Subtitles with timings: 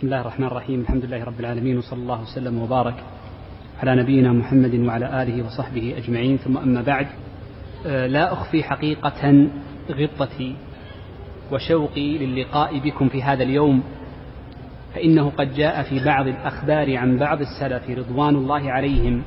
[0.00, 0.80] بسم الله الرحمن الرحيم.
[0.80, 2.94] الحمد لله رب العالمين وصلى الله وسلم وبارك
[3.82, 6.36] على نبينا محمد وعلى آله وصحبه أجمعين.
[6.36, 7.06] ثم أما بعد
[7.86, 9.48] آه، لا أخفي حقيقة
[9.90, 10.54] غبطتي
[11.52, 13.82] وشوقي للقاء بكم في هذا اليوم
[14.94, 19.22] فإنه قد جاء في بعض الأخبار عن بعض السلف رضوان الله عليهم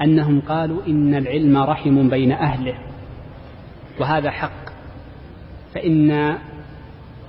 [0.00, 2.74] أنهم قالوا إن العلم رحم بين أهله
[4.00, 4.64] وهذا حق
[5.74, 6.38] فإن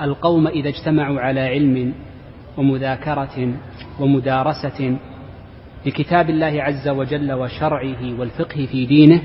[0.02, 1.94] القوم إذا اجتمعوا على علم
[2.58, 3.54] ومذاكرة
[4.00, 4.98] ومدارسة
[5.86, 9.22] لكتاب الله عز وجل وشرعه والفقه في دينه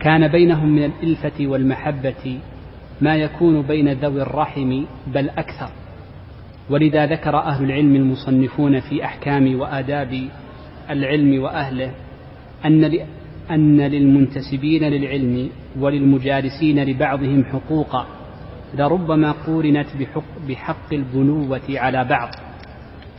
[0.00, 2.38] كان بينهم من الإلفة والمحبة
[3.00, 5.70] ما يكون بين ذوي الرحم بل أكثر.
[6.70, 10.28] ولذا ذكر أهل العلم المصنفون في أحكام وآداب
[10.90, 11.90] العلم وأهله
[12.64, 12.98] أن
[13.50, 18.06] أن للمنتسبين للعلم وللمجالسين لبعضهم حقوقا.
[18.78, 22.28] لربما قورنت بحق, بحق البنوة على بعض.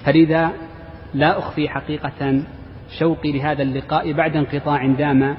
[0.05, 0.49] فلذا
[1.13, 2.41] لا أخفي حقيقة
[2.99, 5.35] شوقي لهذا اللقاء بعد انقطاع دام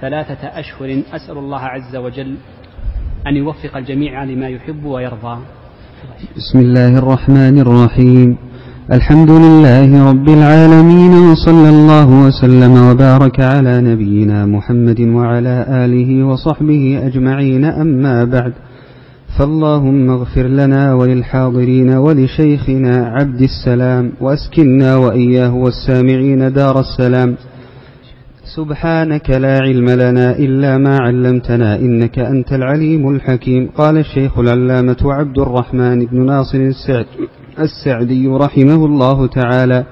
[0.00, 1.02] ثلاثة أشهر.
[1.12, 2.34] أسأل الله عز وجل
[3.26, 5.38] أن يوفق الجميع لما يحب ويرضى.
[6.36, 8.36] بسم الله الرحمن الرحيم.
[8.92, 17.64] الحمد لله رب العالمين وصلى الله وسلم وبارك على نبينا محمد وعلى آله وصحبه أجمعين.
[17.64, 18.52] أما بعد
[19.38, 27.36] فاللهم اغفر لنا وللحاضرين ولشيخنا عبد السلام واسكنا وإياه والسامعين دار السلام.
[28.56, 33.68] سبحانك لا علم لنا إلا ما علمتنا إنك أنت العليم الحكيم.
[33.76, 37.06] قال الشيخ العلامة عبد الرحمن بن ناصر السعد
[37.60, 39.84] السعدي رحمه الله تعالى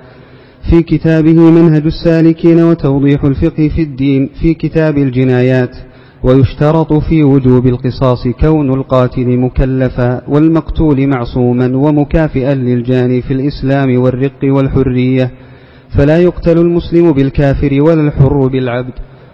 [0.70, 5.76] في كتابه منهج السالكين وتوضيح الفقه في الدين في كتاب الجنايات.
[6.26, 15.30] ويشترط في وجوب القصاص كون القاتل مكلفا والمقتول معصوما ومكافئا للجاني في الإسلام والرق والحرية.
[15.98, 18.92] فلا يقتل المسلم بالكافر ولا الحر بالعبد.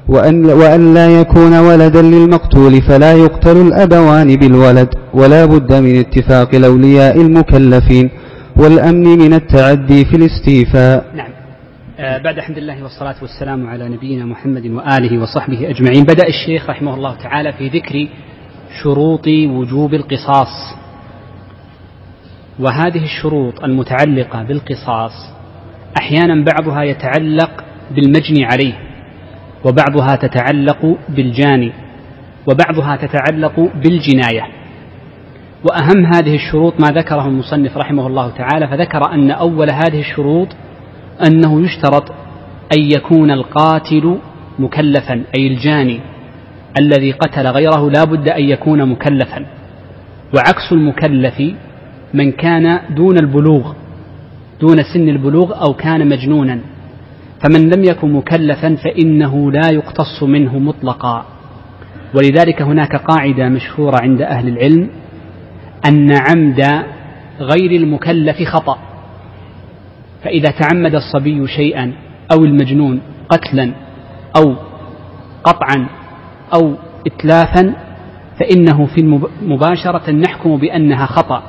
[0.09, 4.89] وأن, وأن لا يكون ولدا للمقتول فلا يقتل الأبوان بالولد.
[5.15, 8.11] ولا بد من اتفاق الأولياء المكلفين
[8.57, 11.05] والأمن من التعدي في الاستيفاء.
[11.17, 11.32] نعم.
[11.99, 16.03] بعد حمد الله والصلاة والسلام على نبينا محمد وآله وصحبه أجمعين.
[16.03, 18.09] بدأ الشيخ رحمه الله تعالى في ذكر
[18.83, 20.77] شروط وجوب القصاص.
[22.61, 25.13] وهذه الشروط المتعلقة بالقصاص
[26.01, 28.75] أحيانا بعضها يتعلق بالمجني عليه
[29.65, 31.73] وبعضها تتعلق بالجاني
[32.47, 34.47] وبعضها تتعلق بالجناية.
[35.65, 40.49] وأهم هذه الشروط ما ذكره المصنف رحمه الله تعالى فذكر أن أول هذه الشروط
[41.27, 42.11] أنه يشترط
[42.77, 44.19] أن يكون القاتل
[44.59, 46.01] مكلفا أي الجاني
[46.79, 49.47] الذي قتل غيره لا بد أن يكون مكلفا.
[50.35, 51.43] وعكس المكلف
[52.15, 53.73] من كان دون البلوغ
[54.61, 56.61] دون سن البلوغ أو كان مجنونا.
[57.41, 61.27] فمن لم يكن مكلفا فإنه لا يقتص منه مطلقا.
[62.15, 64.91] ولذلك هناك قاعدة مشهورة عند أهل العلم
[65.89, 66.61] أن عمد
[67.41, 68.92] غير المكلف خطأ.
[70.25, 71.93] فإذا تعمد الصبي شيئا
[72.33, 73.73] أو المجنون قتلا
[74.37, 74.55] أو
[75.45, 75.87] قطعا
[76.55, 76.75] أو
[77.07, 77.75] إتلافا
[78.41, 81.43] فإنه في مباشرة نحكم بأنها خطأ.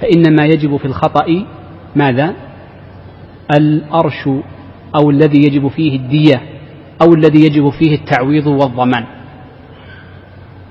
[0.00, 1.44] فإن ما يجب في الخطأ
[1.96, 2.34] ماذا؟
[3.56, 4.28] الأرش
[4.94, 6.42] أو الذي يجب فيه الدية
[7.02, 9.04] أو الذي يجب فيه التعويض والضمان.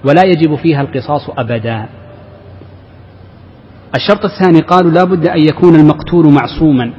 [0.06, 1.85] ولا يجب فيها القصاص أبدا.
[3.96, 6.94] الشرط الثاني قالوا لا بد أن يكون المقتول معصوما.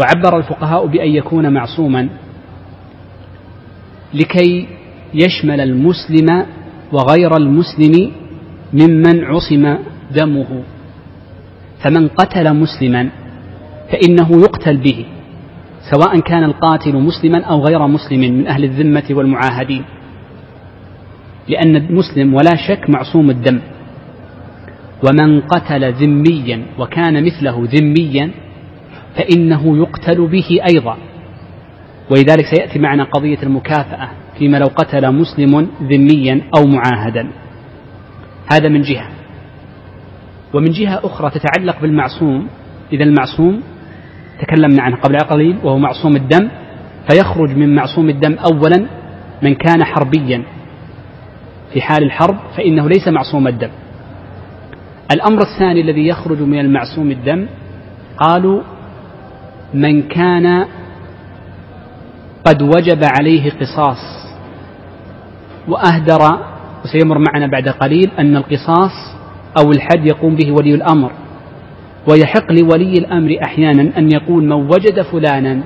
[0.00, 2.08] وعبر الفقهاء بأن يكون معصوما
[4.14, 4.66] لكي
[5.14, 6.46] يشمل المسلم
[6.92, 8.12] وغير المسلم
[8.72, 9.76] ممن عصم
[10.14, 10.62] دمه.
[11.84, 13.10] فمن قتل مسلما
[13.92, 15.04] فإنه يقتل به
[15.90, 19.84] سواء كان القاتل مسلما أو غير مسلم من أهل الذمة والمعاهدين.
[21.48, 23.60] لأن المسلم ولا شك معصوم الدم.
[25.08, 28.30] ومن قتل ذميا وكان مثله ذميا
[29.16, 30.96] فإنه يقتل به أيضا.
[32.10, 34.08] ولذلك سيأتي معنا قضية المكافأة
[34.38, 37.30] فيما لو قتل مسلم ذميا أو معاهدا.
[38.52, 39.08] هذا من جهة.
[40.54, 42.48] ومن جهة أخرى تتعلق بالمعصوم.
[42.92, 43.62] إذا المعصوم
[44.40, 46.48] تكلمنا عنه قبل قليل وهو معصوم الدم.
[47.10, 48.86] فيخرج من معصوم الدم أولا
[49.42, 50.42] من كان حربيا.
[51.72, 53.70] في حال الحرب فإنه ليس معصوم الدم.
[55.14, 57.46] الأمر الثاني الذي يخرج من المعصوم الدم
[58.18, 58.62] قالوا
[59.74, 60.66] من كان
[62.46, 64.30] قد وجب عليه قصاص
[65.68, 66.20] وأهدر
[66.84, 68.92] وسيمر معنا بعد قليل أن القصاص
[69.58, 71.12] أو الحد يقوم به ولي الأمر.
[72.10, 75.60] ويحق لولي الأمر أحيانا أن يقول من وجد فلانا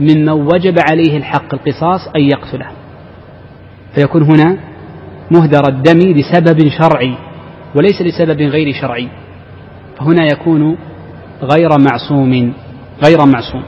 [0.00, 2.66] ممن وجب عليه الحق القصاص أن يقتله.
[3.94, 4.56] فيكون هنا
[5.30, 7.14] مهدر الدم لسبب شرعي
[7.76, 9.08] وليس لسبب غير شرعي.
[9.98, 10.76] فهنا يكون
[11.42, 12.52] غير معصوم.
[13.04, 13.62] غير معصوم.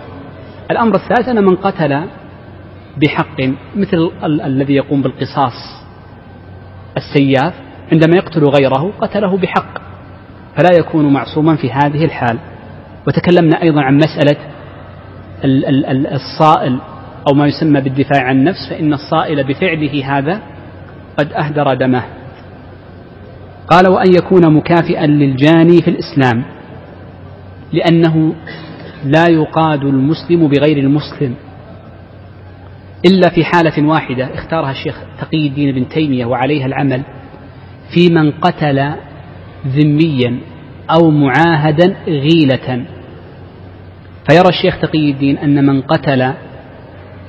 [0.71, 2.05] الأمر الثالث أن من قتل
[3.03, 3.41] بحق
[3.77, 5.85] مثل ال الذي يقوم بالقصاص
[6.97, 7.55] السياف
[7.93, 9.79] عندما يقتل غيره قتله بحق.
[10.57, 12.39] فلا يكون معصوما في هذه الحال.
[13.07, 14.37] وتكلمنا أيضا عن مسألة
[16.15, 16.79] الصائل
[17.29, 20.41] أو ما يسمى بالدفاع عن النفس فإن الصائل بفعله هذا
[21.19, 22.03] قد أهدر دمه.
[23.69, 26.45] قال وأن يكون مكافئا للجاني في الإسلام
[27.73, 28.35] لأنه
[29.05, 31.35] لا يقاد المسلم بغير المسلم
[33.07, 37.03] إلا في حالة واحدة اختارها الشيخ تقي الدين بن تيمية وعليها العمل
[37.95, 38.95] في من قتل
[39.67, 40.39] ذميا
[40.91, 42.85] أو معاهدا غيلة.
[44.31, 46.33] فيرى الشيخ تقي الدين أن من قتل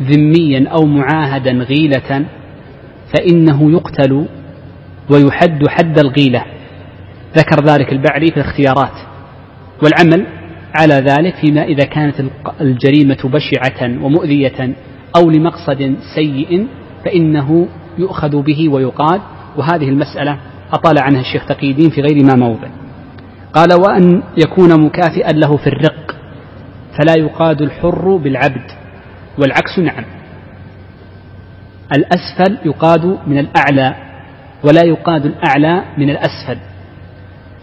[0.02, 2.26] ذميا أو معاهدا غيلة
[3.16, 4.26] فإنه يقتل
[5.10, 6.46] ويحد حد الغيلة.
[7.38, 8.98] ذكر ذلك البعري في الاختيارات.
[9.84, 10.28] والعمل
[10.82, 12.24] على ذلك فيما إذا كانت
[12.62, 14.76] الجريمة بشعة ومؤذية
[15.18, 16.68] أو لمقصد سيء
[17.06, 17.68] فإنه
[17.98, 19.22] يؤخذ به ويقال
[19.58, 20.40] وهذه المسألة
[20.74, 22.68] أطال عنها الشيخ تقي الدين في غير ما موضع.
[23.54, 26.16] قال وأن يكون مكافئا له في الرق
[26.98, 28.72] فلا يقاد الحر بالعبد
[29.40, 30.06] والعكس نعم.
[31.96, 33.96] الأسفل يقاد من الأعلى
[34.64, 36.58] ولا يقاد الأعلى من الأسفل.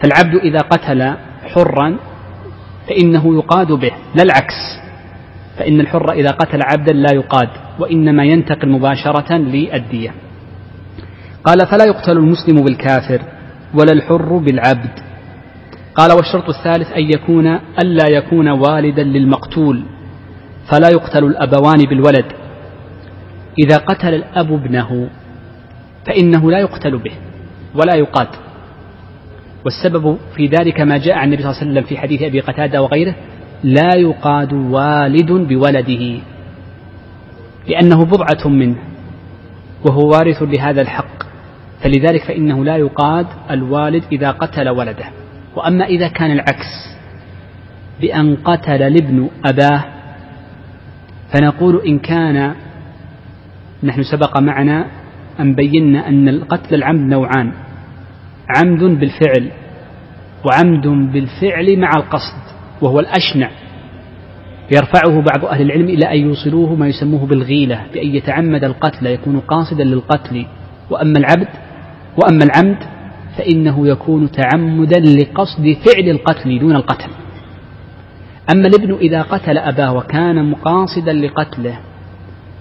[0.02, 1.14] فالعبد إذا قتل
[1.54, 1.96] حرا
[2.88, 4.82] فإنه يقاد به لا العكس.
[5.58, 7.48] فإن الحر إذا قتل عبدا لا يقاد
[7.78, 10.14] وإنما ينتقل مباشرة للدية.
[11.44, 13.22] قال فلا يقتل المسلم بالكافر
[13.74, 14.90] ولا الحر بالعبد.
[15.94, 17.46] قال والشرط الثالث أن يكون
[17.82, 19.82] ألا يكون والدا للمقتول
[20.70, 22.32] فلا يقتل الأبوان بالولد.
[23.64, 25.08] إذا قتل الأب ابنه
[26.06, 27.12] فإنه لا يقتل به
[27.74, 28.28] ولا يقاد.
[29.64, 32.82] والسبب في ذلك ما جاء عن النبي صلى الله عليه وسلم في حديث أبي قتادة
[32.82, 33.14] وغيره
[33.64, 36.20] لا يقاد والد بولده
[37.68, 38.76] لأنه بضعة منه
[39.84, 41.22] وهو وارث لهذا الحق.
[41.82, 45.04] فلذلك فإنه لا يقاد الوالد إذا قتل ولده.
[45.56, 46.96] وأما إذا كان العكس
[48.00, 49.84] بأن قتل الابن أباه
[51.32, 52.54] فنقول إن كان
[53.82, 54.86] نحن سبق معنا
[55.40, 57.52] أن بينا أن القتل العمد نوعان.
[58.48, 59.50] عمد بالفعل
[60.44, 62.42] وعمد بالفعل مع القصد
[62.82, 63.50] وهو الأشنع.
[64.72, 69.84] يرفعه بعض أهل العلم إلى أن يوصلوه ما يسموه بالغيلة بأن يتعمد القتل يكون قاصدا
[69.84, 70.46] للقتل.
[70.90, 71.48] وأما العبد
[72.16, 72.78] وأما العمد
[73.38, 77.10] فإنه يكون تعمدا لقصد فعل القتل دون القتل.
[78.54, 81.78] أما الابن إذا قتل أباه وكان مقاصدا لقتله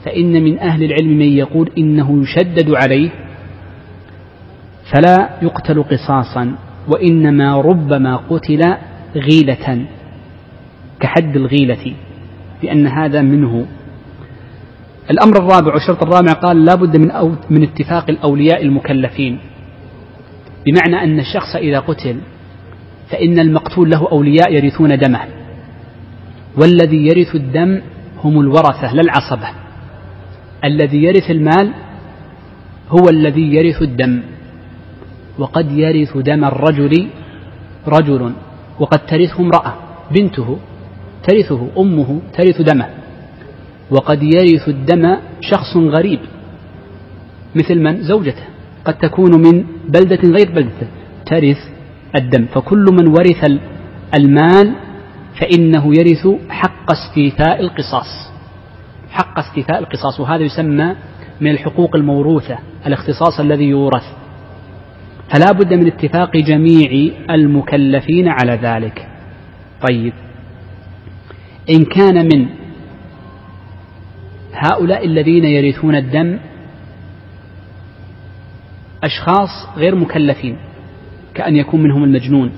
[0.05, 3.09] فإن من أهل العلم من يقول إنه يشدد عليه
[4.93, 6.55] فلا يقتل قصاصا
[6.87, 8.75] وإنما ربما قتل
[9.15, 9.85] غيلة
[10.99, 11.93] كحد الغيلة
[12.63, 13.65] لأن هذا منه.
[15.11, 19.39] الأمر الرابع والشرط الرابع قال لا بد من, أو من اتفاق الأولياء المكلفين
[20.65, 22.17] بمعنى أن الشخص إذا قتل
[23.11, 25.19] فإن المقتول له أولياء يرثون دمه
[26.57, 27.81] والذي يرث الدم
[28.23, 29.49] هم الورثة لا العصبة
[30.63, 31.73] الذي يرث المال
[32.89, 34.21] هو الذي يرث الدم.
[35.41, 36.93] وقد يرث دم الرجل
[37.87, 38.21] رجل
[38.79, 39.73] وقد ترثه امرأة
[40.11, 40.49] بنته
[41.27, 42.87] ترثه أمه ترث دمه.
[43.91, 46.19] وقد يرث الدم شخص غريب
[47.55, 48.45] مثل من؟ زوجته.
[48.85, 50.87] قد تكون من بلدة غير بلدته.
[51.25, 51.57] ترث
[52.15, 52.45] الدم.
[52.45, 53.41] فكل من ورث
[54.19, 54.75] المال
[55.39, 58.31] فإنه يرث حق استيفاء القصاص.
[59.09, 60.19] حق استيفاء القصاص.
[60.19, 60.95] وهذا يسمى
[61.41, 62.57] من الحقوق الموروثة
[62.87, 64.20] الاختصاص الذي يورث.
[65.29, 69.07] فلا بد من اتفاق جميع المكلفين على ذلك.
[69.89, 70.13] طيب.
[71.69, 72.47] إن كان من
[74.53, 76.39] هؤلاء الذين يرثون الدم
[79.03, 80.57] أشخاص غير مكلفين
[81.33, 82.51] كأن يكون منهم المجنون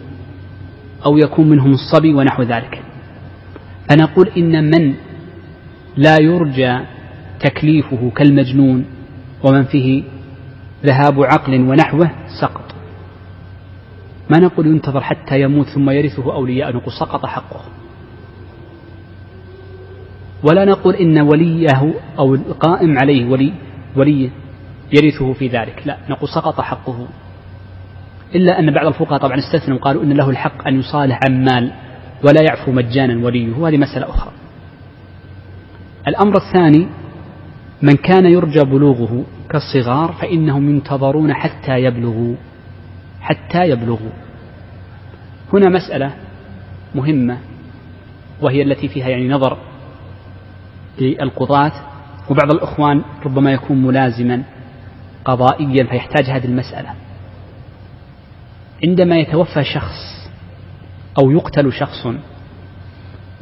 [1.05, 2.82] أو يكون منهم الصبي ونحو ذلك.
[3.89, 4.93] فنقول إن من
[5.98, 6.79] لا يرجى
[7.39, 8.86] تكليفه كالمجنون
[9.43, 10.03] ومن فيه
[10.86, 12.12] ذهاب عقل ونحوه
[12.42, 12.75] سقط.
[14.30, 17.62] ما نقول ينتظر حتى يموت ثم يرثه أولياء نقول سقط حقه.
[20.44, 23.54] ولا نقول إن وليه أو القائم عليه ولي
[23.96, 24.32] ولي
[24.94, 27.08] يرثه في ذلك لا نقول سقط حقه.
[28.36, 31.72] إلا أن بعض الفقهاء طبعا استثنوا قالوا إن له الحق أن يصالح عن مال
[32.24, 34.32] ولا يعفو مجانا وليه هذه مسألة أخرى.
[36.08, 36.88] الأمر الثاني
[37.84, 42.36] من كان يرجى بلوغه كالصغار فإنهم ينتظرون حتى يبلغوا
[43.22, 44.12] حتى يبلغوا.
[45.54, 46.12] هنا مسألة
[46.96, 47.38] مهمة
[48.42, 49.58] وهي التي فيها يعني نظر
[51.00, 51.72] للقضاة
[52.30, 54.44] وبعض الإخوان ربما يكون ملازما
[55.25, 56.90] قضائيا فيحتاج هذه المسألة.
[58.84, 60.30] عندما يتوفى شخص
[61.20, 62.08] أو يقتل شخص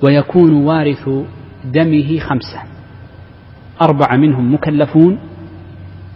[0.03, 1.09] ويكون وارث
[1.65, 2.70] دمه خمسة
[3.81, 5.19] أربعة منهم مكلفون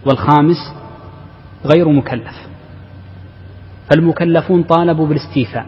[0.06, 0.74] والخامس
[1.64, 2.46] غير مكلف.
[3.90, 5.66] فالمكلفون طالبوا بالاستيفاء.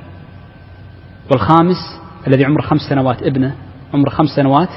[1.30, 3.54] والخامس الذي عمره خمس سنوات ابنه
[3.94, 4.68] عمره خمس سنوات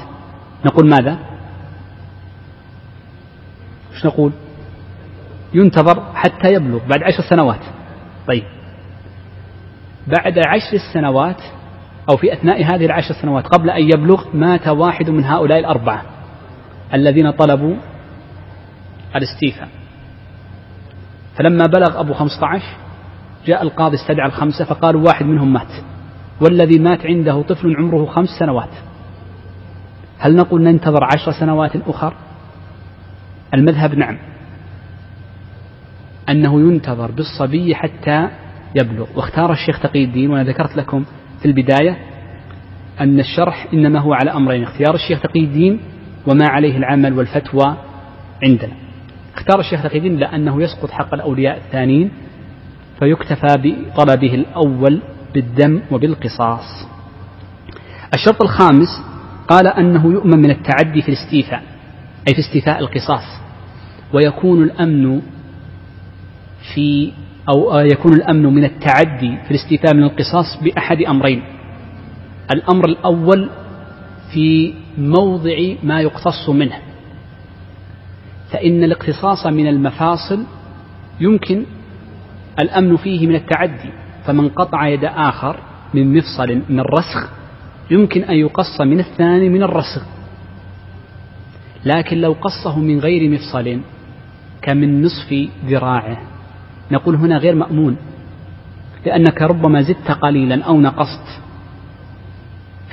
[0.66, 1.18] نقول ماذا؟
[3.94, 4.32] إيش نقول؟
[5.54, 7.60] ينتظر حتى يبلغ بعد عشر سنوات.
[8.28, 8.44] طيب.
[10.06, 11.40] بعد عشر سنوات
[12.10, 16.02] أو في أثناء هذه العشر سنوات قبل أن يبلغ مات واحد من هؤلاء الأربعة.
[16.94, 17.76] الذين طلبوا
[19.16, 19.68] الاستيفاء.
[21.36, 22.76] فلما بلغ أبو خمسة عشر
[23.46, 25.72] جاء القاضي استدعى الخمسة فقالوا واحد منهم مات
[26.40, 28.70] والذي مات عنده طفل عمره خمس سنوات.
[30.18, 32.14] هل نقول ننتظر عشر سنوات أخر
[33.54, 34.18] المذهب نعم.
[36.28, 38.28] أنه ينتظر بالصبي حتى
[38.80, 39.06] يبلغ.
[39.16, 41.04] واختار الشيخ تقي الدين وأنا ذكرت لكم
[41.40, 41.96] في البداية
[43.00, 45.80] أن الشرح إنما هو على أمرين اختيار الشيخ تقي الدين
[46.26, 47.76] وما عليه العمل والفتوى
[48.44, 48.72] عندنا.
[49.34, 52.10] اختار الشيخ تقي الدين لأنه يسقط حق الأولياء الثانيين
[52.98, 55.02] فيكتفى بطلبه الأول
[55.34, 56.88] بالدم وبالقصاص.
[58.14, 58.88] الشرط الخامس
[59.48, 61.62] قال أنه يؤمن من التعدي في الاستيفاء
[62.28, 63.40] أي في استيفاء القصاص.
[64.12, 65.20] ويكون الأمن
[66.74, 67.12] في
[67.48, 71.42] أو يكون الأمن من التعدي في الاستيفاء من القصاص بأحد أمرين.
[72.54, 73.50] الأمر الأول
[74.32, 76.78] في موضع ما يقتص منه.
[78.50, 80.44] فإن الاقتصاص من المفاصل
[81.20, 81.64] يمكن
[82.62, 83.90] الأمن فيه من التعدي
[84.24, 85.56] فمن قطع يد آخر
[85.94, 87.30] من مفصل من الرسخ
[87.90, 90.06] يمكن أن يقص من الثاني من الرسخ.
[91.84, 93.80] لكن لو قصه من غير مفصل
[94.62, 96.18] كمن نصف ذراعه.
[96.90, 97.96] نقول هنا غير مأمون
[99.06, 101.40] لأنك ربما زدت قليلا أو نقصت.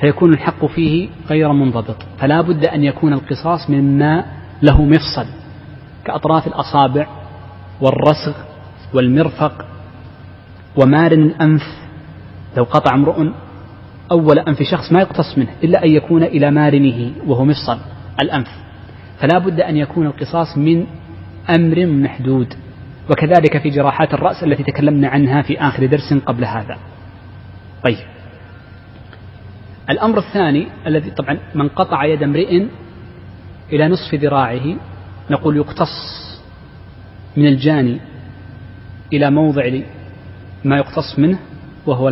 [0.00, 1.96] فيكون الحق فيه غير منضبط.
[2.18, 4.24] فلا بد أن يكون القصاص مما
[4.62, 5.26] له مفصل
[6.04, 7.06] كأطراف الأصابع
[7.80, 8.34] والرسغ
[8.94, 9.66] والمرفق
[10.76, 11.62] ومارن الأنف.
[12.56, 13.26] لو قطع امرؤ
[14.10, 17.78] أول أنف شخص ما يقتص منه إلا أن يكون إلى مارنه وهو مفصل
[18.22, 18.48] الأنف.
[19.18, 20.86] فلا بد أن يكون القصاص من
[21.50, 22.54] أمر محدود.
[23.10, 26.76] وكذلك في جراحات الرأس التي تكلمنا عنها في آخر درس قبل هذا.
[27.84, 28.19] طيب.
[29.90, 32.66] الأمر الثاني الذي طبعا من قطع يد امرئ
[33.72, 34.76] إلى نصف ذراعه
[35.30, 35.88] نقول يقتص
[37.36, 38.00] من الجاني
[39.12, 39.70] إلى موضع
[40.64, 41.38] ما يقتص منه
[41.86, 42.08] وهو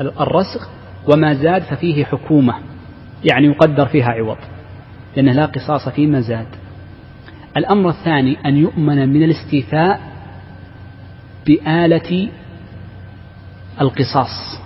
[0.00, 0.66] الرسغ
[1.08, 2.54] وما زاد ففيه حكومة
[3.24, 4.38] يعني يقدر فيها عوض
[5.16, 6.46] لأنه لا قصاص فيما زاد.
[7.56, 10.00] الأمر الثاني أن يؤمن من الاستيفاء
[11.46, 12.28] بآلة
[13.80, 14.59] القصاص.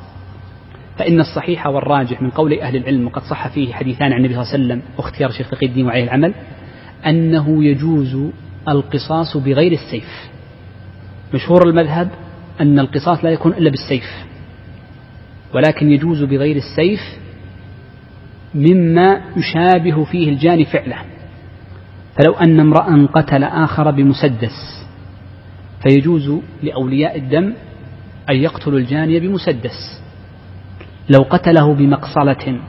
[0.99, 4.55] فإن الصحيح والراجح من قول أهل العلم وقد صح فيه حديثان عن النبي صلى الله
[4.55, 6.35] عليه وسلم واختيار شيخ تقي الدين وعليه العمل
[7.07, 8.17] أنه يجوز
[8.69, 10.31] القصاص بغير السيف.
[11.35, 12.09] مشهور المذهب
[12.61, 14.25] أن القصاص لا يكون إلا بالسيف
[15.55, 17.01] ولكن يجوز بغير السيف
[18.55, 20.99] مما يشابه فيه الجاني فعله.
[22.19, 24.87] فلو أن امرأ قتل آخر بمسدس
[25.83, 27.55] فيجوز لأولياء الدم
[28.31, 30.04] أن يقتلوا الجاني بمسدس.
[31.09, 32.61] لو قتله بمقصلة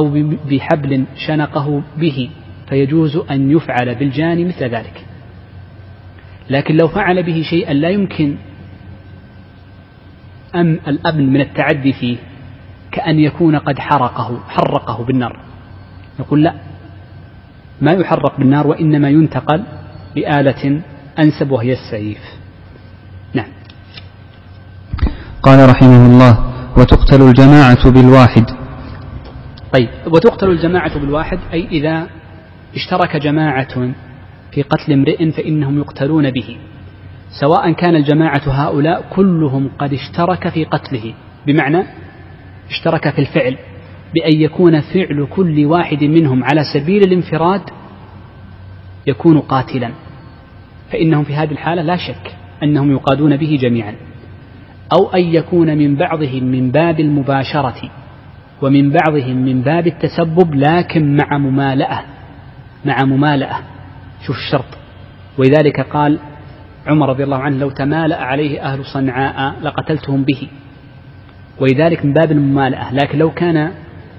[0.00, 0.10] أو
[0.50, 2.30] بحبل شنقه به
[2.68, 5.04] فيجوز أن يفعل بالجاني مثل ذلك.
[6.50, 8.36] لكن لو فعل به شيئا لا يمكن
[10.54, 12.16] أم الأمن من التعدي فيه
[12.92, 15.40] كأن يكون قد حرقه حرقه بالنار.
[16.20, 16.54] نقول لا
[17.80, 19.62] ما يحرق بالنار وإنما ينتقل
[20.14, 20.80] بآلة
[21.18, 22.20] أنسب وهي السيف.
[23.34, 23.48] نعم.
[25.42, 28.44] قال رحمه الله وتقتل الجماعة بالواحد.
[29.72, 32.06] طيب وتقتل الجماعة بالواحد أي إذا
[32.74, 33.92] اشترك جماعة
[34.52, 36.56] في قتل امرئ فإنهم يقتلون به.
[37.40, 41.14] سواء كان الجماعة هؤلاء كلهم قد اشترك في قتله.
[41.46, 41.84] بمعنى
[42.70, 43.56] اشترك في الفعل
[44.14, 47.62] بأن يكون فعل كل واحد منهم على سبيل الانفراد
[49.06, 49.90] يكون قاتلا.
[50.92, 53.94] فإنهم في هذه الحالة لا شك أنهم يقادون به جميعا.
[54.98, 57.90] أو أن يكون من بعضهم من باب المباشرة
[58.62, 62.02] ومن بعضهم من باب التسبب لكن مع ممالأة
[62.84, 63.58] مع ممالأة.
[64.26, 64.78] شوف الشرط.
[65.38, 66.18] ولذلك قال
[66.86, 70.48] عمر رضي الله عنه لو تمالأ عليه أهل صنعاء لقتلتهم به.
[71.60, 72.94] ولذلك من باب الممالأة.
[72.94, 73.72] لكن لو كان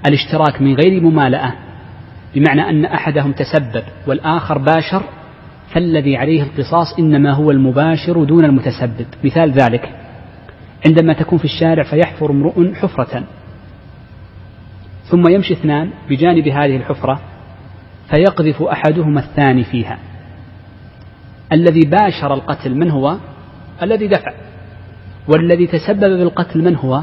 [0.06, 1.52] الاشتراك من غير ممالأة
[2.34, 5.02] بمعنى أن أحدهم تسبب والآخر باشر
[5.74, 9.06] فالذي عليه القصاص إنما هو المباشر دون المتسبب.
[9.24, 10.03] مثال ذلك.
[10.86, 13.24] عندما تكون في الشارع فيحفر امرؤ حفرة.
[15.10, 17.20] ثم يمشي اثنان بجانب هذه الحفرة
[18.10, 19.98] فيقذف أحدهما الثاني فيها.
[21.52, 23.16] الذي باشر القتل من هو؟
[23.82, 24.32] الذي دفع.
[25.28, 27.02] والذي تسبب بالقتل من هو؟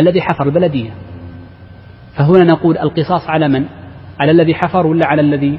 [0.00, 0.90] الذي حفر البلدية
[2.16, 3.64] فهنا نقول القصاص على من؟
[4.20, 5.58] على الذي حفر ولا على الذي؟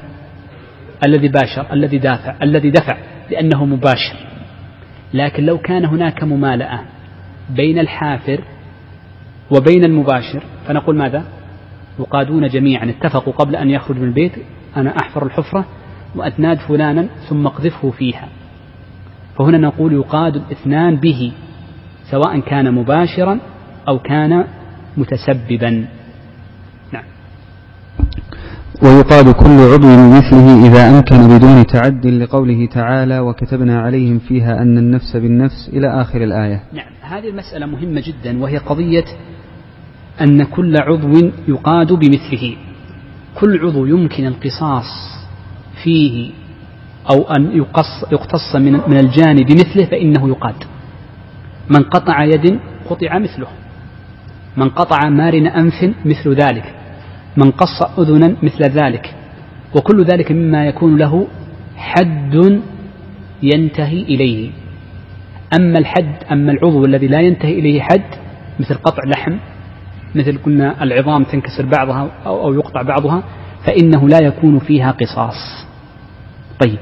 [1.05, 2.97] الذي باشر الذي دافع الذي دفع
[3.31, 4.15] لأنه مباشر.
[5.13, 6.79] لكن لو كان هناك ممالأة
[7.55, 8.43] بين الحافر
[9.51, 11.23] وبين المباشر فنقول ماذا؟
[11.99, 14.31] يقادون جميعا اتفقوا قبل أن يخرج من البيت
[14.77, 15.65] أنا أحفر الحفرة
[16.15, 18.27] وأتناد فلانا ثم اقذفه فيها.
[19.39, 21.31] فهنا نقول يقاد الاثنان به
[22.11, 23.39] سواء كان مباشرا
[23.87, 24.43] أو كان
[24.97, 25.85] متسببا.
[26.93, 27.03] نعم.
[28.83, 35.15] ويقاد كل عضو بمثله إذا أمكن بدون تعد لقوله تعالى وكتبنا عليهم فيها أن النفس
[35.15, 36.63] بالنفس إلى آخر الآية.
[36.73, 36.98] نعم.
[37.09, 39.05] هذه المسألة مهمة جدا وهي قضية
[40.21, 42.55] أن كل عضو يقاد بمثله.
[43.39, 44.85] كل عضو يمكن القصاص
[45.83, 46.31] فيه
[47.11, 50.63] أو أن يقص يقتص من من الجاني بمثله فإنه يقاد.
[51.69, 53.47] من قطع يد قطع مثله.
[54.57, 56.75] من قطع مارن أنف مثل ذلك.
[57.37, 59.15] من قص أذنا مثل ذلك.
[59.75, 61.27] وكل ذلك مما يكون له
[61.77, 62.61] حد
[63.43, 64.51] ينتهي إليه.
[65.57, 68.05] أما الحد أما العضو الذي لا ينتهي إليه حد
[68.59, 69.37] مثل قطع لحم
[70.15, 73.23] مثل قلنا العظام تنكسر بعضها أو يقطع بعضها
[73.65, 75.65] فإنه لا يكون فيها قصاص.
[76.65, 76.79] طيب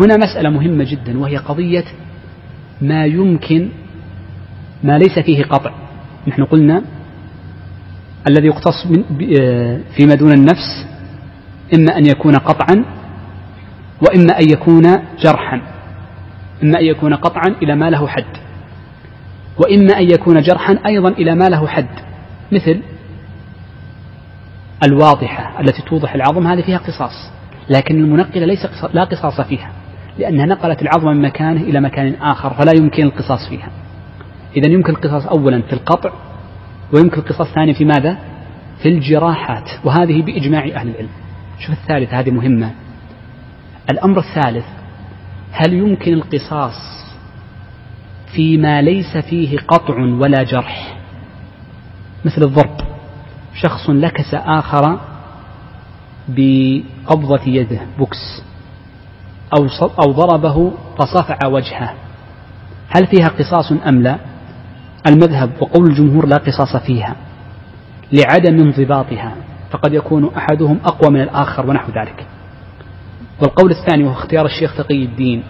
[0.00, 1.84] هنا مسألة مهمة جدا وهي قضية
[2.80, 3.68] ما يمكن
[4.84, 5.70] ما ليس فيه قطع.
[6.28, 6.82] نحن قلنا
[8.28, 8.86] الذي يقتص
[9.40, 10.86] آه، فيما دون النفس
[11.74, 12.84] إما أن يكون قطعا
[14.02, 14.82] وإما أن يكون
[15.22, 15.62] جرحا.
[16.62, 18.36] إما أن يكون قطعا إلى ما له حد
[19.58, 22.10] وإما أن يكون جرحا أيضا إلى ما له حد.
[22.52, 22.80] مثل
[24.84, 27.30] الواضحة التي توضح العظم هذه فيها قصاص
[27.70, 29.72] لكن المنقلة ليس لا قصاص فيها
[30.18, 33.70] لأنها نقلت العظم من مكانه إلى مكان آخر فلا يمكن القصاص فيها.
[34.56, 36.12] إذا يمكن القصاص أولا في القطع
[36.94, 38.18] ويمكن القصاص ثانيا في ماذا؟
[38.82, 41.08] في الجراحات وهذه بإجماع أهل العلم.
[41.58, 42.70] شوف الثالث هذه مهمة.
[43.90, 44.64] الأمر الثالث
[45.52, 46.74] هل يمكن القصاص
[48.34, 50.96] فيما ليس فيه قطع ولا جرح؟
[52.24, 52.76] مثل الضرب.
[53.54, 55.00] شخص لكس آخر
[56.28, 58.42] بقبضة يده بوكس
[59.58, 59.66] أو
[60.06, 61.94] أو ضربه فصفع وجهه.
[62.88, 64.18] هل فيها قصاص أم لا؟
[65.06, 67.16] المذهب وقول الجمهور لا قصاص فيها
[68.12, 69.34] لعدم انضباطها
[69.70, 72.26] فقد يكون أحدهم أقوى من الآخر ونحو ذلك.
[73.42, 75.42] والقول الثاني وهو اختيار الشيخ تقي الدين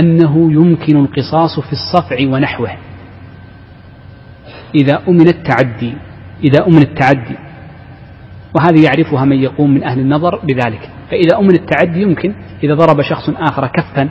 [0.00, 2.70] أنه يمكن القصاص في الصفع ونحوه.
[4.74, 5.94] إذا أمن التعدي
[6.44, 7.36] إذا أمن التعدي.
[8.54, 10.90] وهذه يعرفها من يقوم من أهل النظر بذلك.
[11.10, 14.08] فإذا أمن التعدي يمكن إذا ضرب شخص آخر كفا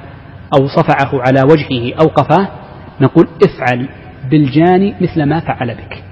[0.59, 2.47] أو صفعه على وجهه أو قفاه
[3.01, 3.89] نقول افعل
[4.29, 6.03] بالجاني مثل ما فعل بك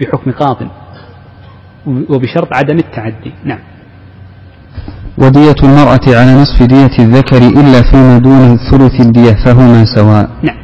[0.00, 0.56] بحكم قاض
[1.86, 3.32] وبشرط عدم التعدي.
[3.44, 3.71] نعم.
[5.18, 10.30] ودية المرأة على نصف دية الذكر إلا فيما دون ثلث الدية فهما سواء.
[10.42, 10.62] نعم.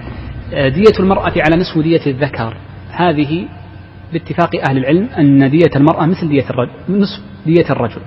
[0.52, 2.56] دية المرأة على نصف دية الذكر.
[2.90, 3.48] هذه
[4.12, 8.00] باتفاق أهل العلم أن دية المرأة مثل دية الرجل نصف دية الرجل.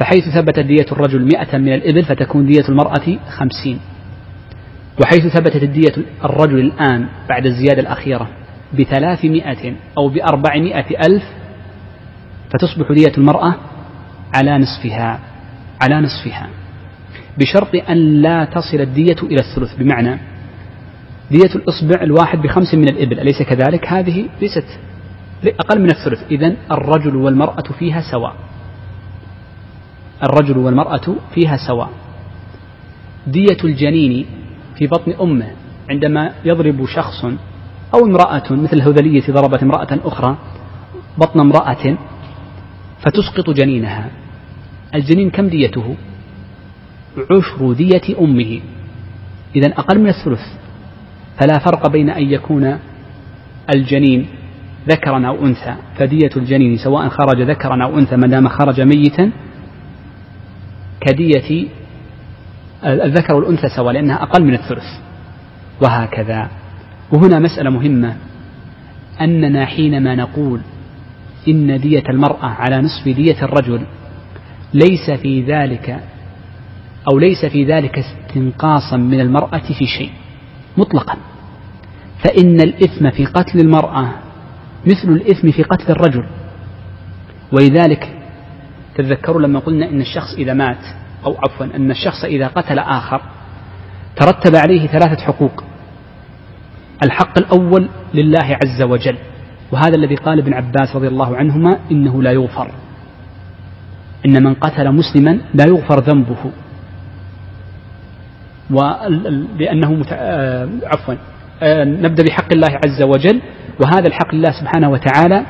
[0.00, 3.80] فحيث ثبتت دية الرجل مئة من الإبل فتكون دية المرأة خمسين.
[5.02, 8.28] وحيث ثبتت الدية الرجل الآن بعد الزيادة الأخيرة
[8.78, 11.24] بثلاثمائة أو بأربعمائة ألف
[12.52, 13.54] فتصبح دية المرأة
[14.34, 15.18] على نصفها.
[15.82, 16.48] على نصفها.
[17.38, 19.74] بشرط أن لا تصل الدية إلى الثلث.
[19.78, 20.18] بمعنى
[21.30, 23.20] دية الإصبع الواحد بخمس من الإبل.
[23.20, 24.78] أليس كذلك؟ هذه ليست
[25.46, 26.22] أقل من الثلث.
[26.30, 28.36] إذا الرجل والمرأة فيها سواء.
[30.22, 31.90] الرجل والمرأة فيها سواء.
[33.26, 34.26] دية الجنين
[34.78, 35.50] في بطن أمه
[35.90, 37.24] عندما يضرب شخص
[37.94, 40.36] أو امرأة مثل الهذلية ضربت امرأة أخرى
[41.18, 41.96] بطن امرأة
[43.00, 44.10] فتسقط جنينها.
[44.94, 45.94] الجنين كم ديته؟
[47.30, 48.60] عشر دية أمه.
[49.56, 50.40] إذا أقل من الثلث.
[51.40, 52.78] فلا فرق بين أن يكون
[53.74, 54.26] الجنين
[54.88, 55.76] ذكرا أو أنثى.
[55.98, 59.30] فدية الجنين سواء خرج ذكرا أو أنثى ما دام خرج ميتا
[61.00, 61.68] كدية
[62.84, 65.00] الذكر والأنثى سواء لأنها أقل من الثلث.
[65.82, 66.50] وهكذا.
[67.12, 68.16] وهنا مسألة مهمة.
[69.20, 70.60] أننا حينما نقول
[71.48, 73.86] إن دية المرأة على نصف دية الرجل
[74.74, 76.00] ليس في ذلك
[77.12, 80.10] أو ليس في ذلك استنقاصا من المرأة في شيء
[80.76, 81.16] مطلقا.
[82.24, 84.08] فإن الإثم في قتل المرأة
[84.86, 86.26] مثل الإثم في قتل الرجل.
[87.52, 88.08] ولذلك
[88.96, 90.84] تذكروا لما قلنا إن الشخص إذا مات
[91.24, 93.20] أو عفوا أن الشخص إذا قتل آخر
[94.16, 95.64] ترتب عليه ثلاثة حقوق.
[97.04, 99.16] الحق الأول لله عز وجل
[99.72, 102.70] وهذا الذي قال ابن عباس رضي الله عنهما إنه لا يغفر.
[104.26, 106.52] إن من قتل مسلما لا يغفر ذنبه
[108.70, 110.08] ولأنه مت...
[110.12, 111.14] آه، عفوا
[111.62, 113.40] آه، نبدأ بحق الله عز وجل
[113.80, 115.46] وهذا الحق لله سبحانه وتعالى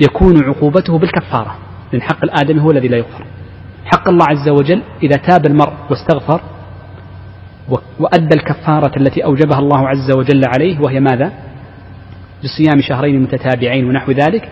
[0.00, 1.58] يكون عقوبته بالكفارة
[1.92, 3.26] لأن حق الآدمي هو الذي لا يغفر
[3.84, 6.40] حق الله عز وجل إذا تاب المرء واستغفر
[7.98, 11.32] وأدى الكفارة التي أوجبها الله عز وجل عليه وهي ماذا؟
[12.44, 14.48] بصيام شهرين متتابعين ونحو ذلك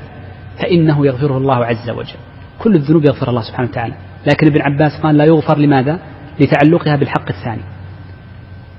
[0.63, 2.19] فإنه يغفره الله عز وجل.
[2.59, 3.95] كل الذنوب يغفر الله سبحانه وتعالى.
[4.27, 6.01] لكن ابن عباس قال لا يغفر لماذا؟
[6.41, 7.63] لتعلقها بالحق الثاني.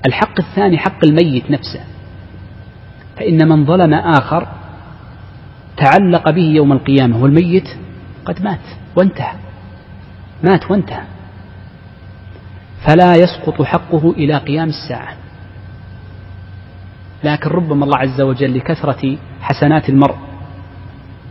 [0.06, 1.80] الحق الثاني حق الميت نفسه.
[3.16, 4.48] فإن من ظلم آخر
[5.76, 7.68] تعلق به يوم القيامة والميت
[8.24, 8.60] قد مات
[8.96, 9.34] وانتهى.
[10.44, 11.02] مات وانتهى.
[12.86, 15.16] فلا يسقط حقه إلى قيام الساعة.
[17.24, 20.31] لكن ربما الله عز وجل لكثرة حسنات المرء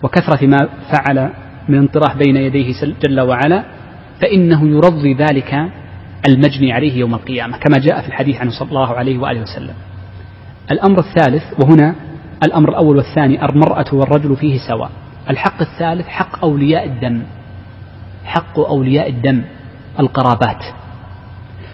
[0.04, 1.30] وكثرة ما فعل
[1.70, 3.64] من انطراح بين يديه جل وعلا
[4.22, 5.54] فإنه يرضي ذلك
[6.30, 9.74] المجني عليه يوم القيامة كما جاء في الحديث عنه صلى الله عليه وآله وسلم.
[10.72, 11.96] الأمر الثالث وهنا
[12.44, 14.92] الأمر الأول والثاني المرأة والرجل فيه سواء.
[15.30, 17.24] الحق الثالث حق أولياء الدم.
[18.26, 19.42] حق أولياء الدم
[20.00, 20.64] القرابات.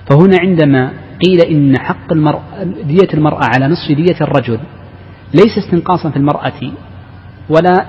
[0.10, 0.92] فهنا عندما
[1.26, 4.60] قيل إن حق المرأة دية المرأة على نصف دية الرجل
[5.34, 6.62] ليس استنقاصا في المرأة
[7.50, 7.86] ولا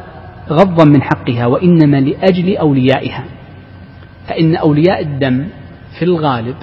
[0.50, 3.24] غضا من حقها وإنما لأجل أوليائها.
[4.28, 5.46] فإن أولياء الدم
[5.98, 6.56] في الغالب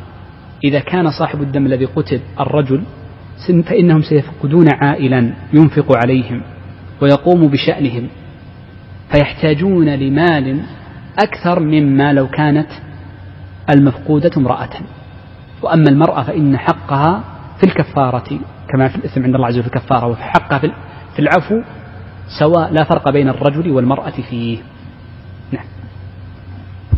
[0.63, 2.83] إذا كان صاحب الدم الذي قتل الرجل
[3.65, 6.41] فإنهم سيفقدون عائلا ينفق عليهم
[7.01, 8.07] ويقوم بشأنهم.
[9.11, 10.59] فيحتاجون لمال
[11.19, 12.69] أكثر مما لو كانت
[13.75, 14.69] المفقودة امرأة.
[15.61, 17.23] وأما المرأة فإن حقها
[17.59, 20.59] في الكفارة كما في الإثم عند الله عز وجل في الكفارة وفي حقها
[21.15, 21.61] في العفو
[22.39, 24.57] سواء لا فرق بين الرجل والمرأة فيه.
[25.51, 25.65] نعم.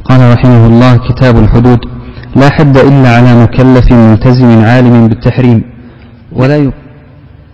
[0.05, 1.79] قال رحمه الله كتاب الحدود
[2.35, 5.63] لا حد إلا على مكلف ملتزم عالم بالتحريم.
[6.31, 6.71] ولا ي...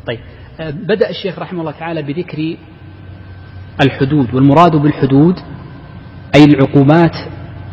[0.08, 0.20] طيب.
[0.60, 2.58] آه، بدأ الشيخ رحمه الله تعالى بذكر
[3.82, 5.40] الحدود والمراد بالحدود
[6.36, 7.16] أي العقوبات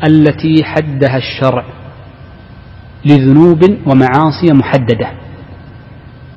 [0.07, 1.65] التي حدها الشرع
[3.05, 5.11] لذنوب ومعاصي محددة.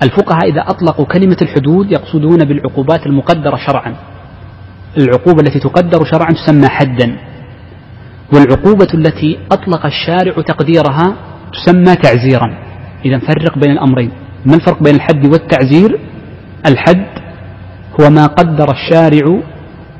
[0.03, 3.95] الفقهاء إذا أطلقوا كلمة الحدود يقصدون بالعقوبات المقدرة شرعا.
[4.97, 7.17] العقوبة التي تقدر شرعا تسمى حدا.
[8.33, 11.15] والعقوبة التي أطلق الشارع تقديرها
[11.53, 12.57] تسمى تعزيرا.
[13.05, 14.11] إذا فرق بين الأمرين.
[14.45, 15.99] ما الفرق بين الحد والتعزير؟
[16.67, 17.07] الحد
[18.01, 19.39] هو ما قدر الشارع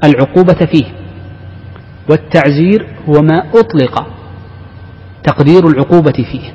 [0.04, 0.86] العقوبة فيه.
[2.10, 4.08] والتعزير هو ما أطلق
[5.24, 6.54] تقدير العقوبة فيه.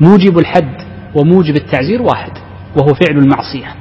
[0.00, 0.81] موجب الحد
[1.14, 2.32] وموجب التعزير واحد
[2.76, 3.74] وهو فعل المعصية.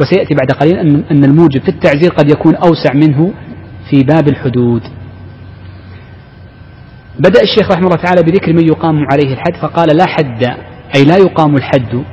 [0.00, 0.78] وسيأتي بعد قليل
[1.10, 3.32] أن الموجب في التعزير قد يكون أوسع منه
[3.90, 4.82] في باب الحدود.
[7.18, 10.44] بدأ الشيخ رحمه الله تعالى بذكر من يقام عليه الحد فقال لا حد
[10.96, 12.04] أي لا يقام الحد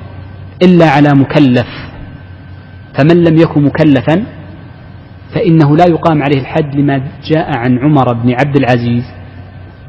[0.64, 1.68] إلا على مكلف.
[2.98, 4.26] فمن لم يكن مكلفا
[5.36, 9.04] فإنه لا يقام عليه الحد لما جاء عن عمر بن عبد العزيز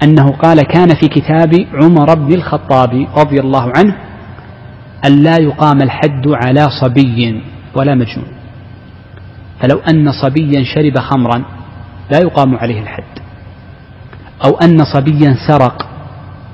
[0.02, 3.96] أنه قال كان في كتاب عمر بن الخطاب رضي الله عنه
[5.06, 7.42] أن لا يقام الحد على صبي
[7.74, 8.28] ولا مجنون.
[9.60, 11.44] فلو أن صبيا شرب خمرا
[12.10, 13.18] لا يقام عليه الحد.
[14.44, 15.88] أو أن صبيا سرق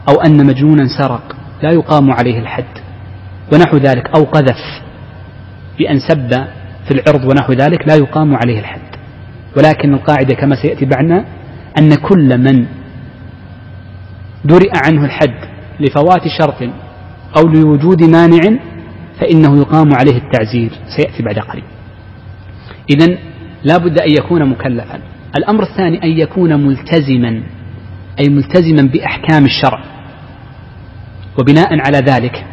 [0.09, 2.75] أو أن مجنونا سرق لا يقام عليه الحد.
[3.53, 4.83] ونحو ذلك أو قذف
[5.79, 6.31] بأن سب
[6.89, 8.81] في العرض ونحو ذلك لا يقام عليه الحد.
[9.57, 11.25] ولكن القاعدة كما سيأتي بعدنا
[11.79, 12.67] أن كل من
[14.45, 15.35] درئ عنه الحد
[15.81, 16.71] لفوات شرط
[17.37, 18.59] أو لوجود مانع
[19.21, 20.71] فإنه يقام عليه التعزير.
[20.97, 21.65] سيأتي بعد قليل.
[22.91, 23.19] إذا
[23.65, 25.01] لا بد أن يكون مكلفا.
[25.39, 27.43] الأمر الثاني أن يكون ملتزما
[28.21, 29.85] أي ملتزما بأحكام الشرع.
[31.39, 32.45] وبناء على ذلك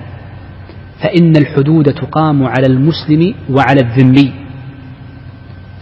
[1.03, 4.33] فإن الحدود تقام على المسلم وعلى الذمي.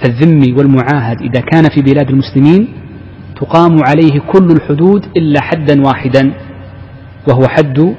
[0.03, 2.67] فالذمي والمعاهد إذا كان في بلاد المسلمين
[3.41, 6.33] تقام عليه كل الحدود إلا حدا واحدا
[7.29, 7.95] وهو حد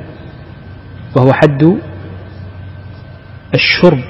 [1.16, 1.76] وهو حد
[3.54, 4.04] الشرب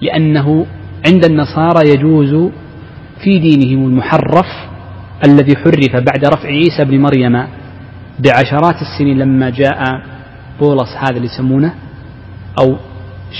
[0.00, 0.66] لأنه
[1.06, 2.50] عند النصارى يجوز
[3.24, 4.46] في دينهم المحرف
[5.26, 7.46] الذي حرف بعد رفع عيسى بن مريم
[8.18, 10.02] بعشرات السنين لما جاء
[10.60, 11.74] بولس هذا اللي يسمونه
[12.60, 12.76] أو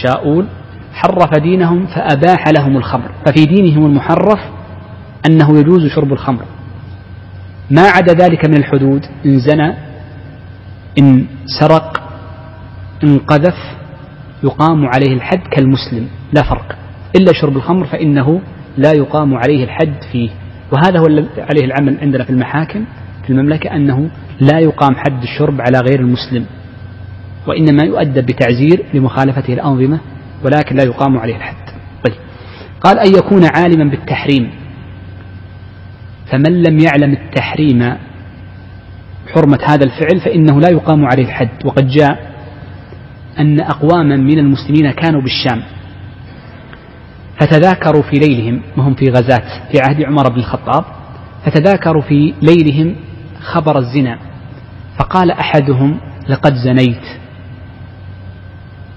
[0.02, 0.46] شاؤول
[0.92, 3.10] حرف دينهم فأباح لهم الخمر.
[3.26, 4.40] ففي دينهم المحرف
[5.26, 6.44] أنه يجوز شرب الخمر.
[7.70, 9.74] ما عدا ذلك من الحدود إن زنى
[10.98, 11.26] إن
[11.60, 12.01] سرق
[13.04, 13.54] إن قذف
[14.44, 16.76] يقام عليه الحد كالمسلم لا فرق.
[17.16, 18.40] إلا شرب الخمر فإنه
[18.76, 20.30] لا يقام عليه الحد فيه.
[20.72, 21.04] وهذا هو
[21.38, 22.84] عليه العمل عندنا في المحاكم
[23.26, 24.10] في المملكة أنه
[24.40, 26.46] لا يقام حد الشرب على غير المسلم.
[27.46, 30.00] وإنما يؤدب بتعزير لمخالفته الأنظمة
[30.44, 31.66] ولكن لا يقام عليه الحد.
[32.06, 32.16] طيب.
[32.80, 34.50] قال أن يكون عالما بالتحريم.
[36.32, 37.96] فمن لم يعلم التحريم
[39.34, 41.48] حرمة هذا الفعل فإنه لا يقام عليه الحد.
[41.64, 42.31] وقد جاء
[43.38, 45.62] أن أقواما من المسلمين كانوا بالشام
[47.40, 50.84] فتذاكروا في ليلهم وهم في غزاة في عهد عمر بن الخطاب
[51.44, 52.96] فتذاكروا في ليلهم
[53.40, 54.18] خبر الزنا
[54.98, 57.02] فقال أحدهم لقد زنيت.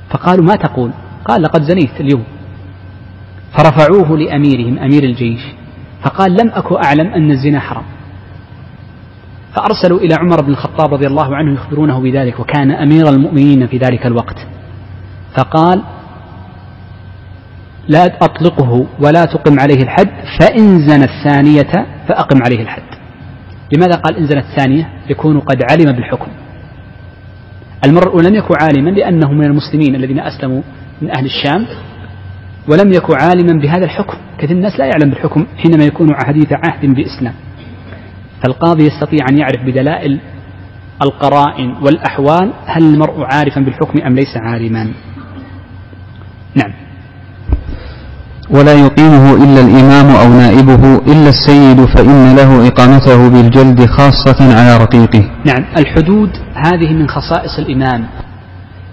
[0.10, 0.91] فقالوا ما تقول؟
[1.26, 2.24] قال لقد زنيت اليوم.
[3.58, 5.41] فرفعوه لأميرهم أمير الجيش
[6.04, 7.86] فقال لم أكن أعلم أن الزنا حرام.
[9.55, 14.05] فأرسلوا إلى عمر بن الخطاب رضي الله عنه يخبرونه بذلك وكان أمير المؤمنين في ذلك
[14.05, 14.47] الوقت.
[15.37, 15.81] فقال
[17.87, 22.95] لا أطلقه ولا تقم عليه الحد فإن زنى الثانية فأقم عليه الحد.
[23.75, 26.27] لماذا قال إن زنى الثانية؟ يكون قد علم بالحكم.
[27.85, 30.61] المرء لم يكن عالما لأنه من المسلمين الذين أسلموا
[31.01, 31.65] من أهل الشام
[32.71, 34.17] ولم يكن عالما بهذا الحكم.
[34.37, 37.33] كثير الناس لا يعلم بالحكم حينما يكون حديث عهد بإسلام.
[38.45, 40.19] فالقاضي يستطيع أن يعرف بدلائل
[41.01, 44.84] القرائن والأحوال هل المرء عارفا بالحكم أم ليس عالما
[46.55, 46.73] نعم.
[48.49, 55.31] ولا يقيمه إلا الإمام أو نائبه إلا السيد فإن له إقامته بالجلد خاصة على رقيقه.
[55.45, 55.65] نعم.
[55.77, 56.29] الحدود
[56.65, 58.05] هذه من خصائص الإمام.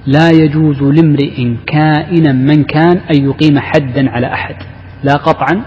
[0.07, 4.57] لا يجوز لامرئ كائنا من كان أن يقيم حدا على أحد
[5.03, 5.62] لا قطعا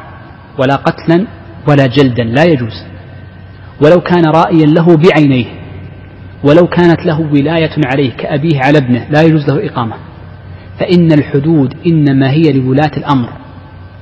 [0.59, 1.27] ولا قتلا
[1.67, 2.23] ولا جلدا.
[2.23, 2.94] لا يجوز.
[3.81, 5.45] ولو كان رائيا له بعينيه
[6.43, 9.95] ولو كانت له ولاية عليه كأبيه على ابنه لا يجوز له إقامة.
[10.79, 13.29] فإن الحدود إنما هي لولاة الأمر.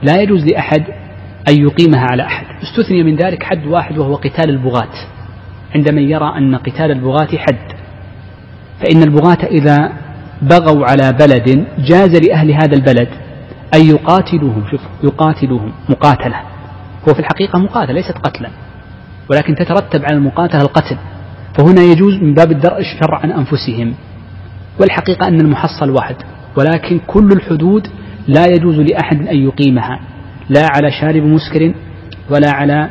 [0.04, 0.84] لا يجوز لأحد
[1.50, 2.46] أن يقيمها على أحد.
[2.64, 4.94] استثني من ذلك حد واحد وهو قتال البغاة.
[5.76, 7.74] عندما يرى أن قتال البغاة حد.
[8.82, 9.94] فإن البغاة إذا
[10.42, 13.08] بغوا على بلد جاز لأهل هذا البلد
[13.76, 16.42] أن يقاتلوهم شوف يقاتلوهم مقاتلة.
[17.10, 18.50] هو في الحقيقة مقاتلة ليست قتلا.
[19.30, 20.98] ولكن تترتب على المقاتلة القتل.
[21.58, 23.94] فهنا يجوز من باب الدرء الشر عن أنفسهم.
[24.80, 26.16] والحقيقة أن المحصل واحد
[26.58, 27.88] ولكن كل الحدود
[28.28, 30.00] لا يجوز لأحد أن يقيمها.
[30.50, 31.74] لا على شارب مسكر
[32.30, 32.90] ولا على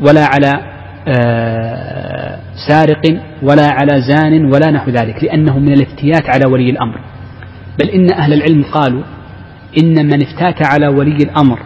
[0.00, 0.74] ولا على
[1.08, 3.02] آه سارق
[3.42, 7.00] ولا على زان ولا نحو ذلك لأنه من الافتيات على ولي الأمر.
[7.80, 9.02] بل إن أهل العلم قالوا
[9.82, 11.58] إن من افتات على ولي الأمر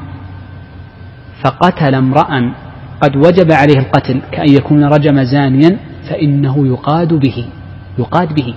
[1.44, 2.52] فقتل امرأ
[3.00, 5.76] قد وجب عليه القتل كأن يكون رجم زانيا
[6.10, 7.46] فإنه يقاد به
[7.98, 8.54] يقاد به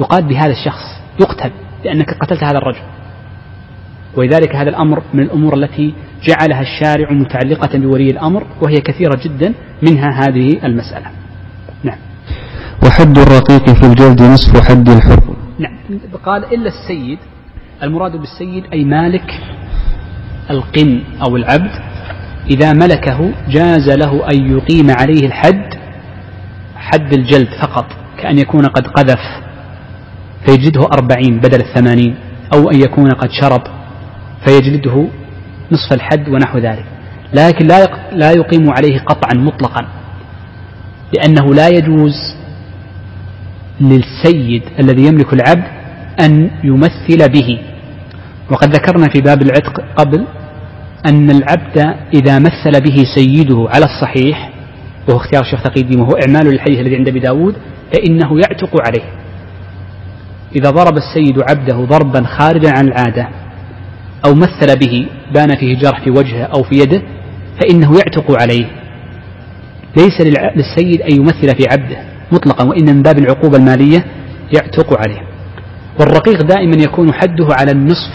[0.00, 1.50] يقاد بهذا الشخص يقتل
[1.84, 2.82] لأنك قتلت هذا الرجل.
[4.16, 5.94] ولذلك هذا الأمر من الأمور التي
[6.28, 11.06] جعلها الشارع متعلقة بولي الأمر وهي كثيرة جدا منها هذه المسألة.
[11.84, 11.98] نعم.
[12.86, 15.36] وحد الرقيق في الجلد نصف حد الحر.
[15.58, 15.78] نعم.
[16.24, 17.18] قال إلا السيد
[17.82, 19.40] المراد بالسيد أي مالك
[20.50, 21.91] القن أو العبد
[22.52, 25.74] إذا ملكه جاز له أن يقيم عليه الحد
[26.76, 27.86] حد الجلد فقط
[28.22, 29.20] كأن يكون قد قذف
[30.46, 32.16] فيجلده أربعين بدل الثمانين
[32.54, 33.62] أو أن يكون قد شرب
[34.44, 35.08] فيجلده
[35.72, 36.84] نصف الحد ونحو ذلك.
[37.34, 39.88] لكن لا لا يقيم عليه قطعا مطلقا
[41.16, 42.14] لأنه لا يجوز
[43.80, 45.64] للسيد الذي يملك العبد
[46.20, 47.58] أن يمثل به.
[48.50, 50.26] وقد ذكرنا في باب العتق قبل
[51.06, 51.78] أن العبد
[52.14, 54.52] إذا مثل به سيده على الصحيح
[55.08, 57.54] وهو اختيار الشيخ تقي الدين وهو إعمال الحديث الذي عند أبي داود
[57.92, 59.04] فإنه يعتق عليه.
[60.56, 63.28] إذا ضرب السيد عبده ضربا خارجا عن العادة
[64.26, 67.02] أو مثل به بان فيه جرح في وجهه أو في يده
[67.60, 68.66] فإنه يعتق عليه.
[69.96, 70.20] ليس
[70.56, 71.96] للسيد أن يمثل في عبده
[72.32, 74.04] مطلقا وإن من باب العقوبة المالية
[74.52, 75.20] يعتق عليه.
[76.00, 78.12] والرقيق دائما يكون حده على النصف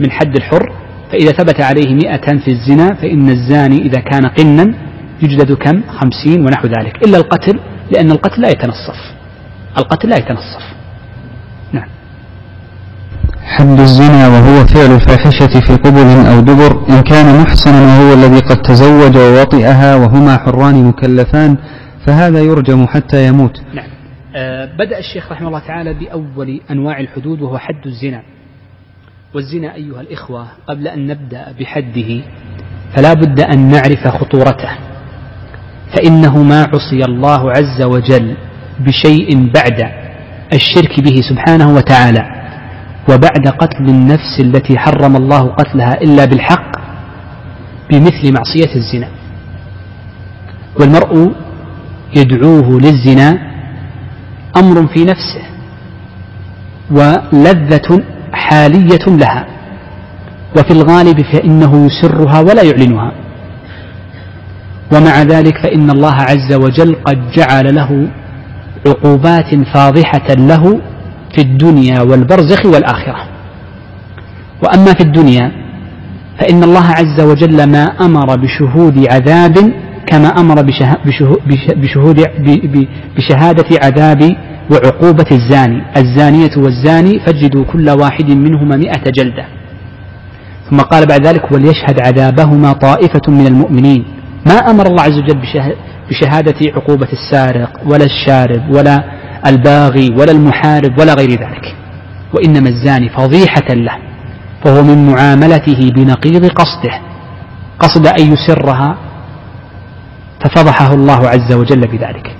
[0.00, 0.72] من حد الحر
[1.14, 4.74] فإذا ثبت عليه مئة في الزنا فإن الزاني إذا كان قنا
[5.22, 7.06] يجلد كم؟ خمسين ونحو ذلك.
[7.06, 8.98] إلا القتل لأن القتل لا يتنصف.
[9.78, 10.74] القتل لا يتنصف.
[11.72, 11.88] نعم.
[13.42, 18.62] حد الزنا وهو فعل الفاحشة في قبل أو دبر إن كان محصنا وهو الذي قد
[18.62, 21.56] تزوج ووطئها وهما حران مكلفان
[22.06, 23.62] فهذا يرجم حتى يموت.
[23.74, 23.88] نعم.
[24.36, 28.22] آه بدأ الشيخ رحمه الله تعالى بأول أنواع الحدود وهو حد الزنا.
[29.34, 32.20] والزنا أيها الإخوة قبل أن نبدأ بحده
[32.96, 34.70] فلا بد أن نعرف خطورته
[35.96, 38.36] فإنه ما عصي الله عز وجل
[38.80, 39.90] بشيء بعد
[40.52, 42.24] الشرك به سبحانه وتعالى
[43.08, 46.70] وبعد قتل النفس التي حرم الله قتلها إلا بالحق
[47.90, 49.08] بمثل معصية الزنا.
[50.80, 51.32] والمرء
[52.16, 53.38] يدعوه للزنا
[54.56, 55.42] أمر في نفسه
[56.90, 59.46] ولذة حالية لها.
[60.58, 63.12] وفي الغالب فإنه يسرها ولا يعلنها.
[64.92, 68.08] ومع ذلك فإن الله عز وجل قد جعل له
[68.86, 70.80] عقوبات فاضحة له
[71.34, 73.28] في الدنيا والبرزخ والآخرة.
[74.64, 75.52] وأما في الدنيا
[76.40, 79.72] فإن الله عز وجل ما أمر بشهود عذاب
[80.06, 80.62] كما أمر
[83.16, 84.36] بشهادة عذاب
[84.70, 85.82] وعقوبة الزاني.
[85.96, 89.46] الزانية والزاني فاجدوا كل واحد منهما مئة جلدة.
[90.70, 94.04] ثم قال بعد ذلك وليشهد عذابهما طائفة من المؤمنين.
[94.46, 95.40] ما أمر الله عز وجل
[96.10, 99.04] بشهادة عقوبة السارق ولا الشارب ولا
[99.46, 101.76] الباغي ولا المحارب ولا غير ذلك.
[102.34, 103.96] وإنما الزاني فضيحة له.
[104.64, 107.00] فهو من معاملته بنقيض قصده.
[107.78, 108.96] قصد أن يسرها.
[110.44, 112.33] ففضحه الله عز وجل بذلك.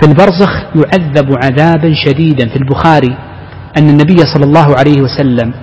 [0.00, 2.48] في البرزخ يعذب عذابا شديدا.
[2.48, 3.16] في البخاري
[3.78, 5.54] أن النبي صلى الله عليه وسلم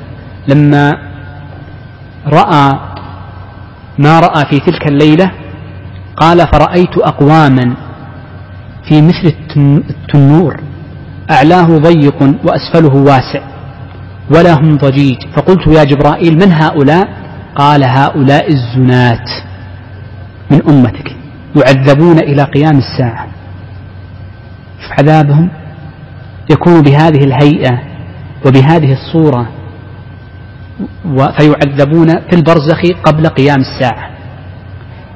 [0.48, 0.91] لما
[2.28, 2.71] رأى
[4.00, 5.32] ما رأى في تلك الليلة
[6.17, 7.76] قال فرأيت أقواما
[8.89, 9.34] في مثل
[9.89, 10.60] التنور
[11.32, 13.41] أعلاه ضيق وأسفله واسع
[14.32, 15.17] ولهم ضجيج.
[15.36, 17.08] فقلت يا جبرائيل من هؤلاء؟
[17.56, 19.30] قال هؤلاء الزنات
[20.52, 21.15] من أمتك
[21.56, 23.28] يعذبون إلى قيام الساعة.
[25.00, 25.50] عذابهم
[26.52, 27.82] يكون بهذه الهيئة
[28.48, 29.50] وبهذه الصورة
[31.40, 34.10] فيعذبون في البرزخ قبل قيام الساعة.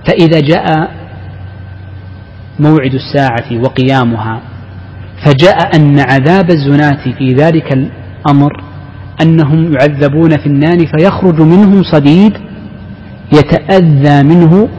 [0.08, 0.92] فإذا جاء
[2.60, 4.42] موعد الساعة وقيامها
[5.26, 8.64] فجاء أن عذاب الزناة في ذلك الأمر
[9.22, 12.34] أنهم يعذبون في النار فيخرج منهم صديد
[13.34, 14.70] يتأذى منه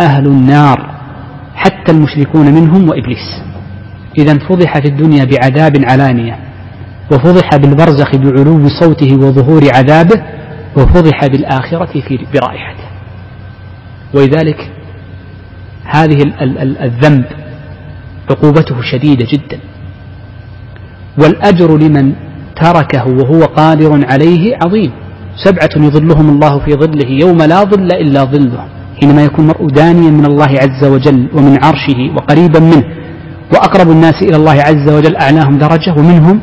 [0.00, 0.94] أهل النار
[1.54, 3.45] حتى المشركون منهم وإبليس.
[4.18, 6.38] إذا فضح في الدنيا بعذاب علانية
[7.12, 10.22] وفضح بالبرزخ بعلو صوته وظهور عذابه
[10.76, 12.86] وفضح بالآخرة في برائحته.
[14.14, 14.70] ولذلك
[15.84, 16.32] هذه
[16.82, 17.24] الذنب
[18.30, 19.58] عقوبته شديدة جدا.
[21.22, 22.12] والأجر لمن
[22.62, 24.92] تركه وهو قادر عليه عظيم.
[25.44, 28.68] سبعة يظلهم الله في ظله يوم لا ظل إلا ظله
[29.00, 32.95] حينما يكون المرء دانيا من الله عز وجل ومن عرشه وقريبا منه.
[33.52, 36.40] وأقرب الناس إلى الله عز وجل أعلاهم درجة ومنهم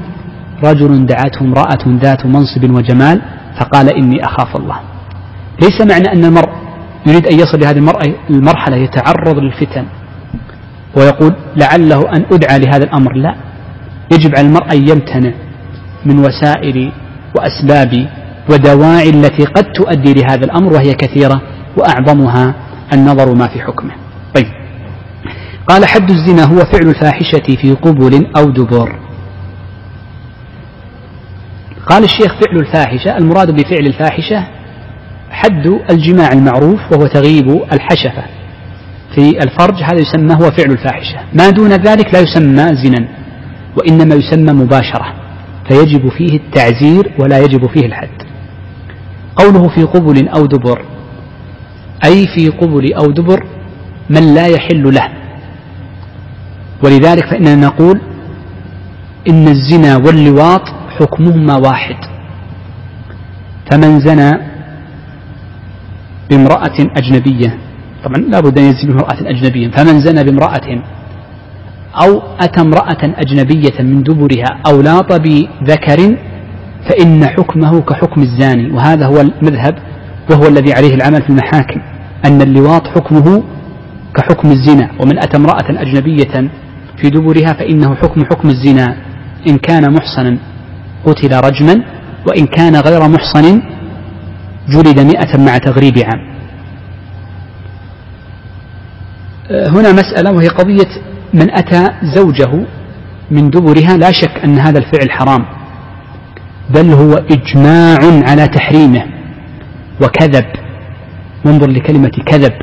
[0.64, 3.22] رجل دعته امرأة ذات منصب وجمال
[3.60, 4.80] فقال إني أخاف الله.
[5.62, 6.50] ليس معنى أن المرء
[7.08, 9.86] يريد أن يصل لهذه المرحلة يتعرض للفتن
[10.98, 13.14] ويقول لعله أن أدعى لهذا الأمر.
[13.16, 13.36] لا
[14.14, 15.32] يجب على المرء أن يمتنع
[16.06, 16.92] من وسائل
[17.36, 18.08] وأسباب
[18.50, 21.42] ودواعي التي قد تؤدي لهذا الأمر وهي كثيرة
[21.78, 22.54] وأعظمها
[22.94, 24.03] النظر ما في حكمه.
[25.68, 29.00] قال حد الزنا هو فعل الفاحشة في قبل أو دبر.
[31.90, 34.48] قال الشيخ فعل الفاحشة المراد بفعل الفاحشة
[35.32, 38.24] حد الجماع المعروف وهو تغيب الحشفة
[39.16, 41.20] في الفرج هذا يسمى هو فعل الفاحشة.
[41.34, 43.08] ما دون ذلك لا يسمى زنا
[43.78, 45.14] وإنما يسمى مباشرة
[45.70, 48.24] فيجب فيه التعزير ولا يجب فيه الحد.
[49.36, 50.86] قوله في قبل أو دبر
[52.06, 53.46] أي في قبل أو دبر
[54.10, 55.23] من لا يحل له.
[56.84, 58.02] ولذلك فإننا نقول
[59.30, 60.62] إن الزنا واللواط
[61.00, 61.96] حكمهما واحد.
[63.72, 64.32] فمن زنى
[66.30, 67.58] بامرأة أجنبية
[68.04, 70.82] طبعا لا بد أن يزني بامرأة أجنبية فمن زنى بامرأة
[72.04, 76.18] أو أتى امرأة أجنبية من دبرها أو لاط بذكر
[76.90, 78.72] فإن حكمه كحكم الزاني.
[78.72, 79.76] وهذا هو المذهب
[80.30, 81.82] وهو الذي عليه العمل في المحاكم
[82.26, 83.44] أن اللواط حكمه
[84.16, 84.90] كحكم الزنا.
[85.00, 86.50] ومن أتى امرأة أجنبية
[87.02, 88.98] في دبرها فإنه حكم حكم الزنا.
[89.48, 90.38] إن كان محصنا
[91.06, 91.84] قتل رجما
[92.28, 93.62] وإن كان غير محصن
[94.70, 96.34] جلد مئة مع تغريب عام.
[99.52, 100.92] هنا مسألة وهي قضية
[101.34, 102.66] من أتى زوجه
[103.32, 103.98] من دبرها.
[103.98, 105.46] لا شك أن هذا الفعل حرام
[106.70, 109.04] بل هو إجماع على تحريمه.
[110.02, 110.46] وكذب
[111.46, 112.54] وانظر لكلمة كذب.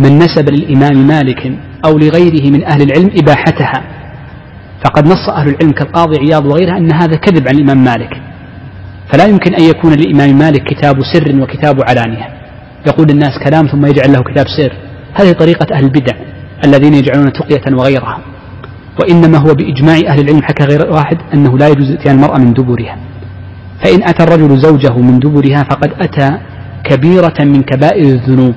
[0.00, 3.82] من نسب للإمام مالك أو لغيره من أهل العلم إباحتها.
[4.84, 8.10] فقد نص أهل العلم كالقاضي عياض وغيرها أن هذا كذب عن الإمام مالك.
[9.12, 12.28] فلا يمكن أن يكون للإمام مالك كتاب سر وكتاب علانية.
[12.86, 14.72] يقول الناس كلام ثم يجعل له كتاب سر.
[15.14, 16.16] هذه طريقة أهل البدع
[16.64, 18.18] الذين يجعلون تقية وغيرها.
[19.00, 22.96] وإنما هو بإجماع أهل العلم حكى غير واحد أنه لا يجوز إتيان المرأة من دبرها
[23.84, 26.38] فإن أتى الرجل زوجه من دبرها فقد أتى
[26.84, 28.54] كبيرة من كبائر الذنوب.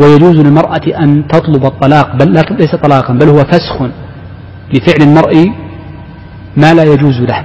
[0.00, 3.82] ويجوز للمرأة أن تطلب الطلاق بل ليس طلاقا بل هو فسخ
[4.74, 5.52] لفعل المرء
[6.56, 7.44] ما لا يجوز له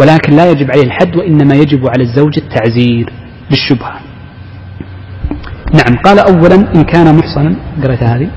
[0.00, 3.12] ولكن لا يجب عليه الحد وإنما يجب على الزوج التعزير
[3.50, 4.00] بالشبهة
[5.74, 8.28] نعم قال أولا إن كان محصنا قرأت هذه؟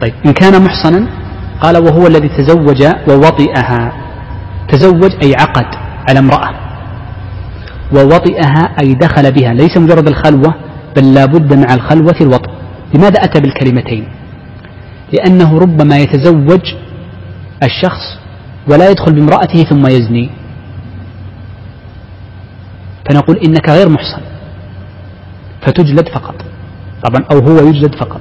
[0.00, 1.06] طيب إن كان محصنا
[1.60, 3.92] قال وهو الذي تزوج ووطئها.
[4.68, 5.66] تزوج أي عقد
[6.08, 6.50] على امرأة.
[7.94, 10.54] ووطئها أي دخل بها ليس مجرد الخلوة
[10.96, 12.50] بل لا بد مع الخلوة الوطئ
[12.94, 14.08] لماذا أتى بالكلمتين؟
[15.12, 16.74] لأنه ربما يتزوج
[17.62, 18.18] الشخص
[18.70, 20.30] ولا يدخل بامرأته ثم يزني.
[23.08, 24.22] فنقول إنك غير محصن
[25.62, 26.34] فتجلد فقط.
[27.04, 28.20] طبعا أو هو يجلد فقط.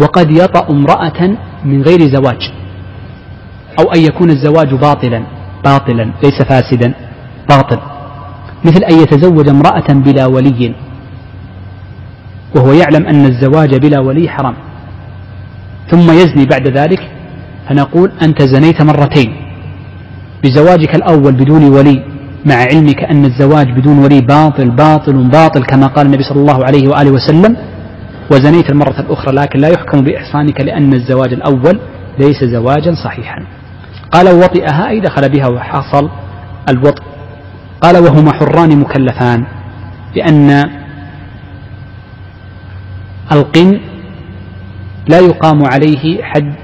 [0.00, 2.52] وقد يطأ امرأة من غير زواج
[3.80, 5.22] أو أن يكون الزواج باطلا
[5.64, 6.94] باطلا ليس فاسدا
[7.48, 7.78] باطل.
[8.64, 10.74] مثل أن يتزوج امرأة بلا ولي.
[12.54, 14.54] وهو يعلم أن الزواج بلا ولي حرام.
[15.90, 17.10] ثم يزني بعد ذلك
[17.68, 19.36] فنقول أنت زنيت مرتين.
[20.44, 22.02] بزواجك الأول بدون ولي
[22.46, 26.88] مع علمك أن الزواج بدون ولي باطل باطل باطل كما قال النبي صلى الله عليه
[26.88, 27.56] وآله وسلم.
[28.32, 31.80] وزنيت المرة الأخرى لكن لا يحكم بإحصانك لأن الزواج الأول
[32.18, 33.42] ليس زواجا صحيحا.
[34.12, 36.10] قال وطئها أي دخل بها وحصل
[36.68, 37.02] الوطء.
[37.82, 39.44] قال وهما حران مكلفان
[40.16, 40.64] لأن
[43.32, 43.80] القن
[45.08, 46.54] لا يقام عليه حد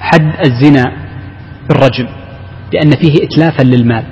[0.00, 0.84] حد الزنا
[1.68, 2.06] بالرجم
[2.72, 4.04] لأن فيه إتلافا للمال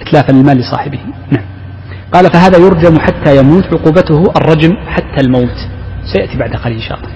[0.00, 0.98] إتلافا للمال لصاحبه.
[1.30, 1.44] نعم.
[2.12, 5.58] قال فهذا يرجم حتى يموت عقوبته الرجم حتى الموت.
[6.12, 7.10] سيأتي بعد قليل إن شاء الله.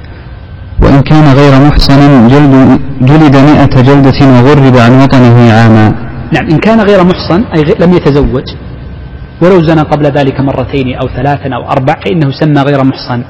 [0.83, 5.87] وإن كان غير محصن جلد جلد مئة جلدة وغرب عن وطنه عاما.
[6.33, 8.49] نعم إن كان غير محصن أي لم يتزوج
[9.43, 13.25] ولو زنى قبل ذلك مرتين أو ثلاثا أو أربع فإنه سمى غير محصن.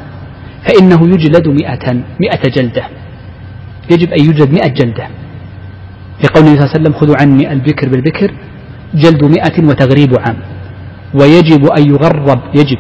[0.67, 2.85] فإنه يجلد مئة مئة جلدة.
[3.91, 5.07] يجب أن يوجد مئة جلدة.
[6.25, 8.35] لقول النبي صلى الله عليه وسلم خذوا عني البكر بالبكر
[8.95, 10.37] جلد مئة وتغريب عام.
[11.15, 12.79] ويجب أن يغرب يجب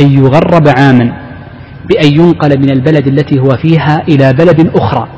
[0.00, 1.22] أن يغرب عاما
[1.90, 5.08] بأن ينقل من البلد التي هو فيها إلى بلد أخرى.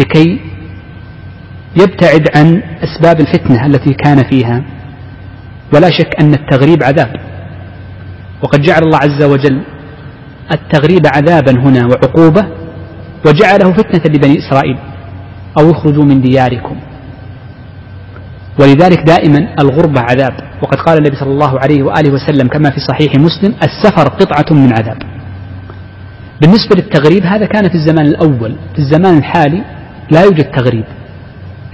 [0.00, 0.40] لكي
[1.80, 4.62] يبتعد عن أسباب الفتنة التي كان فيها.
[5.74, 7.16] ولا شك أن التغريب عذاب.
[8.42, 9.62] وقد جعل الله عز وجل
[10.52, 12.46] التغريب عذابا هنا وعقوبة
[13.26, 14.78] وجعله فتنة لبني إسرائيل.
[15.58, 16.76] أو اخرجوا من دياركم.
[18.60, 20.32] ولذلك دائما الغربة عذاب.
[20.62, 24.72] وقد قال النبي صلى الله عليه وآله وسلم كما في صحيح مسلم السفر قطعة من
[24.72, 25.02] عذاب.
[26.40, 28.56] بالنسبة للتغريب هذا كان في الزمان الأول.
[28.72, 29.64] في الزمان الحالي
[30.10, 30.84] لا يوجد تغريب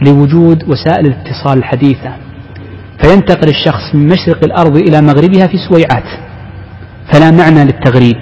[0.07, 2.28] لوجود وسائل الاتصال الحديثة.
[3.03, 6.20] فينتقل الشخص من مشرق الأرض إلى مغربها في سويعات
[7.12, 8.16] فلا معنى للتغريب.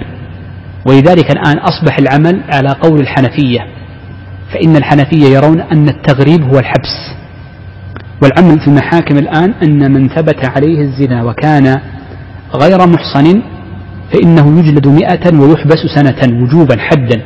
[0.85, 3.59] ولذلك الآن أصبح العمل على قول الحنفية
[4.53, 7.17] فإن الحنفية يرون أن التغريب هو الحبس.
[8.21, 11.81] والعمل في المحاكم الآن أن من ثبت عليه الزنا وكان
[12.55, 13.41] غير محصن
[14.13, 17.21] فإنه يجلد مئة ويحبس سنة وجوبا حدا.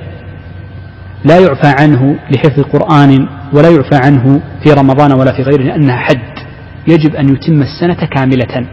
[1.26, 6.41] لا يعفى عنه لحفظ قرآن ولا يعفى عنه في رمضان ولا في غيره لأنها حد.
[6.88, 8.68] يجب أن يتم السنة كاملة.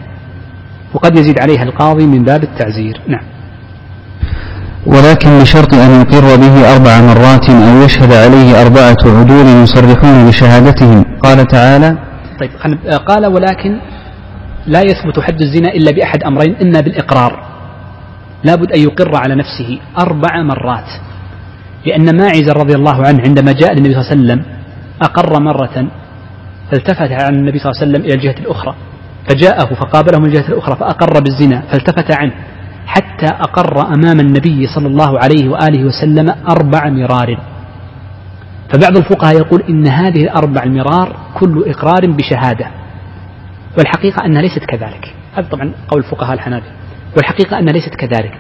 [0.95, 3.01] وقد يزيد عليها القاضي من باب التعزير.
[3.09, 3.25] نعم.
[4.87, 11.05] ولكن بشرط أن يقر به أربع مرات أو يشهد عليه أربعة عدول يصرحون بشهادتهم.
[11.23, 11.99] قال تعالى
[12.41, 12.51] طيب
[13.07, 13.81] قال ولكن
[14.67, 17.49] لا يثبت حد الزنا إلا بأحد أمرين إما بالإقرار.
[18.45, 20.91] لابد أن يقر على نفسه أربع مرات.
[21.87, 24.41] لأن ماعز رضي الله عنه عندما جاء للنبي صلى الله عليه وسلم
[25.03, 25.89] أقر مرة
[26.73, 28.75] فالتفت عن النبي صلى الله عليه وسلم إلى الجهة الأخرى
[29.29, 32.33] فجاءه فقابله من الجهة الأخرى فأقر بالزنا فالتفت عنه
[32.87, 37.41] حتى أقر أمام النبي صلى الله عليه وآله وسلم أربع مرار.
[38.73, 42.67] فبعض الفقهاء يقول إن هذه الأربع المرار كل إقرار بشهادة
[43.79, 45.15] والحقيقة أنها ليست كذلك.
[45.35, 46.71] هذا طبعا قول الفقهاء الحنابلة.
[47.17, 48.33] والحقيقة أنها ليست كذلك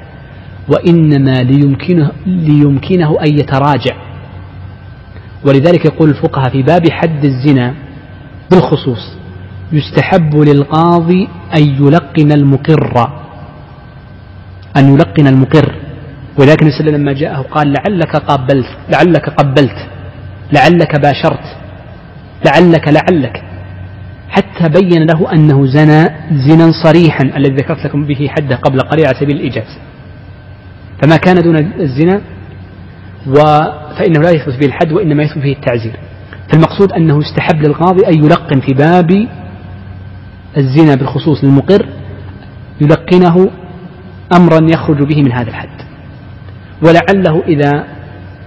[0.68, 3.97] وإنما ليمكنه, ليمكنه أن يتراجع.
[5.47, 7.74] ولذلك يقول الفقهاء في باب حد الزنا
[8.51, 9.17] بالخصوص
[9.73, 13.11] يستحب للقاضي أن يلقن المقر
[14.77, 15.75] أن يلقن المقر.
[16.39, 19.89] ولكن النبي لما جاءه قال لعلك قبلت لعلك قبلت
[20.53, 21.57] لعلك باشرت
[22.47, 23.43] لعلك لعلك.
[24.29, 26.05] حتى بين له أنه زنى
[26.49, 29.79] زنا صريحا الذي ذكرت لكم به حده قبل قليل على سبيل الإيجاز
[31.03, 32.21] فما كان دون الزنا
[33.99, 35.97] فإنه لا يثبت به الحد وإنما يثبت به التعزير.
[36.53, 39.29] فالمقصود أنه استحب للقاضي أن يلقن في باب
[40.57, 41.87] الزنا بالخصوص للمقر
[42.81, 43.51] يلقنه
[44.33, 45.79] أمرا يخرج به من هذا الحد.
[46.83, 47.85] ولعله إذا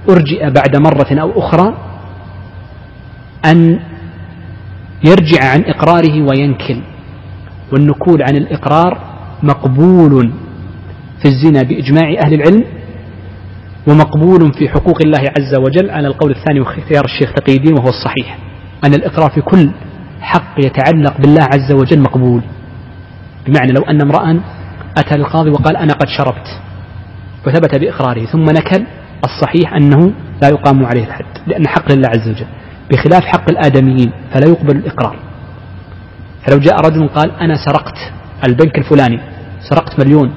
[0.10, 1.78] أرجئ بعد مرة أو أخرى
[3.46, 3.80] أن
[5.04, 6.82] يرجع عن إقراره وينكل
[7.74, 8.98] والنكول عن الإقرار
[9.44, 10.32] مقبول
[11.22, 12.64] في الزنا بإجماع أهل العلم
[13.88, 18.38] ومقبول في حقوق الله عز وجل على القول الثاني واختيار الشيخ تقي الدين وهو الصحيح
[18.86, 19.72] أن الإقرار في كل
[20.22, 22.42] حق يتعلق بالله عز وجل مقبول.
[23.48, 24.42] بمعنى لو أن امرأ
[24.98, 26.48] أتى للقاضي وقال أنا قد شربت
[27.48, 28.86] وثبت بإقراره ثم نكل
[29.26, 32.48] الصحيح أنه لا يقام عليه الحد لأن حق لله عز وجل.
[32.92, 35.20] بخلاف حق الآدميين فلا يقبل الإقرار.
[36.48, 37.98] فلو جاء رجل قال أنا سرقت
[38.48, 39.20] البنك الفلاني
[39.70, 40.34] سرقت مليون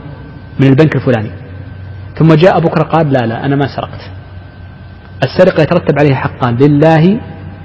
[0.61, 1.31] من البنك الفلاني
[2.19, 4.01] ثم جاء بكرة قال لا لا أنا ما سرقت.
[5.25, 7.21] السرقة يترتب عليها حقان لله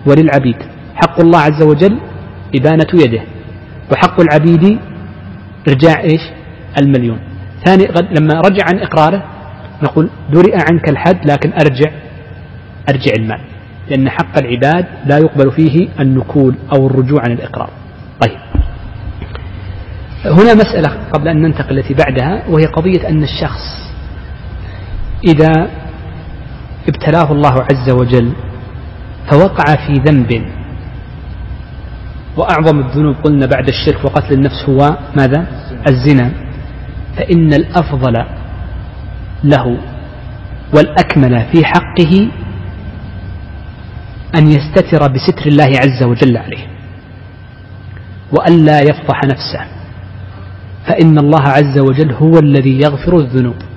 [0.05, 0.55] وللعبيد.
[0.95, 1.99] حق الله عز وجل
[2.55, 3.21] إبانة يده
[3.91, 4.79] وحق العبيد
[5.67, 6.21] إرجاع إيش؟
[6.81, 7.19] المليون.
[7.65, 7.87] ثاني
[8.19, 9.23] لما رجع عن إقراره
[9.83, 11.91] نقول درئ عنك الحد لكن أرجع
[12.89, 13.41] أرجع المال.
[13.89, 17.69] لأن حق العباد لا يقبل فيه النكول أو الرجوع عن الإقرار.
[18.21, 18.39] طيب.
[20.25, 23.79] هنا مسألة قبل أن ننتقل التي بعدها وهي قضية أن الشخص
[25.27, 25.69] إذا
[26.87, 28.33] ابتلاه الله عز وجل
[29.31, 30.45] فوقع في ذنب.
[32.37, 35.47] وأعظم الذنوب قلنا بعد الشرك وقتل النفس هو ماذا؟
[35.87, 36.31] الزنا.
[37.17, 38.25] فإن الأفضل
[39.43, 39.77] له
[40.75, 42.29] والأكمل في حقه
[44.35, 46.67] أن يستتر بستر الله عز وجل عليه.
[48.31, 49.65] وألا يفضح نفسه.
[50.87, 53.68] فإن الله عز وجل هو الذي يغفر الذنوب.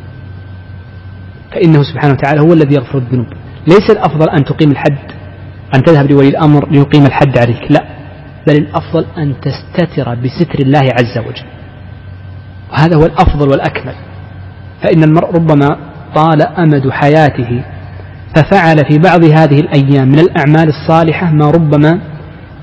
[1.55, 3.27] فإنه سبحانه وتعالى هو الذي يغفر الذنوب.
[3.67, 4.99] ليس الأفضل أن تقيم الحد
[5.75, 7.85] أن تذهب لولي الأمر ليقيم الحد عليك لا.
[8.47, 11.47] بل الأفضل أن تستتر بستر الله عز وجل.
[12.73, 13.95] وهذا هو الأفضل والأكمل.
[14.83, 15.69] فإن المرء ربما
[16.15, 17.65] طال أمد حياته
[18.37, 22.01] ففعل في بعض هذه الأيام من الأعمال الصالحة ما ربما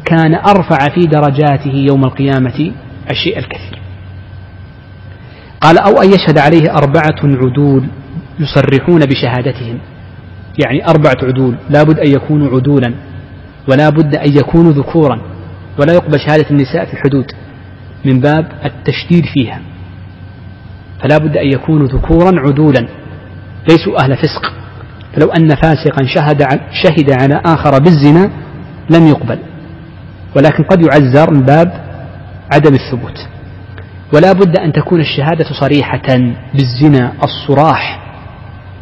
[0.05, 2.71] كان أرفع في درجاته يوم القيامة
[3.11, 3.79] الشيء الكثير.
[5.61, 7.87] قال أو أن يشهد عليه أربعة عدول
[8.39, 9.79] يصرحون بشهادتهم.
[10.65, 12.93] يعني أربعة عدول لا بد أن يكونوا عدولا
[13.69, 15.21] ولا بد أن يكونوا ذكورا
[15.79, 17.25] ولا يقبل شهادة النساء في الحدود.
[18.05, 19.61] من باب التشديد فيها.
[21.03, 22.87] فلا بد أن يكونوا ذكورا عدولا
[23.69, 24.53] ليسوا أهل فسق.
[25.15, 26.43] فلو أن فاسقا شهد
[26.83, 28.31] شهد على آخر بالزنا
[28.89, 29.39] لم يقبل.
[30.35, 31.71] ولكن قد يعزر من باب
[32.53, 33.27] عدم الثبوت.
[34.13, 36.17] ولا بد أن تكون الشهادة صريحة
[36.53, 38.08] بالزنا الصراح.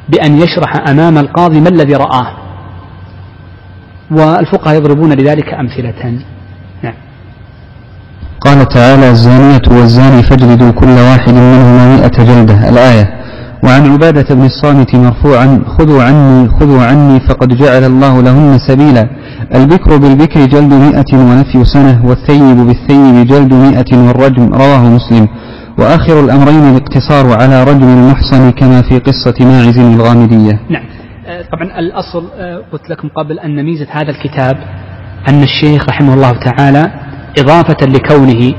[0.10, 2.28] بأن يشرح أمام القاضي ما الذي رآه.
[4.12, 6.20] والفقهاء يضربون لذلك أمثلة.
[6.84, 6.94] نعم.
[8.42, 12.70] قال تعالى الزانية والزاني فاجلدوا كل واحد منهما مئة جلدة.
[12.70, 13.18] الآية
[13.64, 19.04] وعن عبادة بن الصامت مرفوعا خذوا عني خذوا عني فقد جعل الله لهن سبيلا.
[19.56, 25.28] البكر بالبكر جلد مئة ونفي سنة والثيب بالثيب جلد مئة والرجم رواه مسلم.
[25.78, 30.60] وآخر الأمرين الاقتصار على رجل المحصن كما في قصة ماعز الغامدية.
[30.70, 30.84] نعم.
[31.28, 34.58] آه، طبعا الأصل آه، قلت لكم قبل أن ميزة هذا الكتاب
[35.30, 36.92] أن الشيخ رحمه الله تعالى
[37.40, 38.54] إضافة لكونه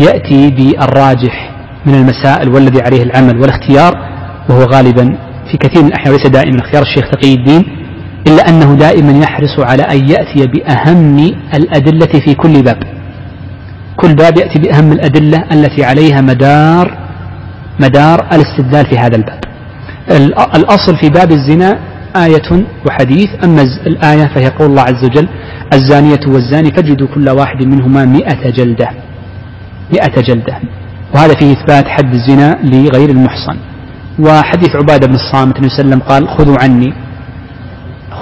[0.00, 1.50] يأتي بالراجح
[1.86, 3.92] من المسائل والذي عليه العمل والاختيار
[4.48, 5.18] وهو غالبا
[5.50, 7.64] في كثير من الأحيان وليس دائما اختيار الشيخ تقي الدين
[8.28, 11.16] إلا أنه دائما يحرص على أن يأتي بأهم
[11.54, 13.03] الأدلة في كل باب.
[13.96, 16.98] كل باب يأتي بأهم الأدلة التي عليها مدار
[17.80, 19.40] مدار الاستدلال في هذا الباب.
[20.56, 21.78] الأصل في باب الزنا
[22.16, 25.28] آية وحديث أما الآية فهي قول الله عز وجل
[25.72, 28.88] الزانية والزاني فاجلدوا كل واحد منهما مئة جلدة
[29.92, 30.58] مئة جلدة.
[31.14, 33.56] وهذا فيه إثبات حد الزنا لغير المحصن.
[34.18, 36.92] وحديث عبادة بن الصامت صلى الله عليه وسلم قال خذوا عني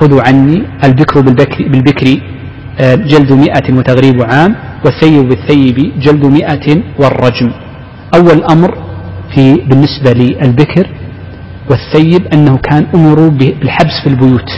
[0.01, 2.21] خذوا عني البكر بالبكر, بالبكر
[2.81, 4.55] آه، جلد مئة وتغريب عام.
[4.85, 7.51] والثيب بالثيب جلد مئة والرجم.
[8.15, 8.75] أول أمر
[9.35, 10.87] في بالنسبة للبكر
[11.71, 14.51] والثيب أنه كان أمروا بالحبس في البيوت.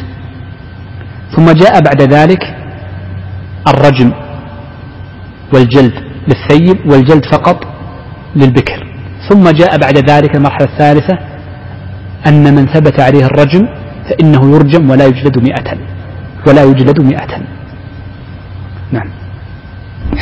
[1.37, 2.43] ثم جاء بعد ذلك
[3.69, 4.13] الرجم
[5.55, 5.93] والجلد
[6.29, 7.65] للثيب والجلد فقط
[8.37, 8.87] للبكر.
[9.29, 11.19] ثم جاء بعد ذلك المرحلة الثالثة
[12.27, 13.63] أن من ثبت عليه الرجم
[14.09, 15.79] فإنه يرجم ولا يجلد مئة
[16.47, 17.43] ولا يجلد مئة.
[18.93, 19.24] نعم.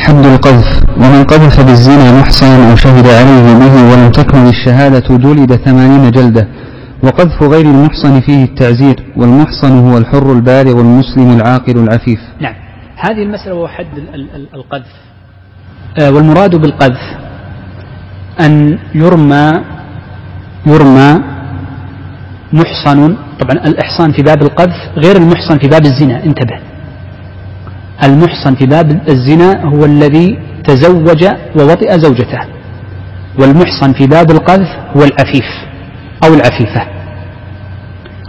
[0.06, 0.68] حد القذف.
[0.96, 6.48] ومن قذف بالزنا محصنا أو شهد عليه به ولم تكن الشهادة جلد ثمانين جلدة.
[7.02, 12.20] وقذف غير المحصن فيه التعزير والمحصن هو الحر البالغ المسلم العاقل العفيف.
[12.40, 12.54] نعم.
[12.96, 13.86] هذه المسألة وهو حد
[14.54, 14.92] القذف.
[16.00, 17.02] آه، والمراد بالقذف
[18.40, 19.52] أن يرمى
[20.66, 21.10] يرمى
[22.52, 23.16] محصن.
[23.40, 26.24] طبعا الإحصان في باب القذف غير المحصن في باب الزنا.
[26.24, 26.58] انتبه.
[28.04, 31.24] المحصن في باب الزنا هو الذي تزوج
[31.58, 32.40] ووطئ زوجته
[33.38, 35.48] والمحصن في باب القذف هو العفيف
[36.24, 36.82] أو العفيفة.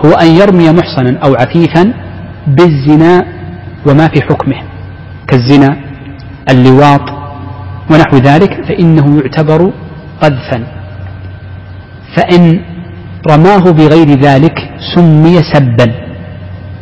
[0.06, 1.94] هو أن يرمي محصنا أو عفيفا
[2.48, 3.26] بالزنا
[3.88, 4.56] وما في حكمه
[5.28, 5.78] كالزنا
[6.50, 7.06] اللواط
[7.92, 9.72] ونحو ذلك فإنه يعتبر
[10.22, 10.64] قذفا.
[12.16, 12.60] فإن
[13.32, 14.56] رماه بغير ذلك
[14.96, 15.92] سمي سبا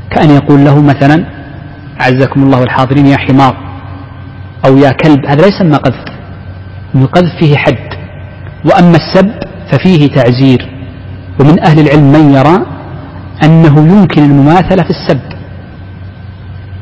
[0.10, 1.26] كأن يقول له مثلا
[2.02, 3.58] أعزكم الله الحاضرين يا حمار
[4.66, 6.06] أو يا كلب هذا لا يسمى قذف.
[6.96, 7.90] القذف فيه حد
[8.66, 9.32] وأما السب
[9.72, 10.70] ففيه تعزير.
[11.40, 12.66] ومن أهل العلم من يرى
[13.44, 15.22] أنه يمكن المماثلة في السب.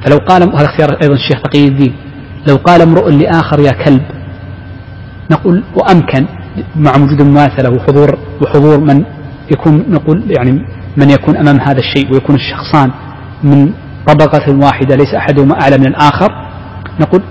[0.06, 1.94] فلو قال هذا اختيار أيضا الشيخ تقي الدين.
[2.48, 4.02] لو قال امرؤ لآخر يا كلب
[5.32, 6.26] نقول وأمكن
[6.76, 9.04] مع وجود المماثلة وحضور وحضور من
[9.52, 10.52] يكون نقول يعني
[10.98, 12.92] من يكون أمام هذا الشيء ويكون الشخصان
[13.44, 13.72] من
[14.08, 16.32] طبقة واحدة ليس أحدهما أعلى من الآخر.
[17.00, 17.22] نقول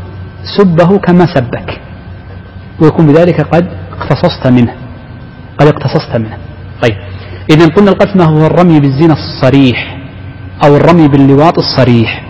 [0.58, 1.80] سبه كما سبك.
[2.82, 4.74] ويكون بذلك قد اقتصصت منه.
[5.58, 6.36] قد اقتصصت منه.
[6.82, 6.96] طيب.
[7.50, 9.98] إذا قلنا القذف ما هو الرمي بالزنا الصريح
[10.64, 12.24] أو الرمي باللواط الصريح.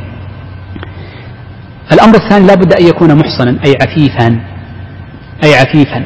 [1.93, 4.41] الأمر الثاني لا بد أن يكون محصنا أي عفيفا
[5.45, 6.05] أي عفيفا.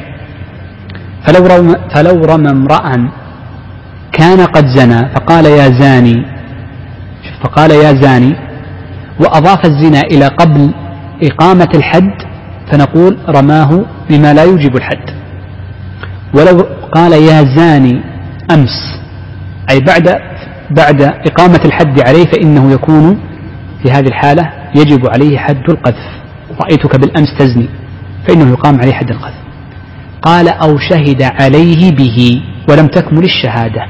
[1.27, 3.09] فلو رمى, فلو رمى امرأ
[4.11, 6.32] كان قد زنى فقال يا زاني
[7.43, 8.35] فقال يا زاني
[9.19, 10.73] وأضاف الزنا إلى قبل
[11.23, 12.13] إقامة الحد
[12.71, 15.09] فنقول رماه بما لا يوجب الحد.
[16.35, 16.65] ولو
[16.95, 18.01] قال يا زاني
[18.51, 18.99] أمس
[19.69, 20.15] أي بعد
[20.71, 23.19] بعد إقامة الحد عليه فإنه يكون
[23.83, 26.09] في هذه الحالة يجب عليه حد القذف.
[26.61, 27.69] رأيتك بالأمس تزني
[28.27, 29.43] فإنه يقام عليه حد القذف.
[30.21, 33.85] قال أو شهد عليه به ولم تكمل الشهادة.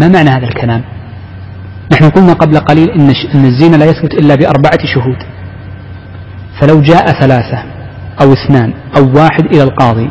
[0.00, 0.82] ما معنى هذا الكلام؟
[1.92, 5.16] نحن قلنا قبل قليل إن, إن الزنا لا يثبت إلا بأربعة شهود.
[6.60, 7.64] فلو جاء ثلاثة
[8.22, 10.10] أو اثنان أو واحد إلى القاضي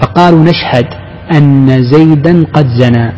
[0.00, 0.86] فقالوا نشهد
[1.34, 3.12] أن زيدا قد زنى.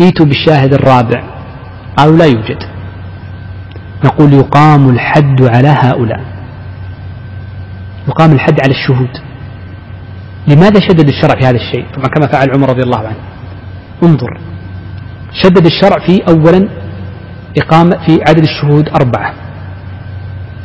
[0.00, 1.22] ائتوا بالشاهد الرابع.
[1.96, 2.62] قالوا لا يوجد.
[4.04, 6.20] نقول يقام الحد على هؤلاء.
[8.08, 9.10] يقام الحد على الشهود.
[10.48, 13.16] لماذا شدد الشرع في هذا الشيء؟ طبعا كما فعل عمر رضي الله عنه.
[14.02, 14.40] انظر.
[15.42, 16.68] شدد الشرع في أولا
[17.58, 19.34] إقامة في عدد الشهود أربعة.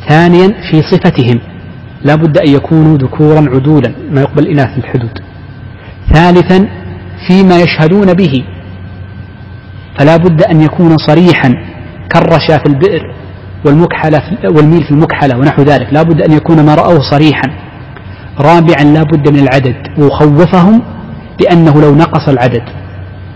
[0.08, 1.40] ثانيا في صفتهم.
[2.04, 5.18] لا بد أن يكونوا ذكورا عدولا ما يقبل الإناث في الحدود.
[6.12, 6.68] ثالثا
[7.28, 8.44] فيما يشهدون به.
[9.98, 11.54] فلا بد أن يكون صريحا
[12.10, 13.14] كالرشا في البئر
[13.66, 15.92] والمكحلة والميل في المكحلة ونحو ذلك.
[15.92, 17.48] لا بد أن يكون ما رأوه صريحا.
[18.40, 19.76] رابعا لا بد من العدد.
[19.98, 20.82] وخوفهم
[21.40, 22.83] بأنه لو نقص العدد.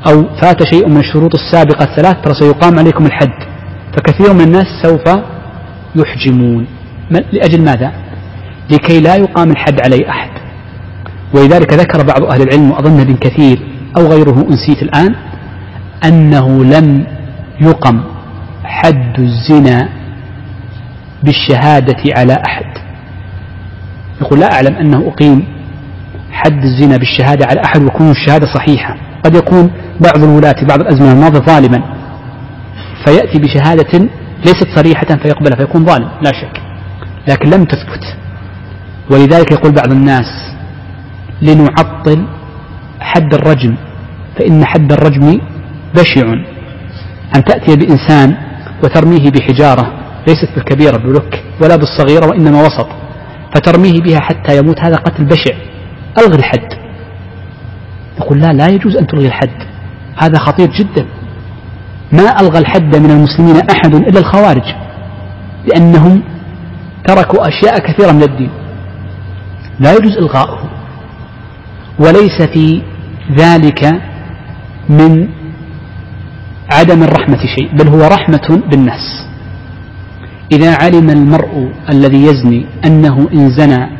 [0.06, 3.48] أو فات شيء من الشروط السابقة الثلاث ترى سيقام عليكم الحد.
[3.96, 5.18] فكثير من الناس سوف
[5.96, 6.66] يحجمون.
[7.10, 7.92] لأجل ماذا؟
[8.70, 10.30] لكي لا يقام الحد علي أحد.
[11.34, 13.58] ولذلك ذكر بعض أهل العلم وأظن ابن كثير
[13.98, 15.14] أو غيره أنسيت الآن
[16.04, 17.06] أنه لم
[17.60, 18.00] يقم
[18.64, 19.88] حد الزنا
[21.22, 22.78] بالشهادة على أحد.
[24.20, 25.44] يقول لا أعلم أنه أقيم
[26.32, 28.96] حد الزنا بالشهادة على أحد ويكون الشهادة صحيحة.
[29.24, 31.82] قد يكون بعض الولاة بعض الأزمنة الماضية ظالما.
[33.04, 34.08] فيأتي بشهادة
[34.46, 36.60] ليست صريحة فيقبلها فيكون ظالم لا شك.
[37.28, 38.16] لكن لم تثبت.
[39.10, 40.54] ولذلك يقول بعض الناس
[41.42, 42.26] لنعطل
[43.00, 43.76] حد الرجم
[44.38, 45.40] فإن حد الرجم
[45.94, 46.32] بشع.
[47.36, 48.36] أن تأتي بإنسان
[48.84, 49.92] وترميه بحجارة
[50.28, 52.88] ليست بالكبيرة بلك ولا بالصغيرة وإنما وسط
[53.54, 55.54] فترميه بها حتى يموت هذا قتل بشع.
[56.18, 56.87] ألغي الحد.
[58.20, 59.62] يقول لا لا يجوز أن تلغي الحد.
[60.16, 61.06] هذا خطير جدا.
[62.12, 64.74] ما ألغى الحد من المسلمين أحد إلا الخوارج
[65.66, 66.22] لأنهم
[67.06, 68.50] تركوا أشياء كثيرة من الدين.
[69.80, 70.70] لا يجوز إلغاؤه.
[71.98, 72.82] وليس في
[73.36, 74.00] ذلك
[74.88, 75.28] من
[76.72, 79.26] عدم الرحمة شيء بل هو رحمة بالناس
[80.52, 83.97] إذا علم المرء الذي يزني أنه إن زنى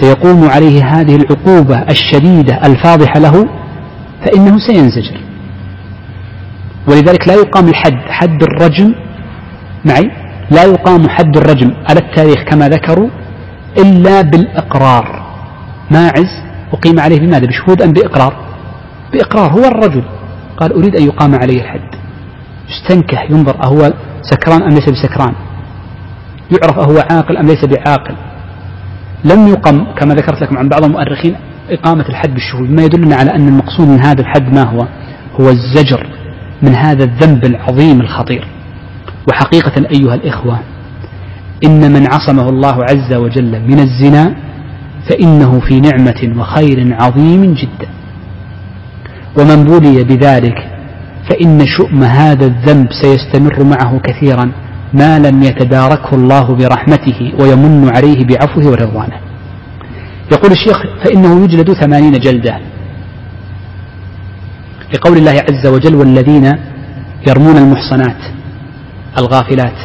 [0.00, 3.44] سيقوم عليه هذه العقوبة الشديدة الفاضحة له
[4.24, 5.20] فإنه سينزجر.
[6.88, 8.94] ولذلك لا يقام الحد حد الرجم.
[9.84, 10.10] معي؟
[10.50, 13.08] لا يقام حد الرجم على التاريخ كما ذكروا
[13.78, 15.26] إلا بالإقرار.
[15.90, 16.30] ماعز
[16.72, 18.36] أقيم عليه بماذا؟ بشهود أم بإقرار؟
[19.12, 20.02] بإقرار هو الرجل.
[20.56, 21.90] قال أريد أن يقام عليه الحد.
[22.68, 23.92] يستنكه ينظر أهو
[24.22, 25.34] سكران أم ليس بسكران؟
[26.50, 28.14] يعرف أهو عاقل أم ليس بعاقل؟
[29.24, 31.36] لم يقم كما ذكرت لكم عن بعض المؤرخين
[31.70, 34.86] إقامة الحد بالشهود ما يدلنا على أن المقصود من هذا الحد ما هو؟
[35.40, 36.06] هو الزجر
[36.62, 38.46] من هذا الذنب العظيم الخطير.
[39.28, 40.58] وحقيقة أيها الإخوة
[41.64, 44.34] إن من عصمه الله عز وجل من الزنا
[45.08, 47.88] فإنه في نعمة وخير عظيم جدا.
[49.38, 50.68] ومن بلي بذلك
[51.30, 54.52] فإن شؤم هذا الذنب سيستمر معه كثيرا.
[54.92, 59.20] ما لم يتداركه الله برحمته ويمن عليه بعفوه ورضوانه.
[60.32, 62.58] يقول الشيخ فإنه يجلد ثمانين جلدة.
[64.94, 66.52] لقول الله عز وجل والذين
[67.28, 68.16] يرمون المحصنات
[69.18, 69.76] الغافلات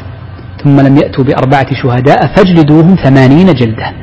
[0.64, 3.94] ثم لم يأتوا بأربعة شهداء فاجلدوهم ثمانين جلدة.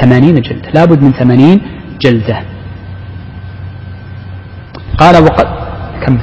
[0.00, 0.70] ثمانين جلدة.
[0.74, 1.60] لابد من ثمانين
[2.00, 2.42] جلدة.
[4.98, 5.46] قال وقد
[6.06, 6.18] كم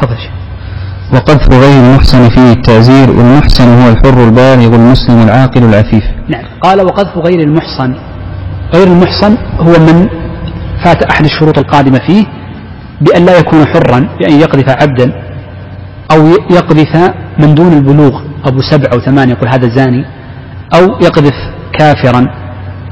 [0.00, 0.33] تفضل
[1.14, 6.04] وقذف غير المحسن فيه التعزير والمحسن هو الحر البالغ المسلم العاقل العفيف.
[6.28, 6.44] نعم.
[6.62, 7.94] قال وقذف غير المحصن
[8.74, 10.08] غير المحصن هو من
[10.84, 12.24] فات أحد الشروط القادمة فيه
[13.00, 15.12] بأن لا يكون حرا بأن يقذف عبدا
[16.12, 20.04] أو يقذف من دون البلوغ أبو سبع أو ثمان يقول هذا زاني
[20.74, 21.34] أو يقذف
[21.78, 22.26] كافرا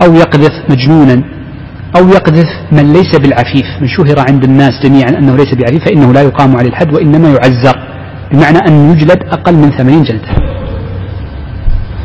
[0.03, 1.23] أو يقذف مجنونا
[1.97, 3.67] أو يقذف من ليس بالعفيف.
[3.81, 7.92] من شهر عند الناس جميعا أنه ليس بعفيف فإنه لا يقام عليه الحد وإنما يعزر.
[8.33, 10.29] بمعنى أن يجلد أقل من ثمانين جلدة.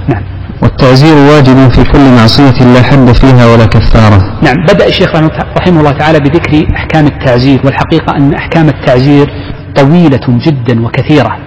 [0.07, 0.23] نعم.
[0.61, 4.19] والتعزير واجب في كل معصية لا حد فيها ولا كفارة.
[4.41, 4.55] نعم.
[4.69, 5.15] بدأ الشيخ
[5.59, 9.31] رحمه الله تعالى بذكر أحكام التعزير والحقيقة أن أحكام التعزير
[9.75, 11.37] طويلة جدا وكثيرة.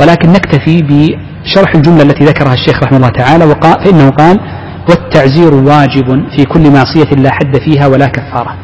[0.00, 4.40] ولكن نكتفي بشرح الجملة التي ذكرها الشيخ رحمه الله تعالى وقال فإنه قال
[4.88, 8.54] والتعزير واجب في كل معصية لا حد فيها ولا كفارة.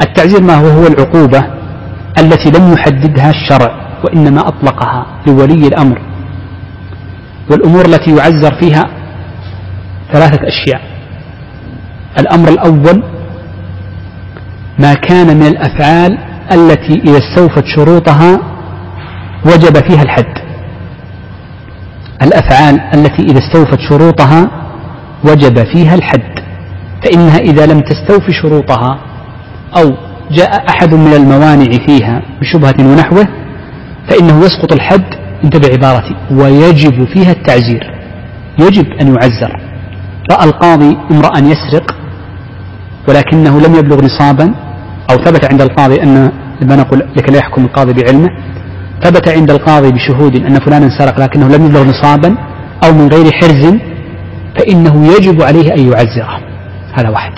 [0.00, 1.44] التعزير ما هو؟ هو العقوبة
[2.18, 3.81] التي لم يحددها الشرع.
[4.04, 6.02] وإنما أطلقها لولي الأمر.
[7.50, 8.84] والأمور التي يعزر فيها
[10.12, 10.80] ثلاثة أشياء.
[12.18, 13.02] الأمر الأول
[14.78, 16.18] ما كان من الأفعال
[16.52, 18.38] التي إذا استوفت شروطها
[19.46, 20.38] وجب فيها الحد.
[22.22, 24.50] الأفعال التي إذا استوفت شروطها
[25.24, 26.32] وجب فيها الحد.
[27.04, 28.98] فإنها إذا لم تستوفي شروطها
[29.76, 29.90] أو
[30.30, 33.26] جاء أحد من الموانع فيها بشبهة ونحوه
[34.08, 35.04] فإنه يسقط الحد
[35.44, 37.94] انتبه عبارتي ويجب فيها التعزير.
[38.58, 39.60] يجب أن يعزر.
[40.32, 41.94] رأى القاضي امرأ يسرق
[43.08, 44.54] ولكنه لم يبلغ نصابا
[45.10, 46.32] أو ثبت عند القاضي أن
[46.62, 48.28] لما نقول لكي لا يحكم القاضي بعلمه
[49.02, 52.36] ثبت عند القاضي بشهود أن فلانا سرق لكنه لم يبلغ نصابا
[52.84, 53.74] أو من غير حرز
[54.58, 56.40] فإنه يجب عليه أن يعزره.
[56.92, 57.32] هذا واحد.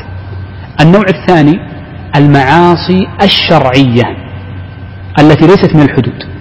[0.80, 1.54] النوع الثاني
[2.16, 4.02] المعاصي الشرعية
[5.20, 6.33] التي ليست من الحدود.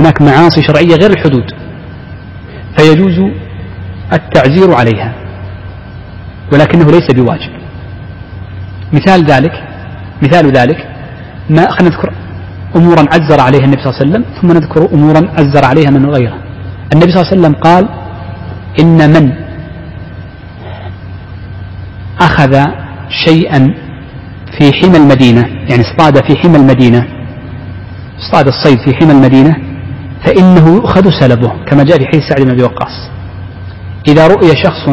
[0.00, 1.44] هناك معاصي شرعية غير الحدود
[2.76, 3.30] فيجوز
[4.12, 5.14] التعزير عليها
[6.52, 7.50] ولكنه ليس بواجب.
[8.92, 9.52] مثال ذلك
[10.22, 10.88] مثال ذلك
[11.50, 12.12] ما خلينا نذكر
[12.76, 16.34] أمورا عزر عليها النبي صلى الله عليه وسلم ثم نذكر أمورا عزر عليها من غيره
[16.92, 17.88] النبي صلى الله عليه وسلم قال
[18.80, 19.32] إن من
[22.20, 22.64] أخذ
[23.26, 23.74] شيئا
[24.58, 27.06] في حمى المدينة يعني اصطاد في حمى المدينة
[28.18, 29.56] اصطاد الصيد في حمى المدينة
[30.24, 33.10] فإنه يؤخذ سلبه كما جاء في حديث سعد بن أبي وقاص.
[34.08, 34.88] إذا رؤي شخص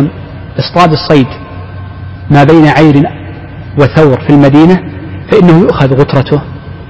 [0.59, 1.27] اصطاد الصيد
[2.31, 3.03] ما بين عير
[3.79, 4.79] وثور في المدينة
[5.31, 6.41] فإنه يؤخذ غترته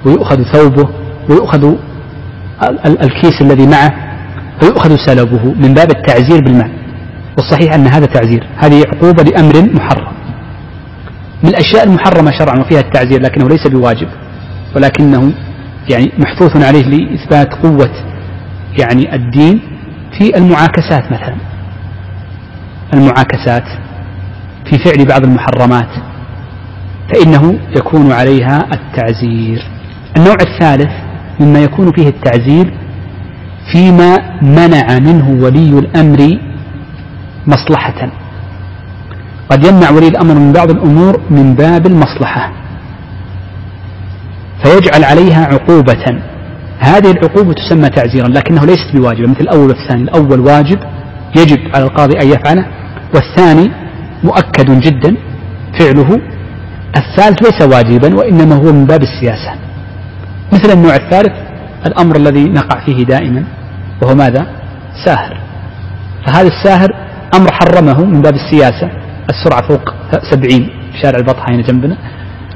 [0.05, 0.89] ويؤخذ ثوبه
[1.29, 1.73] ويؤخذ
[2.85, 3.91] الكيس الذي معه
[4.63, 6.71] ويؤخذ سلبه من باب التعزير بالمال.
[7.37, 10.13] والصحيح أن هذا تعزير هذه عقوبة لأمر محرم.
[11.43, 14.07] من الأشياء المحرمة شرعا وفيها التعزير لكنه ليس بواجب
[14.75, 15.33] ولكنه
[15.89, 18.12] يعني محثوث عليه لإثبات قوة
[18.79, 19.59] يعني الدين
[20.17, 21.35] في المعاكسات مثلا.
[22.93, 23.63] المعاكسات
[24.69, 25.89] في فعل بعض المحرمات
[27.13, 29.63] فإنه يكون عليها التعزير.
[30.17, 30.91] النوع الثالث
[31.39, 32.73] مما يكون فيه التعزير
[33.71, 36.39] فيما منع منه ولي الأمر
[37.47, 38.09] مصلحة.
[39.49, 42.51] قد يمنع ولي الأمر من بعض الأمور من باب المصلحة
[44.63, 46.32] فيجعل عليها عقوبة.
[46.83, 50.03] هذه العقوبة تسمى تعزيرا لكنه ليست بواجبة مثل الأول والثاني.
[50.03, 50.79] الأول واجب
[51.37, 52.65] يجب على القاضي أن يفعله
[53.15, 53.71] والثاني
[54.23, 55.15] مؤكد جدا
[55.79, 56.21] فعله.
[56.97, 59.53] الثالث ليس واجبا وإنما هو من باب السياسة.
[60.53, 61.33] مثل النوع الثالث
[61.87, 63.43] الأمر الذي نقع فيه دائما
[64.01, 64.47] وهو ماذا؟
[65.05, 65.37] ساهر.
[66.25, 66.89] فهذا الساهر
[67.35, 68.91] أمر حرمه من باب السياسة.
[69.29, 69.93] السرعة فوق
[70.31, 70.69] سبعين
[71.01, 71.97] شارع البطحة هنا جنبنا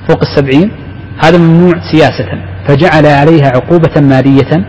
[0.09, 0.71] فوق السبعين.
[1.23, 2.27] هذا ممنوع سياسة.
[2.67, 4.65] فجعل عليها عقوبة مالية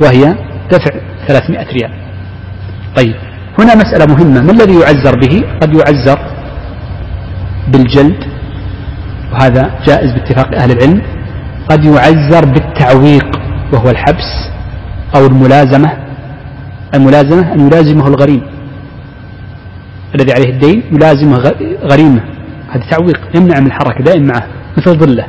[0.00, 0.34] وهي
[0.70, 0.90] دفع
[1.28, 1.90] 300 ريال.
[2.96, 3.14] طيب
[3.58, 4.42] هنا مسألة مهمة.
[4.42, 6.18] ما الذي يعزر به؟ قد يعزر
[7.68, 8.24] بالجلد
[9.32, 11.02] وهذا جائز باتفاق أهل العلم.
[11.70, 13.26] قد يعزر بالتعويق
[13.72, 14.50] وهو الحبس
[15.16, 15.92] أو الملازمة.
[16.94, 18.42] الملازمة أن يلازمه الغريم.
[20.14, 21.38] الذي عليه الدين يلازمه
[21.82, 22.20] غريمه.
[22.70, 24.46] هذا تعويق يمنع من الحركة دائما معه
[24.78, 25.26] مثل ظله.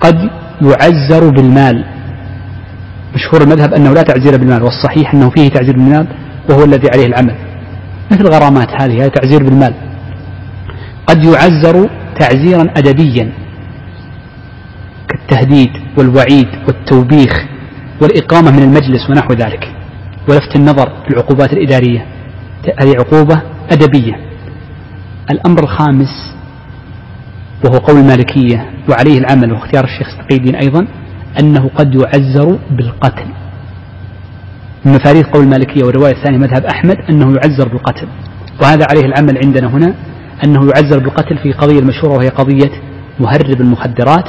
[0.00, 0.30] قد
[0.62, 1.84] يعزر بالمال.
[3.14, 6.06] مشهور المذهب أنه لا تعزير بالمال والصحيح أنه فيه تعزير بالمال
[6.50, 7.34] وهو الذي عليه العمل.
[8.10, 9.74] مثل الغرامات هذه هذا تعزير بالمال.
[11.06, 11.90] قد يعزر
[12.20, 13.32] تعزيرا أدبيا
[15.08, 17.44] كالتهديد والوعيد والتوبيخ
[18.02, 19.72] والإقامة من المجلس ونحو ذلك
[20.28, 22.06] ولفت النظر في العقوبات الإدارية.
[22.80, 24.14] هذه عقوبة أدبية.
[25.30, 26.34] الأمر الخامس
[27.64, 30.86] وهو قول المالكية وعليه العمل واختيار الشيخ تقي الدين أيضا
[31.40, 33.26] أنه قد يعزر بالقتل.
[34.84, 38.08] من مفاريد قول المالكية والرواية الثانية مذهب أحمد أنه يعزر بالقتل.
[38.62, 39.94] وهذا عليه العمل عندنا هنا
[40.44, 42.70] أنه يعزر بالقتل في قضية المشهورة وهي قضية
[43.20, 44.24] مهرب المخدرات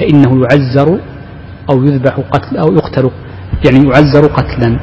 [0.00, 0.98] فإنه يعزر
[1.70, 3.10] أو يذبح قتل أو يقتل
[3.64, 4.80] يعني يعزر قتلا.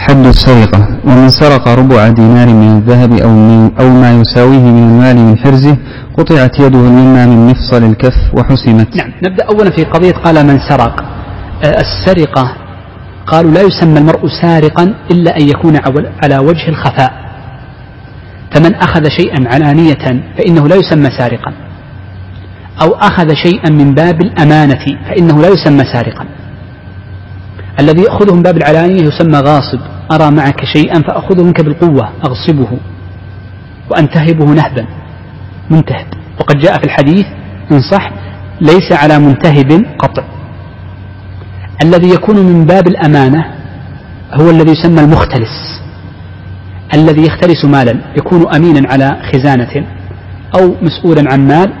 [0.00, 5.16] حد السرقة ومن سرق ربع دينار من الذهب أو, من أو ما يساويه من المال
[5.16, 5.76] من حرزه
[6.18, 8.96] قطعت يده اليمنى من مفصل الكف وحسمت.
[8.96, 11.04] نعم نبدأ أولا في قضية قال من سرق.
[11.64, 12.56] آه، السرقة
[13.26, 15.76] قالوا لا يسمى المرء سارقا إلا أن يكون
[16.22, 17.12] على وجه الخفاء.
[18.54, 21.52] فمن أخذ شيئا علانية فإنه لا يسمى سارقا.
[22.82, 26.24] أو أخذ شيئا من باب الأمانة فإنه لا يسمى سارقا.
[27.78, 29.80] الذي يأخذه من باب العلانية يسمى غاصب.
[30.12, 32.68] أرى معك شيئا فأخذه منك بالقوة أغصبه
[33.90, 34.86] وأنتهبه نهبا.
[35.70, 36.06] منتهب.
[36.40, 37.26] وقد جاء في الحديث
[37.72, 38.10] إن صح
[38.60, 40.22] ليس على منتهب قطع
[41.84, 43.44] الذي يكون من باب الأمانة
[44.32, 45.80] هو الذي يسمى المختلس.
[46.94, 49.86] الذي يختلس مالا يكون أمينا على خزانة
[50.54, 51.72] أو مسؤولا عن مال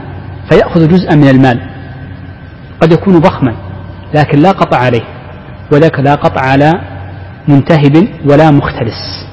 [0.50, 1.60] فيأخذ جزءا من المال.
[2.80, 3.54] قد يكون ضخما
[4.14, 5.19] لكن لا قطع عليه.
[5.72, 6.72] وذاك لا قطع على
[7.48, 9.26] منتهب ولا مختلس.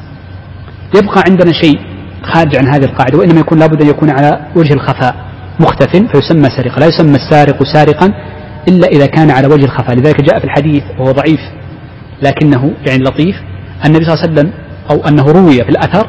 [0.96, 1.80] يبقى عندنا شيء
[2.24, 5.16] خارج عن هذه القاعدة وإنما يكون لابد أن يكون على وجه الخفاء
[5.60, 8.14] مختف فيسمى سرقة لا يسمى السارق سارقا
[8.68, 9.96] إلا إذا كان على وجه الخفاء.
[9.96, 11.40] لذلك جاء في الحديث وهو ضعيف
[12.22, 13.36] لكنه يعني لطيف
[13.86, 14.52] النبي صلى الله عليه وسلم
[14.92, 16.08] أو أنه روي في الأثر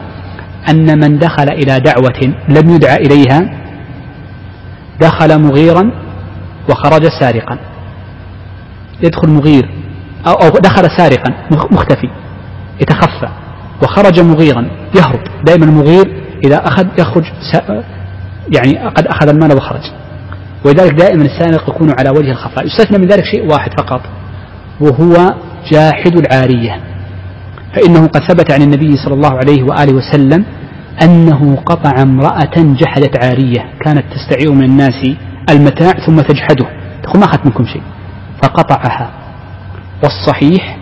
[0.70, 3.50] أن من دخل إلى دعوة لم يدعى إليها
[5.00, 5.90] دخل مغيرا
[6.70, 7.58] وخرج سارقا.
[9.02, 9.77] يدخل مغير
[10.26, 12.10] أو, دخل سارقا مختفي
[12.80, 13.28] يتخفى
[13.82, 15.20] وخرج مغيرا يهرب.
[15.44, 17.24] دائما المغير إذا أخذ يخرج
[18.56, 19.82] يعني قد أخذ المال وخرج.
[20.64, 22.66] ولذلك دائما السارق يكون على وجه الخفاء.
[22.66, 24.00] يستثنى من ذلك شيء واحد فقط
[24.80, 25.34] وهو
[25.72, 26.80] جاحد العارية.
[27.74, 30.44] فإنه قد ثبت عن النبي صلى الله عليه وآله وسلم
[31.02, 35.06] أنه قطع امرأة جحدت عارية كانت تستعير من الناس
[35.50, 36.66] المتاع ثم تجحده.
[37.02, 37.82] تقول ما أخذت منكم شيء؟
[38.42, 39.10] فقطعها.
[40.02, 40.78] والصحيح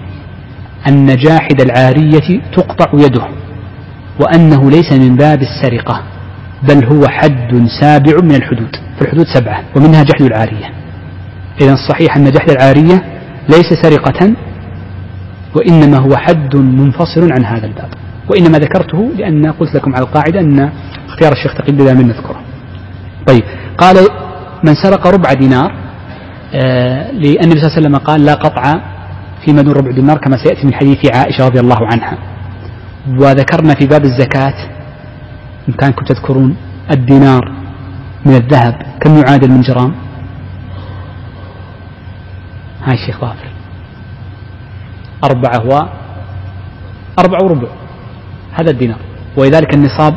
[0.88, 3.26] أن جاحد العارية تقطع يده
[4.20, 6.02] وأنه ليس من باب السرقة
[6.62, 10.70] بل هو حد سابع من الحدود فالحدود سبعة ومنها جحد العارية.
[11.60, 13.04] إذا الصحيح أن جحد العارية
[13.48, 14.32] ليس سرقة
[15.54, 17.88] وإنما هو حد منفصل عن هذا الباب.
[18.30, 20.70] وإنما ذكرته لأن قلت لكم على القاعدة أن
[21.08, 22.40] اختيار الشيخ تقي دائما نذكره.
[23.26, 23.42] طيب
[23.78, 23.96] قال
[24.64, 25.74] من سرق ربع دينار
[26.54, 28.95] آه لأن النبي صلى الله عليه وسلم قال لا قطع
[29.46, 32.18] فيما دون ربع دينار كما سيأتي من حديث عائشة رضي الله عنها.
[33.06, 34.58] وذكرنا في باب الزكاة
[35.68, 36.56] إن كانكم تذكرون
[36.90, 37.52] الدينار
[38.26, 39.94] من الذهب كم يعادل من جرام.
[42.84, 43.48] هاي الشيخ ظافر
[45.24, 45.88] أربعة هو
[47.18, 47.68] أربعة وربع.
[48.52, 48.98] هذا الدينار.
[49.36, 50.14] ولذلك النصاب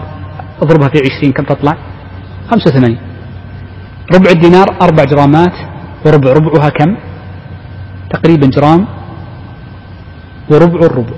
[0.61, 1.77] اضربها في عشرين كم تطلع؟
[2.51, 2.99] خمسة وثمانين.
[4.15, 5.55] ربع الدينار أربع جرامات
[6.05, 6.97] وربع ربعها كم؟
[8.09, 8.98] تقريبا جرام.
[10.51, 11.13] وربع الربع.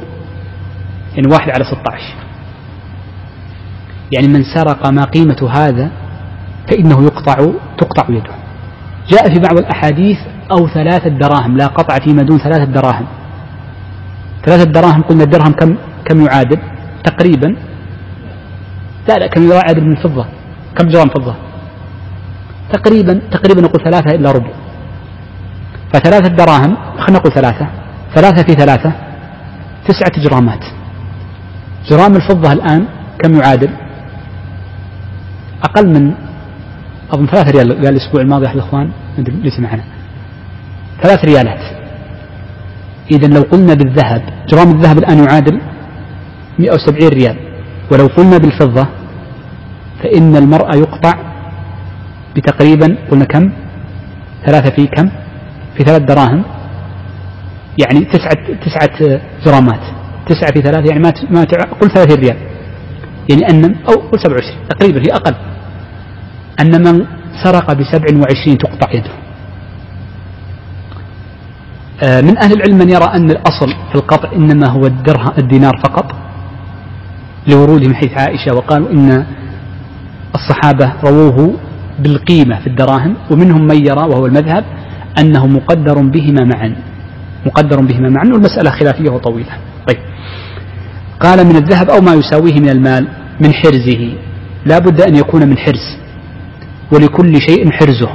[1.15, 2.21] يعني واحد على 16
[4.11, 5.91] يعني من سرق ما قيمة هذا
[6.71, 7.35] فإنه يقطع
[7.77, 8.35] تقطع يده.
[9.09, 10.17] جاء في بعض الأحاديث
[10.51, 13.07] أو ثلاثة دراهم لا قطع فيما دون ثلاثة دراهم.
[14.45, 15.75] ثلاثة دراهم قلنا الدرهم كم
[16.05, 16.59] كم يعادل؟
[17.03, 17.55] تقريبا.
[19.09, 20.25] لا لا كم يعادل من فضة.
[20.77, 21.35] كم جرام فضة؟
[22.73, 24.51] تقريبا تقريبا نقول ثلاثة إلا ربع.
[25.93, 27.67] فثلاثة دراهم خلينا نقول ثلاثة.
[28.15, 29.10] ثلاثة في ثلاثة.
[29.87, 30.63] تسعة جرامات
[31.89, 32.85] جرام الفضة الآن
[33.23, 33.69] كم يعادل؟
[35.63, 36.13] أقل من
[37.11, 39.83] أظن ثلاثة ريال قال الأسبوع الماضي أحد الإخوان ليس معنا.
[41.03, 41.81] ثلاث ريالات.
[43.11, 45.61] إذا لو قلنا بالذهب جرام الذهب الآن يعادل
[46.59, 47.35] 170 ريال.
[47.91, 48.87] ولو قلنا بالفضة
[50.03, 51.13] فإن المرأة يقطع
[52.35, 53.51] بتقريبا قلنا كم؟
[54.45, 55.09] ثلاثة في كم؟
[55.77, 56.43] في ثلاث دراهم.
[57.81, 59.81] يعني تسعة تسعة جرامات.
[60.25, 61.41] تسعة في ثلاثة يعني ما ما
[61.81, 62.37] قل ثلاثين ريال.
[63.29, 65.35] يعني أن أو قل سبعة وعشرين تقريبا هي أقل.
[66.61, 67.05] أن من
[67.43, 69.11] سرق بسبع وعشرين تقطع يده.
[72.03, 76.11] آه، من أهل العلم من يرى أن الأصل في القطع إنما هو الدرهم الدينار فقط
[77.47, 79.25] لوروده من حيث عائشة وقالوا إن
[80.35, 81.53] الصحابة رووه
[81.99, 84.63] بالقيمة في الدراهم ومنهم من يرى وهو المذهب
[85.19, 86.75] أنه مقدر بهما معا.
[87.45, 89.57] مقدر بهما معا والمسألة خلافية وطويلة.
[89.87, 89.97] طيب.
[91.19, 93.07] قال من الذهب أو ما يساويه من المال
[93.39, 94.13] من حرزه.
[94.65, 95.97] لا بد أن يكون من حرز.
[96.93, 98.09] ولكل شيء حرزه.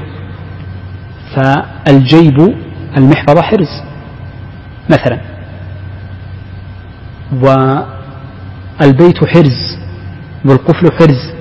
[1.37, 2.55] فالجيب
[2.97, 3.83] المحفظة حرز.
[4.91, 5.21] مثلا.
[7.43, 9.79] والبيت حرز.
[10.45, 11.35] والقفل حرز.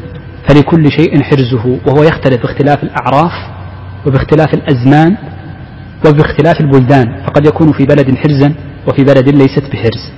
[0.48, 1.80] فلكل شيء حرزه.
[1.88, 3.34] وهو يختلف باختلاف الأعراف
[4.06, 5.18] وباختلاف الأزمان
[6.06, 8.56] وباختلاف البلدان فقد يكون في بلد حرزا
[8.88, 10.12] وفي بلد ليست بحرز.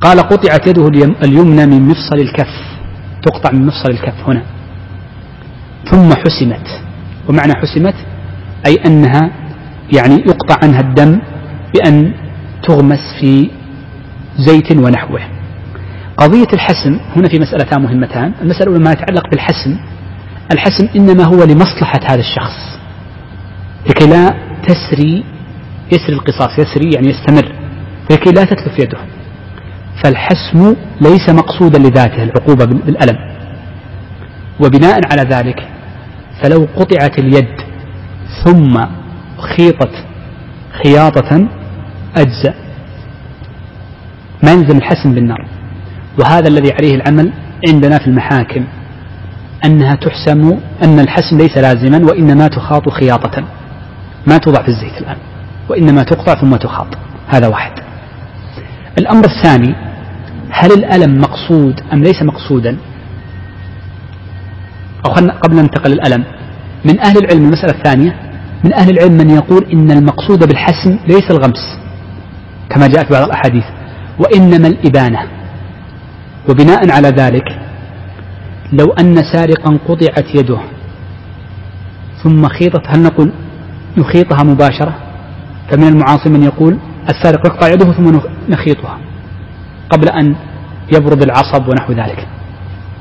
[0.00, 0.88] قال قطعت يده
[1.24, 2.54] اليمنى من مفصل الكف.
[3.22, 4.42] تقطع من مفصل الكف هنا.
[5.90, 6.66] ثم حسمت.
[7.28, 7.94] ومعنى حسمت
[8.66, 9.30] أي أنها
[9.96, 11.20] يعني يقطع عنها الدم
[11.74, 12.12] بأن
[12.62, 13.50] تغمس في
[14.38, 15.20] زيت ونحوه.
[16.16, 18.32] قضية الحسم هنا في مسألتان مهمتان.
[18.42, 19.76] المسألة الأولى ما يتعلق بالحسم.
[20.52, 22.73] الحسم إنما هو لمصلحة هذا الشخص.
[23.88, 24.34] لكي لا
[24.66, 25.24] تسري
[25.92, 27.52] يسري القصاص يسري يعني يستمر
[28.10, 28.98] لكي لا تتلف يده.
[30.04, 33.18] فالحسم ليس مقصودا لذاته العقوبة بالألم.
[34.60, 35.68] وبناء على ذلك
[36.42, 37.54] فلو قطعت اليد
[38.44, 38.86] ثم
[39.38, 40.04] خيطت
[40.84, 41.48] خياطة
[42.16, 42.54] أجزأ.
[44.44, 45.46] ما يلزم الحسم بالنار.
[46.20, 47.32] وهذا الذي عليه العمل
[47.68, 48.64] عندنا في المحاكم
[49.64, 53.44] أنها تحسم أن الحسم ليس لازما وإنما تخاط خياطة.
[54.26, 55.16] ما توضع في الزيت الآن
[55.68, 56.86] وإنما تقطع ثم تخاط.
[57.28, 57.72] هذا واحد.
[58.98, 59.74] الأمر الثاني
[60.50, 62.76] هل الألم مقصود أم ليس مقصودا؟
[65.06, 66.24] أو قبل أن ننتقل للألم
[66.84, 68.16] من أهل العلم المسألة الثانية
[68.64, 71.78] من أهل العلم من يقول إن المقصود بالحسم ليس الغمس
[72.70, 73.64] كما جاء في بعض الأحاديث
[74.18, 75.18] وإنما الإبانة.
[76.48, 77.44] وبناء على ذلك
[78.72, 80.58] لو أن سارقا قطعت يده
[82.22, 83.32] ثم خيطت هل نقول
[83.98, 84.94] نخيطها مباشرة
[85.70, 86.78] فمن المعاصي من يقول
[87.08, 88.18] السارق يقطع يده ثم
[88.48, 88.98] نخيطها
[89.90, 90.36] قبل أن
[90.92, 92.28] يبرد العصب ونحو ذلك.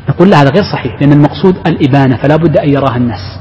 [0.09, 3.39] نقول لا هذا غير صحيح لأن المقصود الإبانة فلا بد أن يراها الناس.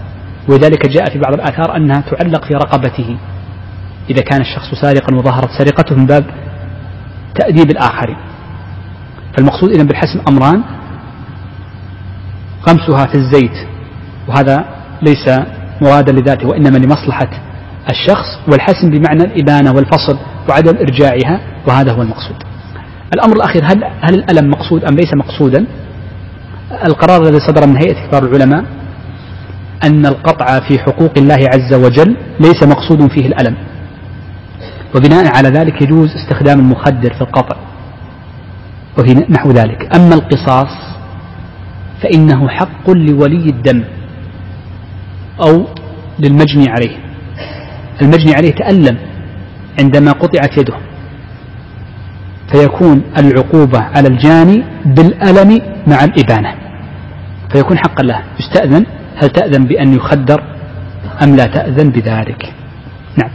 [0.48, 3.16] ولذلك جاء في بعض الآثار أنها تعلق في رقبته.
[4.10, 6.24] إذا كان الشخص سارقا وظهرت سرقته من باب
[7.34, 8.16] تأديب الآخرين.
[9.36, 10.62] فالمقصود إذا بالحسم أمران
[12.68, 13.68] غمسها في الزيت
[14.28, 14.64] وهذا
[15.02, 15.28] ليس
[15.82, 17.28] مرادا لذاته وإنما لمصلحة
[17.90, 20.18] الشخص والحسم بمعنى الإبانة والفصل
[20.48, 22.36] وعدم إرجاعها وهذا هو المقصود.
[23.14, 25.66] الأمر الأخير هل, هل الألم مقصود أم ليس مقصودا؟
[26.86, 28.64] القرار الذي صدر من هيئة كبار العلماء
[29.84, 33.56] أن القطع في حقوق الله عز وجل ليس مقصود فيه الألم.
[34.96, 37.56] وبناء على ذلك يجوز استخدام المخدر في القطع
[38.98, 39.96] وفي نحو ذلك.
[39.96, 40.76] أما القصاص
[42.02, 43.84] فإنه حق لولي الدم.
[45.40, 45.66] أو
[46.18, 46.96] للمجني عليه.
[48.02, 48.98] المجني عليه تألم
[49.80, 50.74] عندما قطعت يده.
[52.52, 56.54] فيكون العقوبة على الجاني بالألم مع الإبانة.
[57.52, 58.22] فيكون حقا له.
[58.40, 60.42] يستأذن؟ هل تأذن بأن يخدر
[61.22, 62.52] أم لا تأذن بذلك؟
[63.16, 63.30] نعم.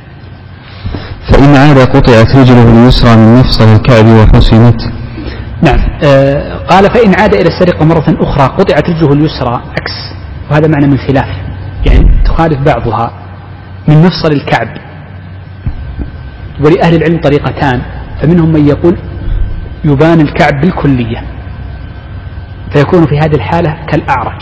[1.32, 4.82] فإن عاد قطعت رجله اليسرى من مفصل الكعب وحسنت.
[5.62, 5.80] نعم.
[6.04, 9.62] آه قال فإن عاد إلى السرقة مرة أخرى قطعت رجله اليسرى.
[9.80, 9.94] عكس.
[10.52, 11.57] وهذا معنى من خلاف.
[11.88, 13.12] يعني تخالف بعضها
[13.88, 14.68] من مفصل الكعب
[16.66, 17.82] ولأهل العلم طريقتان
[18.22, 18.98] فمنهم من يقول
[19.86, 21.24] يبان الكعب بالكلية
[22.74, 24.42] فيكون في هذه الحالة كالأعرج.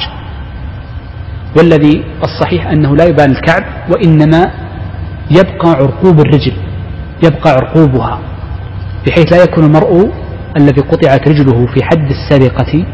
[1.58, 4.52] والذي الصحيح أنه لا يبان الكعب وإنما
[5.32, 6.54] يبقى عرقوب الرجل
[7.24, 8.20] يبقى عرقوبها
[9.08, 10.12] بحيث لا يكون المرء
[10.58, 12.86] الذي قطعت رجله في حد السرقة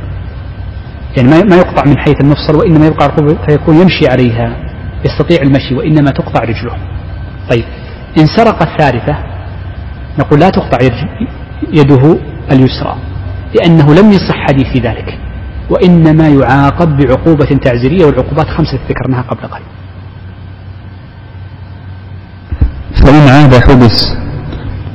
[1.18, 4.56] يعني ما يقطع من حيث المفصل وإنما يبقى عرقوبه فيكون يمشي عليها
[5.06, 6.76] يستطيع المشي وإنما تقطع رجله.
[7.50, 7.64] طيب
[8.18, 9.18] إن سرق الثالثة
[10.20, 10.78] نقول لا تقطع
[11.74, 12.18] يده
[12.52, 12.96] اليسرى
[13.56, 15.18] لأنه لم يصح حديث في ذلك
[15.70, 19.66] وإنما يعاقب بعقوبة تعزيرية والعقوبات خمسة ذكرناها قبل قليل.
[23.04, 24.18] فإن عاد حبس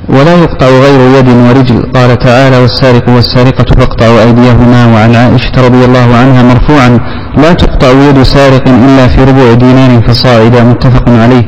[0.09, 1.91] ولا يقطع غير يد ورجل.
[1.91, 6.89] قال تعالى والسارق والسارقة فاقطعوا أيديهما وعن عائشة رضي الله عنها مرفوعا
[7.37, 10.63] لا تقطع يد سارق إلا في ربع دينار فصاعدا.
[10.63, 11.45] متفق عليه.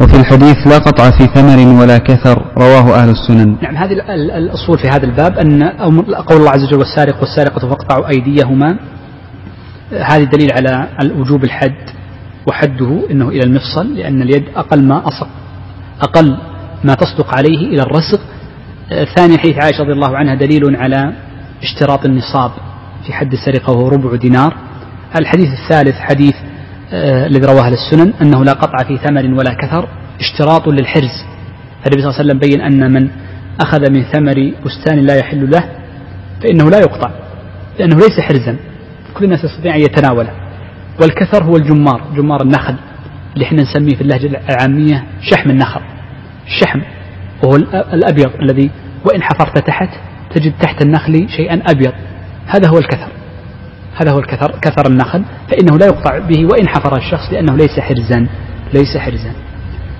[0.00, 2.44] وفي الحديث لا قطع في ثمر ولا كثر.
[2.58, 3.56] رواه أهل السنن.
[3.62, 3.92] نعم هذه
[4.36, 5.62] الأصول في هذا الباب أن
[6.28, 8.76] قول الله عز وجل والسارق والسارقة فاقطعوا أيديهما.
[9.92, 11.90] هذا دليل على وجوب الحد
[12.48, 15.28] وحده إنه إلى المفصل لأن اليد أقل ما اصق
[16.02, 16.36] أقل
[16.84, 18.18] ما تصدق عليه إلى الرسغ
[19.16, 21.12] ثاني حديث عائشة رضي الله عنها دليل على
[21.62, 22.50] اشتراط النصاب
[23.06, 24.56] في حد السرقة وهو ربع دينار.
[25.20, 26.34] الحديث الثالث حديث
[26.92, 29.88] آه الذي رواه السنن أنه لا قطع في ثمر ولا كثر
[30.20, 31.24] اشتراط للحرز.
[31.84, 33.08] فالنبي صلى الله عليه وسلم بين أن من
[33.60, 35.64] أخذ من ثمر بستان لا يحل له
[36.42, 37.10] فإنه لا يقطع
[37.78, 38.56] لأنه ليس حرزا.
[39.14, 40.30] كل الناس يستطيع أن يتناوله.
[41.00, 42.74] والكثر هو الجمار جمار النخل
[43.34, 45.80] اللي إحنا نسميه في اللهجة العامية شحم النخل.
[46.50, 46.80] الشحم
[47.42, 47.56] وهو
[47.94, 48.70] الأبيض الذي
[49.04, 49.88] وإن حفرت تحت
[50.34, 51.92] تجد تحت النخل شيئا أبيض.
[52.46, 53.08] هذا هو الكثر
[54.00, 58.26] هذا هو الكثر كثر النخل فإنه لا يقطع به وإن حفر الشخص لأنه ليس حرزا
[58.74, 59.32] ليس حرزا.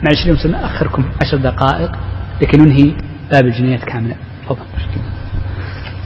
[0.02, 1.90] معلش اليوم سنأخركم عشر دقائق؟
[2.42, 2.92] لكي ننهي
[3.32, 4.14] باب الجنايات كاملا.
[4.44, 4.60] تفضل.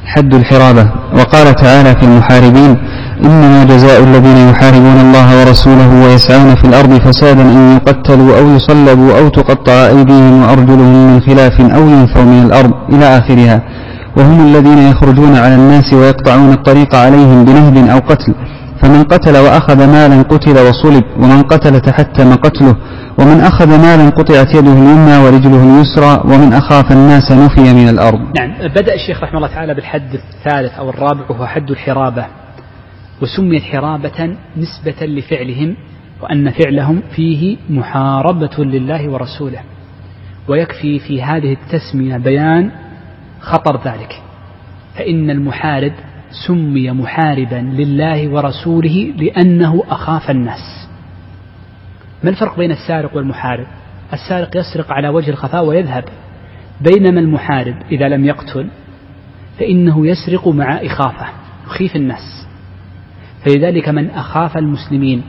[0.07, 0.93] حد الحرابة.
[1.13, 2.77] وقال تعالى في المحاربين
[3.21, 9.29] إنما جزاء الذين يحاربون الله ورسوله ويسعون في الأرض فسادا أن يقتلوا أو يصلبوا أو
[9.29, 13.63] تقطع أيديهم وأرجلهم من خلاف أو ينفوا من الأرض إلى آخرها.
[14.17, 18.35] وهم الذين يخرجون على الناس ويقطعون الطريق عليهم بنهب أو قتل.
[18.83, 22.77] فمن قتل وأخذ مالا قتل وصلب ومن قتل تحتم قتله.
[23.19, 28.19] ومن أخذ مالا قطعت يده اليمنى ورجله اليسرى ومن أخاف الناس نفي من الأرض.
[28.39, 32.44] نعم بدأ الشيخ رحمه الله تعالى بالحد الثالث أو الرابع وهو حد الحرابة.
[33.25, 35.77] وسميت حرابة نسبة لفعلهم
[36.21, 39.61] وأن فعلهم فيه محاربة لله ورسوله
[40.49, 42.71] ويكفي في هذه التسمية بيان
[43.41, 44.23] خطر ذلك.
[44.95, 45.93] فإن المحارب
[46.47, 50.89] سمي محاربا لله ورسوله لأنه أخاف الناس.
[52.25, 53.67] ما الفرق بين السارق والمحارب؟
[54.13, 56.05] السارق يسرق على وجه الخفاء ويذهب.
[56.81, 58.69] بينما المحارب إذا لم يقتل
[59.59, 61.27] فإنه يسرق مع إخافة
[61.67, 62.54] يخيف الناس.
[63.45, 65.23] فلذلك من أخاف المسلمين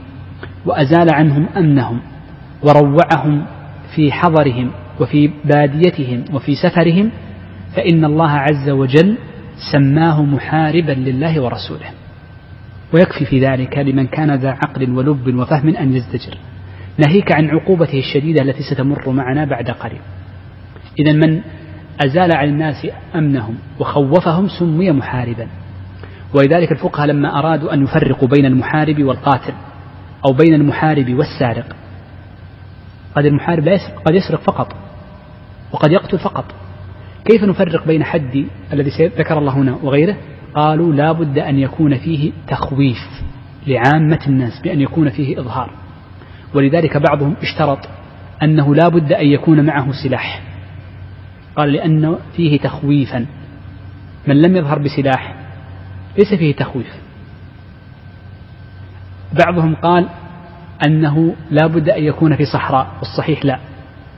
[0.65, 1.99] وأزال عنهم أمنهم
[2.63, 3.45] وروعهم
[3.95, 7.11] في حضرهم وفي باديتهم وفي سفرهم
[7.75, 9.17] فإن الله عز وجل
[9.71, 11.89] سماه محاربا لله ورسوله.
[12.93, 16.37] ويكفي في ذلك لمن كان ذا عقل ولب وفهم أن يزدجر.
[16.97, 20.01] ناهيك عن عقوبته الشديدة التي ستمر معنا بعد قريب.
[20.99, 21.41] إذا من
[22.05, 25.47] أزال عن الناس أمنهم وخوفهم سمي محاربا.
[26.37, 29.53] ولذلك الفقهاء لما أرادوا أن يفرقوا بين المحارب والقاتل
[30.27, 31.75] أو بين المحارب والسارق
[33.15, 34.75] قد المحارب لا يسرق قد يسرق فقط
[35.71, 36.45] وقد يقتل فقط.
[37.25, 40.17] كيف نفرق بين حد الذي ذكر الله هنا وغيره؟
[40.55, 42.97] قالوا لا بد أن يكون فيه تخويف
[43.67, 45.69] لعامة الناس بأن يكون فيه إظهار.
[46.53, 47.79] ولذلك بعضهم اشترط
[48.43, 50.41] أنه لا بد أن يكون معه سلاح.
[51.55, 53.25] قال لأن فيه تخويفا.
[54.27, 55.44] من لم يظهر بسلاح
[56.17, 56.95] ليس فيه تخويف.
[59.45, 60.09] بعضهم قال
[60.87, 63.59] أنه لا بد أن يكون في صحراء والصحيح لا.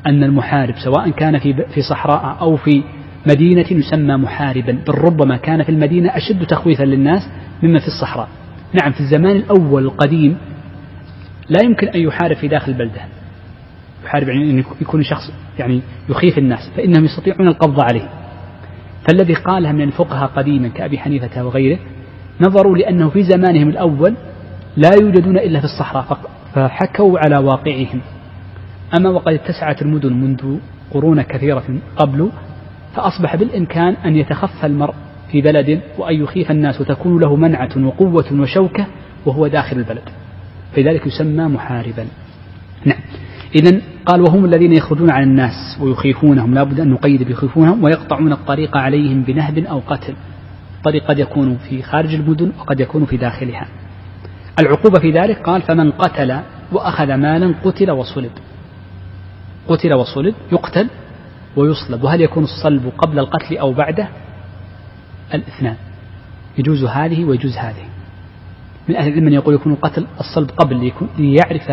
[0.07, 2.83] أن المحارب سواء كان في في صحراء أو في
[3.27, 7.29] مدينة يسمى محاربا بل ربما كان في المدينة أشد تخويفا للناس
[7.63, 8.27] مما في الصحراء.
[8.81, 10.37] نعم في الزمان الأول القديم
[11.49, 13.01] لا يمكن أن يحارب في داخل البلدة
[14.05, 18.09] يحارب يعني أن يكون شخص يعني يخيف الناس فإنهم يستطيعون القبض عليه.
[19.07, 21.79] فالذي قالها من الفقهاء قديما كأبي حنيفة وغيره
[22.41, 24.15] نظروا لأنه في زمانهم الأول
[24.77, 26.19] لا يوجدون إلا في الصحراء
[26.53, 28.01] فحكوا على واقعهم.
[28.97, 30.57] أما وقد اتسعت المدن منذ
[30.91, 31.63] قرون كثيرة
[31.95, 32.31] قبل
[32.95, 34.93] فأصبح بالإمكان أن يتخفى المرء
[35.31, 38.87] في بلد وأن يخيف الناس وتكون له منعة وقوة وشوكة
[39.25, 40.09] وهو داخل البلد.
[40.75, 42.07] فلذلك يسمى محاربا.
[42.85, 42.99] نعم.
[43.55, 46.53] إذا قال وهم الذين يخرجون على الناس ويخيفونهم.
[46.53, 50.15] لا بد أن نقيد بيخيفونهم ويقطعون الطريق عليهم بنهب أو قتل.
[50.77, 53.67] الطريق قد يكون في خارج المدن وقد يكون في داخلها.
[54.59, 56.39] العقوبة في ذلك قال فمن قتل
[56.71, 58.31] وأخذ مالا قتل وصلب.
[59.67, 60.89] قتل وصلب يقتل
[61.55, 62.03] ويصلب.
[62.03, 64.07] وهل يكون الصلب قبل القتل أو بعده؟
[65.33, 65.75] الاثنان.
[66.57, 67.85] يجوز هذه ويجوز هذه.
[68.89, 71.71] من أهل العلم من يقول يكون القتل الصلب قبل ليعرف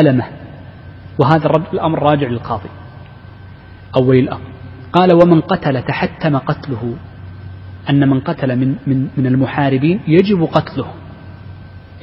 [0.00, 0.24] ألمه.
[1.18, 2.68] وهذا الأمر راجع للقاضي.
[3.96, 4.46] أو ولي الأمر.
[4.92, 6.94] قال ومن قتل تحتم قتله.
[7.90, 10.86] أن من قتل من, من, من المحاربين يجب قتله.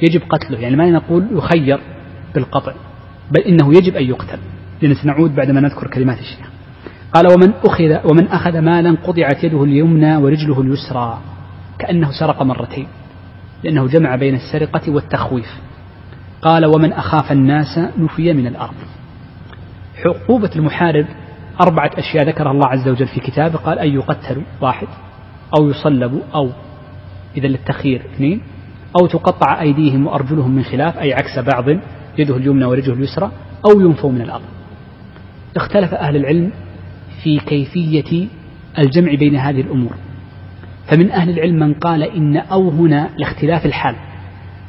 [0.02, 1.80] يجب قتله يعني ما نقول يخير
[2.34, 2.72] بالقطع
[3.30, 4.38] بل إنه يجب أن يقتل.
[4.82, 6.48] لأن سنعود بعدما نذكر كلمات الشيخ.
[7.14, 11.18] قال ومن أخذ ومن أخذ مالا قطعت يده اليمنى ورجله اليسرى.
[11.78, 12.86] كأنه سرق مرتين
[13.64, 15.60] لأنه جمع بين السرقة والتخويف.
[16.42, 18.74] قال ومن أخاف الناس نفي من الأرض.
[20.06, 21.06] عقوبة المحارب
[21.60, 23.58] أربعة أشياء ذكرها الله عز وجل في كتابه.
[23.58, 24.86] قال أن يقتلوا واحد
[25.58, 26.50] أو يصلبوا أو
[27.36, 28.40] إذا للتخيير اثنين
[29.00, 31.68] أو تقطع أيديهم وأرجلهم من خلاف أي عكس بعض
[32.18, 33.30] يده اليمنى ورجله اليسرى
[33.66, 34.44] أو ينفوا من الأرض.
[35.56, 36.50] اختلف أهل العلم
[37.22, 38.28] في كيفية
[38.78, 39.92] الجمع بين هذه الأمور.
[40.90, 43.96] فمن أهل العلم من قال إن أو هنا لاختلاف الحال.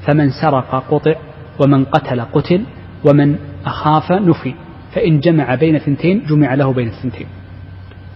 [0.08, 1.16] فمن سرق قطع
[1.64, 2.64] ومن قتل قتل
[3.10, 3.36] ومن
[3.66, 4.54] أخاف نفي.
[4.96, 7.28] فإن جمع بين ثنتين جمع له بين الثنتين.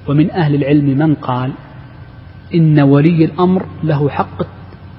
[0.08, 1.52] ومن أهل العلم من قال
[2.54, 4.42] إن ولي الأمر له حق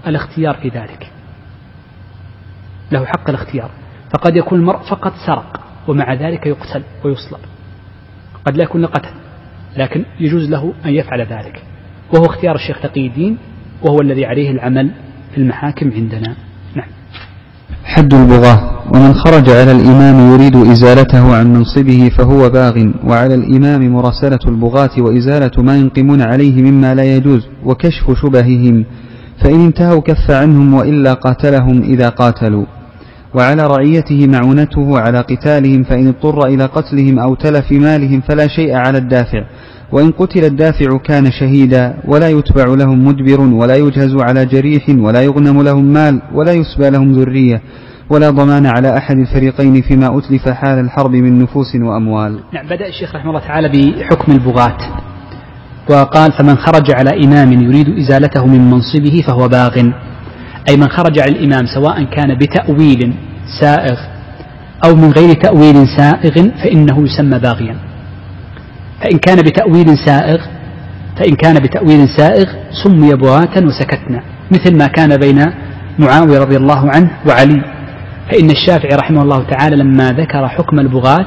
[0.07, 1.11] الاختيار في ذلك.
[2.93, 3.71] له حق الاختيار.
[4.13, 7.41] فقد يكون المرء فقط سرق ومع ذلك يقتل ويصلب.
[8.47, 9.15] قد لا يكون قتل
[9.77, 11.63] لكن يجوز له أن يفعل ذلك.
[12.15, 13.39] وهو اختيار الشيخ تقي الدين
[13.83, 14.91] وهو الذي عليه العمل
[15.33, 16.37] في المحاكم عندنا.
[17.85, 18.61] حد البغاة
[18.95, 22.75] ومن خرج على الإمام يريد إزالته عن منصبه فهو باغ
[23.07, 28.85] وعلى الإمام مراسلة البغاة وإزالة ما ينقمون عليه مما لا يجوز وكشف شبههم
[29.45, 32.65] فإن انتهوا كف عنهم وإلا قاتلهم إذا قاتلوا.
[33.35, 38.99] وعلى رعيته معونته على قتالهم فإن اضطر إلى قتلهم أو تلف مالهم فلا شيء على
[38.99, 39.45] الدافع.
[39.93, 45.63] وإن قتل الدافع كان شهيدا ولا يتبع لهم مدبر ولا يجهز على جريح ولا يغنم
[45.63, 47.63] لهم مال ولا يسبى لهم ذرية
[48.11, 52.39] ولا ضمان على أحد الفريقين فيما أتلف حال الحرب من نفوس وأموال.
[52.55, 54.79] نعم بدأ الشيخ رحمه الله تعالى بحكم البغاة.
[55.91, 59.91] وقال فمن خرج على إمام يريد إزالته من منصبه فهو باغ.
[60.69, 63.15] أي من خرج على الإمام سواء كان بتأويل
[63.61, 63.99] سائغ
[64.85, 67.77] أو من غير تأويل سائغ فإنه يسمى باغيا.
[69.03, 70.39] فإن كان بتأويل سائغ
[71.19, 72.47] فإن كان بتأويل سائغ
[72.85, 75.47] سمي بغاة وسكتنا مثل ما كان بين
[75.99, 77.63] معاوية رضي الله عنه وعلي.
[78.31, 81.27] فإن الشافعي رحمه الله تعالى لما ذكر حكم البغاة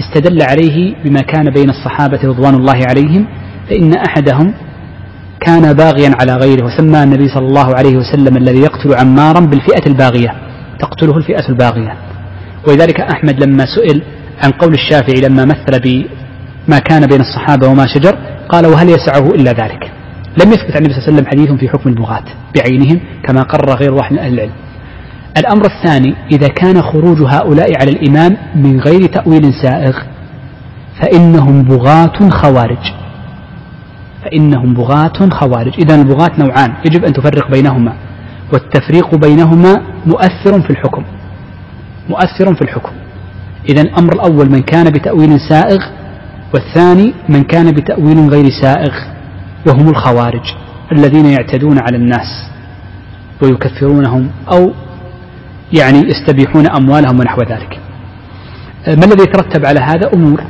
[0.00, 3.26] استدل عليه بما كان بين الصحابة رضوان الله عليهم
[3.70, 4.54] فإن أحدهم
[5.40, 10.34] كان باغيا على غيره وسمى النبي صلى الله عليه وسلم الذي يقتل عمارا بالفئة الباغية.
[10.78, 11.94] تقتله الفئة الباغية.
[12.68, 14.02] ولذلك أحمد لما سئل
[14.44, 19.50] عن قول الشافعي لما مثل بما كان بين الصحابة وما شجر قال وهل يسعه إلا
[19.52, 19.90] ذلك؟
[20.44, 22.24] لم يثبت عن النبي صلى الله عليه وسلم حديث في حكم البغاة
[22.56, 24.52] بعينهم كما قرر غير واحد من أهل العلم.
[25.38, 29.98] الأمر الثاني إذا كان خروج هؤلاء على الإمام من غير تأويل سائغ
[31.02, 33.03] فإنهم بغاة خوارج.
[34.24, 35.72] فإنهم بغاة خوارج.
[35.78, 36.74] إذا البغاة نوعان.
[36.86, 37.92] يجب أن تفرق بينهما.
[38.52, 41.04] والتفريق بينهما مؤثر في الحكم.
[42.08, 42.92] مؤثر في الحكم.
[43.68, 45.78] إذا الأمر الأول من كان بتأويل سائغ
[46.54, 48.92] والثاني من كان بتأويل غير سائغ.
[49.66, 50.54] وهم الخوارج
[50.92, 52.50] الذين يعتدون على الناس
[53.42, 54.72] ويكفرونهم أو
[55.72, 57.80] يعني يستبيحون أموالهم ونحو ذلك.
[58.86, 60.44] ما الذي يترتب على هذا؟ أمور.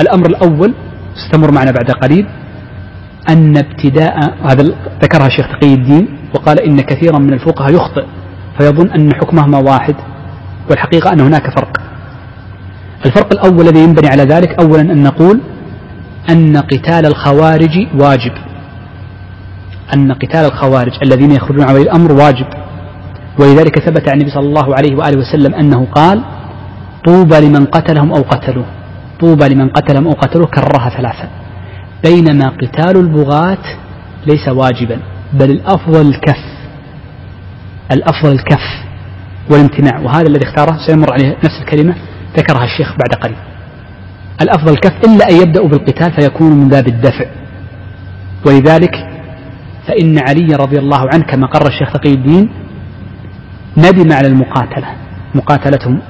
[0.00, 0.74] الأمر الأول
[1.16, 2.26] استمر معنا بعد قليل.
[3.28, 4.62] أن ابتداء هذا
[5.02, 8.04] ذكرها الشيخ تقي الدين وقال إن كثيرا من الفقهاء يخطئ
[8.58, 9.94] فيظن أن حكمهما واحد
[10.70, 11.80] والحقيقة أن هناك فرق.
[13.06, 15.40] الفرق الأول الذي ينبني على ذلك أولا أن نقول
[16.30, 18.32] أن قتال الخوارج واجب.
[19.94, 22.46] أن قتال الخوارج الذين يخرجون على الأمر واجب.
[23.40, 26.22] ولذلك ثبت عن النبي صلى الله عليه وآله وسلم أنه قال
[27.04, 28.66] طوبى لمن قتلهم أو قتلوه.
[29.20, 31.28] طوبى لمن قتلهم أو قتلوه كررها ثلاثا.
[32.04, 33.64] بينما قتال البغاة
[34.26, 34.98] ليس واجبا
[35.32, 36.44] بل الأفضل الكف
[37.92, 38.84] الأفضل الكف
[39.50, 40.00] والامتناع.
[40.00, 41.94] وهذا الذي اختاره سيمر عليه نفس الكلمة
[42.36, 43.36] ذكرها الشيخ بعد قليل.
[44.42, 47.26] الأفضل الكف إلا أن يبدأوا بالقتال فيكون من باب الدفع.
[48.46, 48.94] ولذلك
[49.88, 52.50] فإن علي رضي الله عنه كما قرر الشيخ تقي الدين
[53.76, 54.86] ندم على المقاتلة
[55.34, 56.00] مقاتلتهم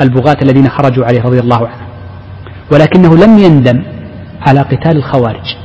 [0.00, 1.86] البغاة الذين خرجوا عليه رضي الله عنه.
[2.72, 3.82] ولكنه لم يندم.
[4.46, 5.56] على قتال الخوارج.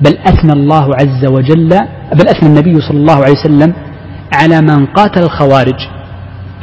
[0.00, 1.68] بل أثنى الله عز وجل
[2.14, 3.72] بل أثنى النبي صلى الله عليه وسلم
[4.34, 5.88] على من قاتل الخوارج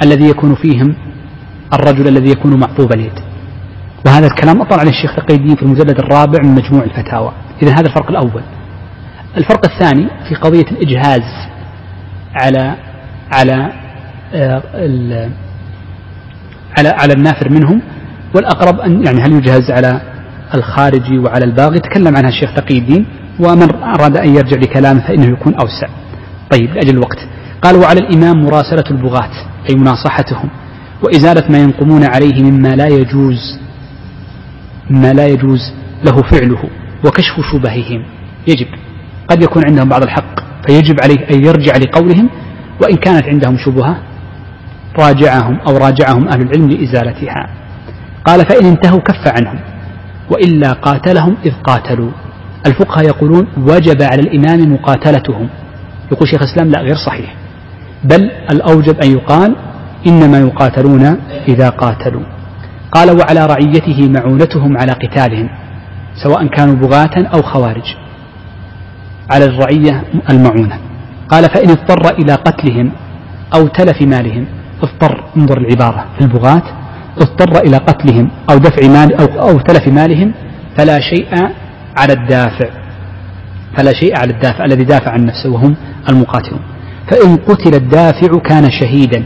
[0.03, 0.95] الذي يكون فيهم
[1.73, 3.19] الرجل الذي يكون معطوب اليد.
[4.05, 7.31] وهذا الكلام أطلع عليه الشيخ تقي الدين في المجلد الرابع من مجموع الفتاوى.
[7.63, 8.41] إذا هذا الفرق الأول.
[9.37, 11.47] الفرق الثاني في قضية الإجهاز
[12.35, 12.75] على
[13.31, 13.71] على
[14.33, 14.61] آه،
[16.77, 17.81] على على النافر منهم.
[18.35, 20.01] والأقرب أن يعني هل يجهز على
[20.55, 21.79] الخارجي وعلى الباغي.
[21.79, 23.05] تكلم عنها الشيخ تقي الدين
[23.39, 25.87] ومن أراد أن يرجع لكلامه فإنه يكون أوسع.
[26.51, 27.17] طيب لأجل الوقت.
[27.61, 29.31] قال وعلى الإمام مراسلة البغاة
[29.69, 30.49] أي مناصحتهم
[31.03, 33.59] وإزالة ما ينقمون عليه مما لا يجوز
[34.89, 35.59] مما لا يجوز
[36.05, 36.63] له فعله
[37.05, 38.05] وكشف شبههم.
[38.47, 38.67] يجب.
[39.27, 42.29] قد يكون عندهم بعض الحق فيجب عليه أن يرجع لقولهم
[42.81, 43.97] وإن كانت عندهم شبهة
[44.99, 47.49] راجعهم أو راجعهم أهل العلم لإزالتها.
[48.25, 49.59] قال فإن انتهوا كف عنهم.
[50.31, 52.11] وإلا قاتلهم إذ قاتلوا.
[52.65, 55.49] الفقهاء يقولون وجب على الإمام مقاتلتهم.
[56.11, 57.35] يقول شيخ الإسلام لا غير صحيح.
[58.03, 59.55] بل الأوجب أن يقال
[60.07, 61.17] إنما يقاتلون
[61.47, 62.23] إذا قاتلوا.
[62.91, 65.49] قال وعلى رعيته معونتهم على قتالهم
[66.23, 67.95] سواء كانوا بغاة أو خوارج.
[69.31, 70.79] على الرعية المعونة.
[71.29, 72.91] قال فإن اضطر إلى قتلهم
[73.55, 74.45] أو تلف مالهم
[74.83, 76.05] اضطر انظر العبارة.
[76.19, 76.63] في البغاة
[77.21, 80.33] اضطر إلى قتلهم أو دفع مال أو, أو تلف مالهم
[80.77, 81.27] فلا شيء
[81.97, 82.69] على الدافع
[83.77, 85.75] فلا شيء على الدافع الذي دافع عن نفسه وهم
[86.09, 86.59] المقاتلون.
[87.11, 89.23] فإن قتل الدافع كان شهيدا.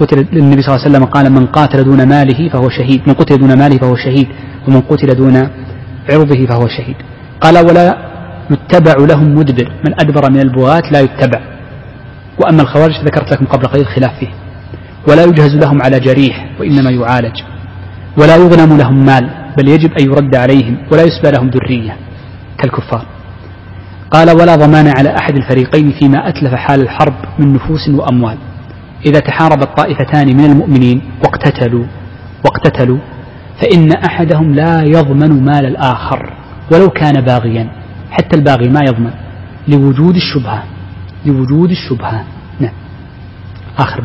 [0.00, 3.38] قتل النبي صلى الله عليه وسلم قال من قاتل دون ماله فهو شهيد من قتل
[3.38, 4.28] دون ماله فهو شهيد
[4.68, 5.48] ومن قتل دون
[6.10, 6.96] عرضه فهو شهيد.
[7.40, 7.96] قال ولا
[8.50, 11.40] يتبع لهم مدبر من أدبر من البغاة لا يتبع.
[12.38, 14.47] وأما الخوارج ذكرت لكم قبل قليل خلاف فيه.
[15.08, 17.42] ولا يجهز لهم على جريح وإنما يعالج.
[18.18, 21.96] ولا يغنم لهم مال بل يجب أن يرد عليهم ولا يسبى لهم ذرية
[22.58, 23.06] كالكفار.
[24.10, 28.38] قال ولا ضمان على أحد الفريقين فيما أتلف حال الحرب من نفوس وأموال.
[29.06, 31.84] إذا تحارب الطائفتان من المؤمنين واقتتلوا
[32.44, 32.98] واقتتلوا
[33.60, 36.32] فإن أحدهم لا يضمن مال الآخر
[36.72, 37.70] ولو كان باغيا.
[38.10, 39.10] حتى الباغي ما يضمن.
[39.68, 40.62] لوجود الشبهة
[41.26, 42.24] لوجود الشبهة.
[42.60, 42.72] نعم.
[43.78, 44.04] آخر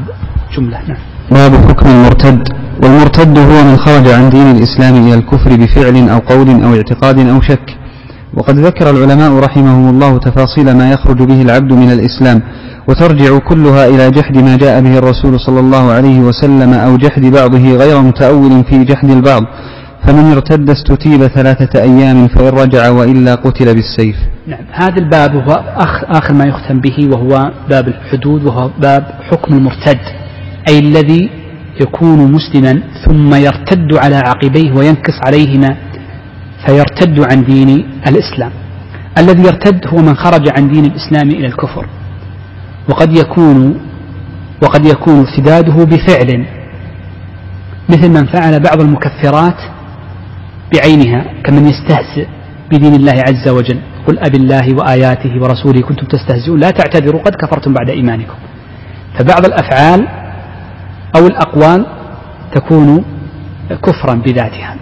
[0.58, 0.98] جملة نعم.
[1.32, 2.48] باب حكم المرتد.
[2.84, 7.42] والمرتد هو من خرج عن دين الإسلام إلى الكفر بفعل أو قول أو اعتقاد أو
[7.42, 7.78] شك.
[8.38, 12.42] وقد ذكر العلماء رحمهم الله تفاصيل ما يخرج به العبد من الإسلام.
[12.88, 17.76] وترجع كلها إلى جحد ما جاء به الرسول صلى الله عليه وسلم أو جحد بعضه
[17.78, 19.44] غير متأول في جحد البعض.
[20.08, 24.16] فمن ارتد استتيب ثلاثة أيام فإن رجع وإلا قتل بالسيف.
[24.48, 24.66] نعم.
[24.72, 25.64] هذا الباب هو
[26.10, 30.00] آخر ما يختم به وهو باب الحدود وهو باب حكم المرتد.
[30.70, 31.30] أي الذي
[31.82, 35.78] يكون مسلما ثم يرتد على عقبيه وينكص عليهما
[36.66, 37.70] فيرتد عن دين
[38.08, 38.52] الإسلام.
[39.18, 41.86] الذي يرتد هو من خرج عن دين الإسلام إلى الكفر.
[42.90, 43.80] وقد يكون
[44.64, 46.46] وقد يكون ارتداده بفعل
[47.90, 49.58] مثل من فعل بعض المكفرات
[50.76, 52.28] بعينها كمن يستهزئ
[52.72, 53.80] بدين الله عز وجل.
[54.08, 58.36] قل أب الله وآياته ورسوله كنتم تستهزئون لا تعتذروا قد كفرتم بعد إيمانكم.
[59.20, 60.23] فبعض الأفعال
[61.16, 61.86] أو الأقوال
[62.56, 63.06] تكون
[63.84, 64.76] كفرا بذاتها.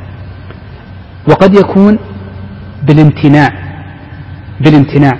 [1.29, 1.97] وقد يكون
[2.87, 3.49] بالامتناع
[4.61, 5.11] بالامتناع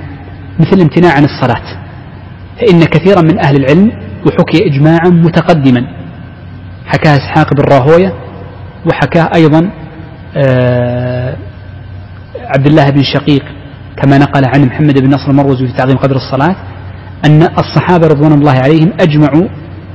[0.60, 1.82] مثل الامتناع عن الصلاة.
[2.60, 3.92] فإن كثيرا من أهل العلم
[4.28, 5.88] وحكي إجماعا متقدما.
[6.86, 8.14] حكاه إسحاق بن راهوية
[8.86, 9.70] وحكاه أيضا
[10.36, 11.36] آه،
[12.56, 13.44] عبد الله بن شقيق
[14.02, 16.56] كما نقل عن محمد بن نصر المروزي في تعظيم قدر الصلاة
[17.26, 19.48] أن الصحابة رضوان الله عليهم أجمعوا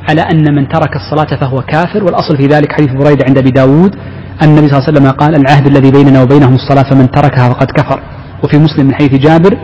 [0.09, 3.95] على أن من ترك الصلاة فهو كافر والأصل في ذلك حديث بريدة عند أبي داود
[4.43, 7.66] أن النبي صلى الله عليه وسلم قال العهد الذي بيننا وبينهم الصلاة فمن تركها فقد
[7.70, 8.01] كفر.
[8.45, 9.59] وفي مسلم من حديث جابر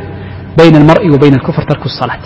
[0.59, 2.25] بين المرء وبين الكفر ترك الصلاة.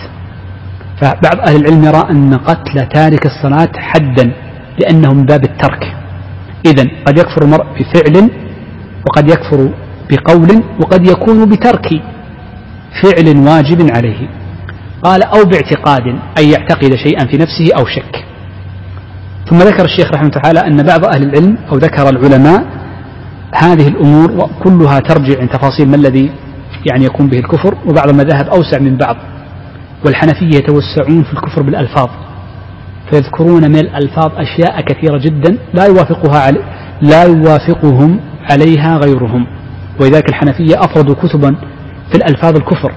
[1.01, 4.31] فبعض أهل العلم يرى أن قتل تارك الصلاة حدا
[4.79, 5.83] لأنه من باب الترك.
[6.65, 8.29] إذا قد يكفر المرء بفعل
[9.05, 9.69] وقد يكفر
[10.11, 11.87] بقول وقد يكون بترك
[13.01, 14.27] فعل واجب عليه.
[15.03, 16.07] قال أو باعتقاد
[16.39, 18.25] أن يعتقد شيئا في نفسه أو شك.
[19.49, 22.65] ثم ذكر الشيخ رحمه الله تعالى أن بعض أهل العلم أو ذكر العلماء
[23.55, 26.31] هذه الأمور كلها ترجع عن تفاصيل ما الذي
[26.91, 29.15] يعني يكون به الكفر وبعض المذاهب أوسع من بعض
[30.05, 32.09] والحنفية يتوسعون في الكفر بالألفاظ
[33.11, 36.59] فيذكرون من الألفاظ أشياء كثيرة جدا لا يوافقها علي
[37.01, 38.19] لا يوافقهم
[38.51, 39.47] عليها غيرهم.
[40.01, 41.55] ولذلك الحنفية أفردوا كتبا
[42.11, 42.91] في الألفاظ الكفر.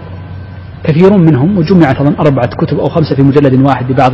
[0.85, 4.13] كثير منهم وجمعت أظن أربعة كتب أو خمسة في مجلد واحد لبعض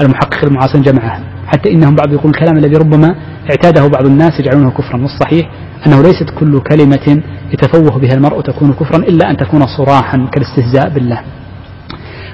[0.00, 3.16] المحققين المعاصرين جمعها حتى إنهم بعض يقول الكلام الذي ربما
[3.50, 5.02] اعتاده بعض الناس يجعلونه كفرا.
[5.02, 5.50] والصحيح
[5.86, 7.22] أنه ليست كل كلمة
[7.52, 11.20] يتفوه بها المرء تكون كفرا إلا أن تكون صراحا كالاستهزاء بالله.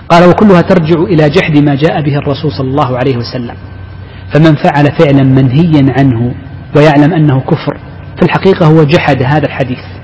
[0.08, 3.54] قال وكلها ترجع إلى جحد ما جاء به الرسول صلى الله عليه وسلم.
[4.34, 6.34] فمن فعل فعلا منهيا عنه
[6.76, 7.76] ويعلم أنه كفر
[8.16, 9.99] في الحقيقة هو جحد هذا الحديث.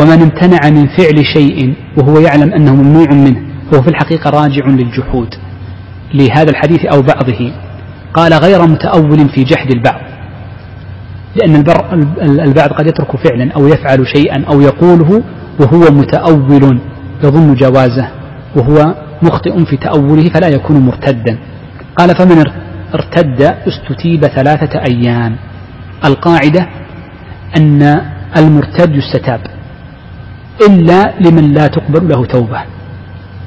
[0.00, 3.40] ومن امتنع من فعل شيء وهو يعلم أنه ممنوع منه
[3.74, 5.34] هو في الحقيقة راجع للجحود.
[6.14, 7.52] لهذا الحديث أو بعضه.
[8.14, 10.00] قال غير متأول في جحد البعض.
[11.36, 11.54] لأن
[12.22, 15.22] البعض قد يترك فعلا أو يفعل شيئا أو يقوله
[15.60, 16.80] وهو متأول
[17.24, 18.08] يظن جوازه
[18.56, 21.38] وهو مخطئ في تأوله فلا يكون مرتدا.
[21.96, 22.44] قال فمن
[22.94, 25.36] ارتد استتيب ثلاثة أيام.
[26.04, 26.68] القاعدة
[27.56, 28.00] أن
[28.36, 29.40] المرتد يستتاب.
[30.60, 32.60] إلا لمن لا تقبل له توبة.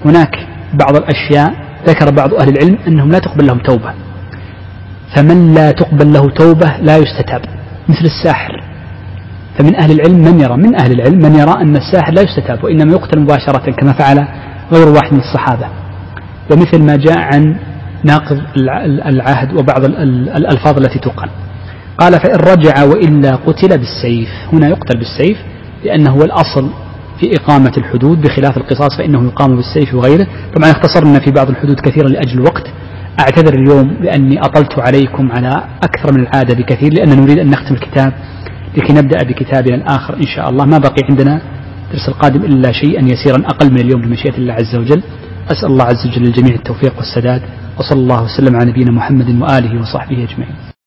[0.05, 1.53] هناك بعض الأشياء
[1.87, 3.93] ذكر بعض أهل العلم أنهم لا تقبل لهم توبة.
[5.15, 7.41] فمن لا تقبل له توبة لا يستتاب
[7.89, 8.63] مثل الساحر.
[9.57, 12.91] فمن أهل العلم من يرى من أهل العلم من يرى أن الساحر لا يستتاب وإنما
[12.91, 14.27] يقتل مباشرة كما فعل
[14.71, 15.67] غير واحد من الصحابة.
[16.51, 17.55] ومثل ما جاء عن
[18.03, 18.41] ناقض
[19.05, 21.29] العهد وبعض الألفاظ التي تقال.
[21.97, 24.29] قال فإن رجع وإلا قتل بالسيف.
[24.53, 25.37] هنا يقتل بالسيف
[25.83, 26.69] لأنه هو الأصل
[27.19, 30.27] في إقامة الحدود بخلاف القصاص فإنه يقام بالسيف وغيره.
[30.55, 32.67] طبعا اختصرنا في بعض الحدود كثيرا لأجل الوقت.
[33.19, 38.13] أعتذر اليوم لأني أطلت عليكم على أكثر من العادة بكثير لأننا نريد أن نختم الكتاب
[38.77, 40.65] لكي نبدأ بكتابنا الآخر إن شاء الله.
[40.65, 41.41] ما بقي عندنا
[41.87, 45.03] الدرس القادم إلا شيئا يسيرا أقل من اليوم بمشيئة الله عز وجل.
[45.51, 47.41] أسأل الله عز وجل للجميع التوفيق والسداد
[47.77, 50.68] وصلى الله وسلم على نبينا محمد وآله وصحبه أجمعين.